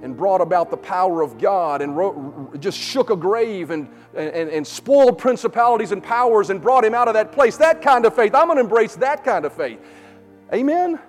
and 0.02 0.16
brought 0.16 0.42
about 0.42 0.70
the 0.70 0.78
power 0.78 1.22
of 1.22 1.38
God 1.38 1.82
and 1.82 1.96
wrote, 1.96 2.60
just 2.60 2.78
shook 2.78 3.10
a 3.10 3.16
grave 3.16 3.72
and, 3.72 3.90
and, 4.14 4.50
and 4.50 4.68
spoiled 4.68 5.18
principalities 5.18 5.92
and 5.92 6.04
powers 6.04 6.50
and 6.50 6.62
brought 6.62 6.84
him 6.84 6.94
out 6.94 7.08
of 7.08 7.14
that 7.14 7.32
place. 7.32 7.58
That 7.58 7.82
kind 7.82 8.06
of 8.06 8.16
faith. 8.16 8.36
I'm 8.36 8.48
going 8.48 8.58
to 8.58 8.64
embrace 8.64 8.96
that 8.98 9.24
kind 9.24 9.46
of 9.46 9.54
faith. 9.54 9.80
Amen? 10.54 11.00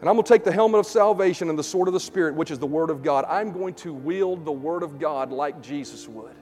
And 0.00 0.08
I'm 0.08 0.16
going 0.16 0.24
to 0.24 0.28
take 0.28 0.44
the 0.44 0.52
helmet 0.52 0.80
of 0.80 0.86
salvation 0.86 1.48
and 1.48 1.58
the 1.58 1.64
sword 1.64 1.88
of 1.88 1.94
the 1.94 2.00
Spirit, 2.00 2.34
which 2.34 2.50
is 2.50 2.58
the 2.58 2.66
Word 2.66 2.90
of 2.90 3.02
God. 3.02 3.24
I'm 3.28 3.52
going 3.52 3.74
to 3.74 3.92
wield 3.92 4.44
the 4.44 4.52
Word 4.52 4.82
of 4.82 4.98
God 4.98 5.30
like 5.30 5.60
Jesus 5.62 6.08
would. 6.08 6.34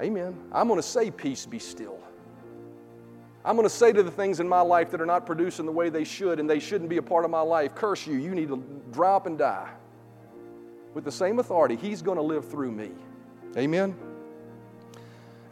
Amen. 0.00 0.36
I'm 0.52 0.68
going 0.68 0.78
to 0.78 0.86
say, 0.86 1.10
Peace 1.10 1.46
be 1.46 1.58
still. 1.58 1.98
I'm 3.44 3.56
going 3.56 3.68
to 3.68 3.74
say 3.74 3.92
to 3.92 4.02
the 4.02 4.10
things 4.10 4.38
in 4.38 4.48
my 4.48 4.60
life 4.60 4.90
that 4.92 5.00
are 5.00 5.06
not 5.06 5.26
producing 5.26 5.66
the 5.66 5.72
way 5.72 5.88
they 5.88 6.04
should 6.04 6.38
and 6.38 6.48
they 6.48 6.60
shouldn't 6.60 6.88
be 6.88 6.98
a 6.98 7.02
part 7.02 7.24
of 7.24 7.30
my 7.30 7.40
life, 7.40 7.74
curse 7.74 8.06
you. 8.06 8.14
You 8.14 8.34
need 8.34 8.48
to 8.48 8.62
drop 8.92 9.26
and 9.26 9.36
die. 9.36 9.70
With 10.94 11.04
the 11.04 11.12
same 11.12 11.38
authority, 11.38 11.74
He's 11.74 12.02
going 12.02 12.18
to 12.18 12.22
live 12.22 12.48
through 12.48 12.70
me. 12.70 12.90
Amen? 13.56 13.96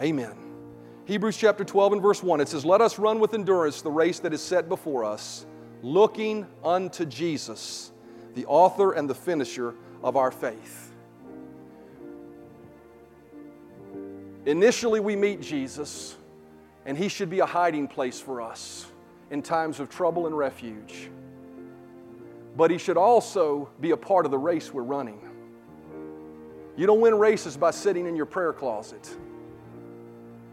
Amen. 0.01 0.35
Hebrews 1.07 1.37
chapter 1.37 1.65
12 1.65 1.95
and 1.95 2.03
verse 2.03 2.23
1, 2.23 2.41
it 2.41 2.49
says, 2.49 2.65
Let 2.65 2.81
us 2.81 2.99
run 2.99 3.19
with 3.19 3.35
endurance 3.35 3.83
the 3.83 3.91
race 3.91 4.21
that 4.21 4.33
is 4.33 4.41
set 4.41 4.69
before 4.69 5.05
us, 5.05 5.45
looking 5.83 6.47
unto 6.63 7.05
Jesus, 7.05 7.91
the 8.35 8.47
author 8.47 8.93
and 8.93 9.11
the 9.11 9.15
finisher 9.15 9.75
of 10.05 10.17
our 10.17 10.31
faith. 10.31 10.93
Initially, 14.47 15.01
we 15.01 15.17
meet 15.17 15.41
Jesus 15.41 16.17
and 16.87 16.97
He 16.97 17.09
should 17.09 17.31
be 17.31 17.41
a 17.41 17.47
hiding 17.47 17.89
place 17.89 18.21
for 18.21 18.41
us 18.41 18.87
in 19.31 19.43
times 19.43 19.81
of 19.81 19.89
trouble 19.89 20.27
and 20.27 20.37
refuge. 20.37 21.11
But 22.57 22.71
He 22.71 22.79
should 22.79 22.97
also 22.97 23.71
be 23.81 23.93
a 23.93 23.97
part 23.97 24.25
of 24.25 24.31
the 24.31 24.39
race 24.39 24.73
we're 24.73 24.83
running. 24.83 25.21
You 26.77 26.87
don't 26.87 27.01
win 27.01 27.15
races 27.15 27.57
by 27.57 27.71
sitting 27.73 28.07
in 28.07 28.17
your 28.17 28.27
prayer 28.27 28.53
closet, 28.53 29.15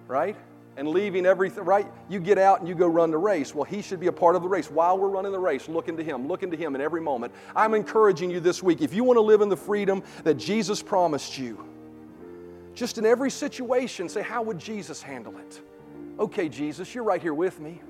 right? 0.07 0.35
And 0.75 0.89
leaving 0.89 1.25
everything, 1.25 1.63
right? 1.63 1.87
You 2.07 2.19
get 2.19 2.37
out 2.37 2.59
and 2.59 2.67
you 2.67 2.75
go 2.75 2.85
run 2.85 3.09
the 3.09 3.17
race. 3.17 3.55
Well, 3.55 3.63
He 3.63 3.81
should 3.81 3.99
be 3.99 4.07
a 4.07 4.11
part 4.11 4.35
of 4.35 4.43
the 4.43 4.47
race. 4.47 4.69
While 4.69 4.97
we're 4.99 5.07
running 5.07 5.31
the 5.31 5.39
race, 5.39 5.67
look 5.67 5.87
into 5.87 6.03
Him, 6.03 6.27
look 6.27 6.43
into 6.43 6.57
Him 6.57 6.75
in 6.75 6.81
every 6.81 7.01
moment. 7.01 7.33
I'm 7.55 7.73
encouraging 7.73 8.29
you 8.29 8.39
this 8.39 8.61
week 8.61 8.81
if 8.81 8.93
you 8.93 9.03
want 9.03 9.17
to 9.17 9.21
live 9.21 9.41
in 9.41 9.49
the 9.49 9.57
freedom 9.57 10.03
that 10.23 10.35
Jesus 10.35 10.83
promised 10.83 11.37
you, 11.37 11.65
just 12.75 12.99
in 12.99 13.05
every 13.07 13.31
situation, 13.31 14.07
say, 14.07 14.21
How 14.21 14.43
would 14.43 14.59
Jesus 14.59 15.01
handle 15.01 15.35
it? 15.37 15.61
Okay, 16.19 16.49
Jesus, 16.49 16.93
you're 16.93 17.03
right 17.03 17.21
here 17.21 17.33
with 17.33 17.59
me. 17.59 17.81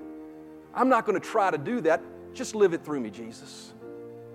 I'm 0.74 0.88
not 0.88 1.06
going 1.06 1.20
to 1.20 1.26
try 1.26 1.50
to 1.50 1.58
do 1.58 1.80
that. 1.82 2.02
Just 2.34 2.54
live 2.54 2.72
it 2.72 2.84
through 2.84 3.00
me, 3.00 3.10
Jesus. 3.10 3.72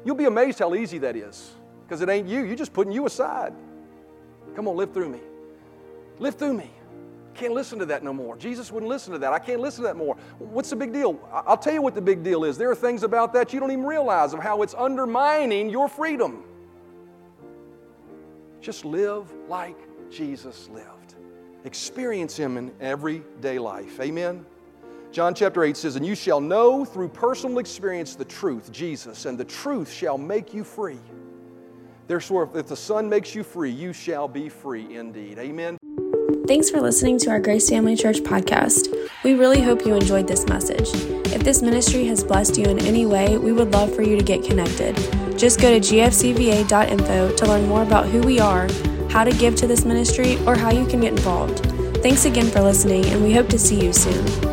You'll 0.04 0.16
be 0.16 0.26
amazed 0.26 0.60
how 0.60 0.76
easy 0.76 0.98
that 1.00 1.16
is 1.16 1.52
because 1.84 2.02
it 2.02 2.10
ain't 2.10 2.28
you. 2.28 2.44
You're 2.44 2.56
just 2.56 2.74
putting 2.74 2.92
you 2.92 3.06
aside. 3.06 3.54
Come 4.56 4.68
on, 4.68 4.76
live 4.76 4.94
through 4.94 5.10
me. 5.10 5.20
Live 6.20 6.36
through 6.36 6.54
me. 6.54 6.70
Can't 7.34 7.54
listen 7.54 7.80
to 7.80 7.86
that 7.88 8.04
no 8.04 8.14
more. 8.14 8.38
Jesus 8.38 8.72
wouldn't 8.72 8.90
listen 8.90 9.12
to 9.14 9.20
that. 9.20 9.34
I 9.34 9.40
can't 9.40 9.60
listen 9.60 9.84
to 9.84 9.88
that 9.88 9.96
more. 9.96 10.16
What's 10.38 10.70
the 10.70 10.76
big 10.76 10.94
deal? 10.94 11.20
I'll 11.32 11.58
tell 11.58 11.74
you 11.74 11.82
what 11.82 11.96
the 11.96 12.02
big 12.02 12.24
deal 12.24 12.44
is. 12.44 12.58
There 12.58 12.70
are 12.70 12.76
things 12.76 13.04
about 13.04 13.34
that 13.34 13.54
you 13.54 13.60
don't 13.60 13.72
even 13.72 13.86
realize 13.86 14.34
of 14.34 14.40
how 14.40 14.62
it's 14.62 14.76
undermining 14.76 15.70
your 15.70 15.90
freedom. 15.90 16.44
Just 18.62 18.86
live 18.86 19.34
like 19.50 19.78
Jesus 20.12 20.70
lived. 20.70 21.03
Experience 21.66 22.36
Him 22.36 22.58
in 22.58 22.72
everyday 22.82 23.58
life. 23.58 24.00
Amen? 24.00 24.46
John 25.12 25.34
chapter 25.36 25.64
8 25.64 25.78
says, 25.78 25.96
And 25.96 26.06
you 26.06 26.16
shall 26.16 26.42
know 26.42 26.84
through 26.84 27.10
personal 27.10 27.60
experience 27.60 28.16
the 28.16 28.26
truth, 28.26 28.72
Jesus, 28.72 29.26
and 29.26 29.38
the 29.38 29.46
truth 29.46 29.92
shall 29.92 30.18
make 30.18 30.54
you 30.54 30.64
free. 30.64 31.00
Therefore, 32.08 32.50
if 32.56 32.68
the 32.68 32.76
Son 32.76 33.08
makes 33.08 33.34
you 33.34 33.44
free, 33.44 33.72
you 33.72 33.94
shall 33.94 34.28
be 34.28 34.50
free 34.50 34.96
indeed. 34.96 35.40
Amen. 35.40 35.78
Thanks 36.48 36.70
for 36.70 36.82
listening 36.82 37.18
to 37.20 37.30
our 37.30 37.40
Grace 37.40 37.70
Family 37.70 37.96
Church 37.96 38.18
podcast. 38.18 38.94
We 39.24 39.36
really 39.36 39.62
hope 39.62 39.86
you 39.86 39.96
enjoyed 39.96 40.28
this 40.28 40.46
message. 40.48 40.90
If 41.32 41.44
this 41.44 41.62
ministry 41.62 42.06
has 42.08 42.24
blessed 42.24 42.58
you 42.58 42.66
in 42.66 42.80
any 42.80 43.06
way, 43.06 43.38
we 43.38 43.54
would 43.54 43.72
love 43.72 43.96
for 43.96 44.02
you 44.02 44.18
to 44.18 44.24
get 44.24 44.44
connected. 44.44 44.96
Just 45.38 45.62
go 45.62 45.70
to 45.70 45.80
gfcva.info 45.80 47.36
to 47.36 47.46
learn 47.46 47.68
more 47.68 47.84
about 47.84 48.08
who 48.08 48.20
we 48.22 48.40
are 48.40 48.68
how 49.14 49.24
to 49.24 49.32
give 49.32 49.56
to 49.56 49.68
this 49.68 49.86
ministry, 49.86 50.38
or 50.48 50.56
how 50.56 50.72
you 50.72 50.88
can 50.88 51.00
get 51.00 51.12
involved. 51.12 51.60
Thanks 52.02 52.26
again 52.26 52.50
for 52.50 52.62
listening, 52.62 53.06
and 53.06 53.24
we 53.24 53.32
hope 53.32 53.48
to 53.50 53.60
see 53.60 53.80
you 53.80 53.94
soon. 53.94 54.53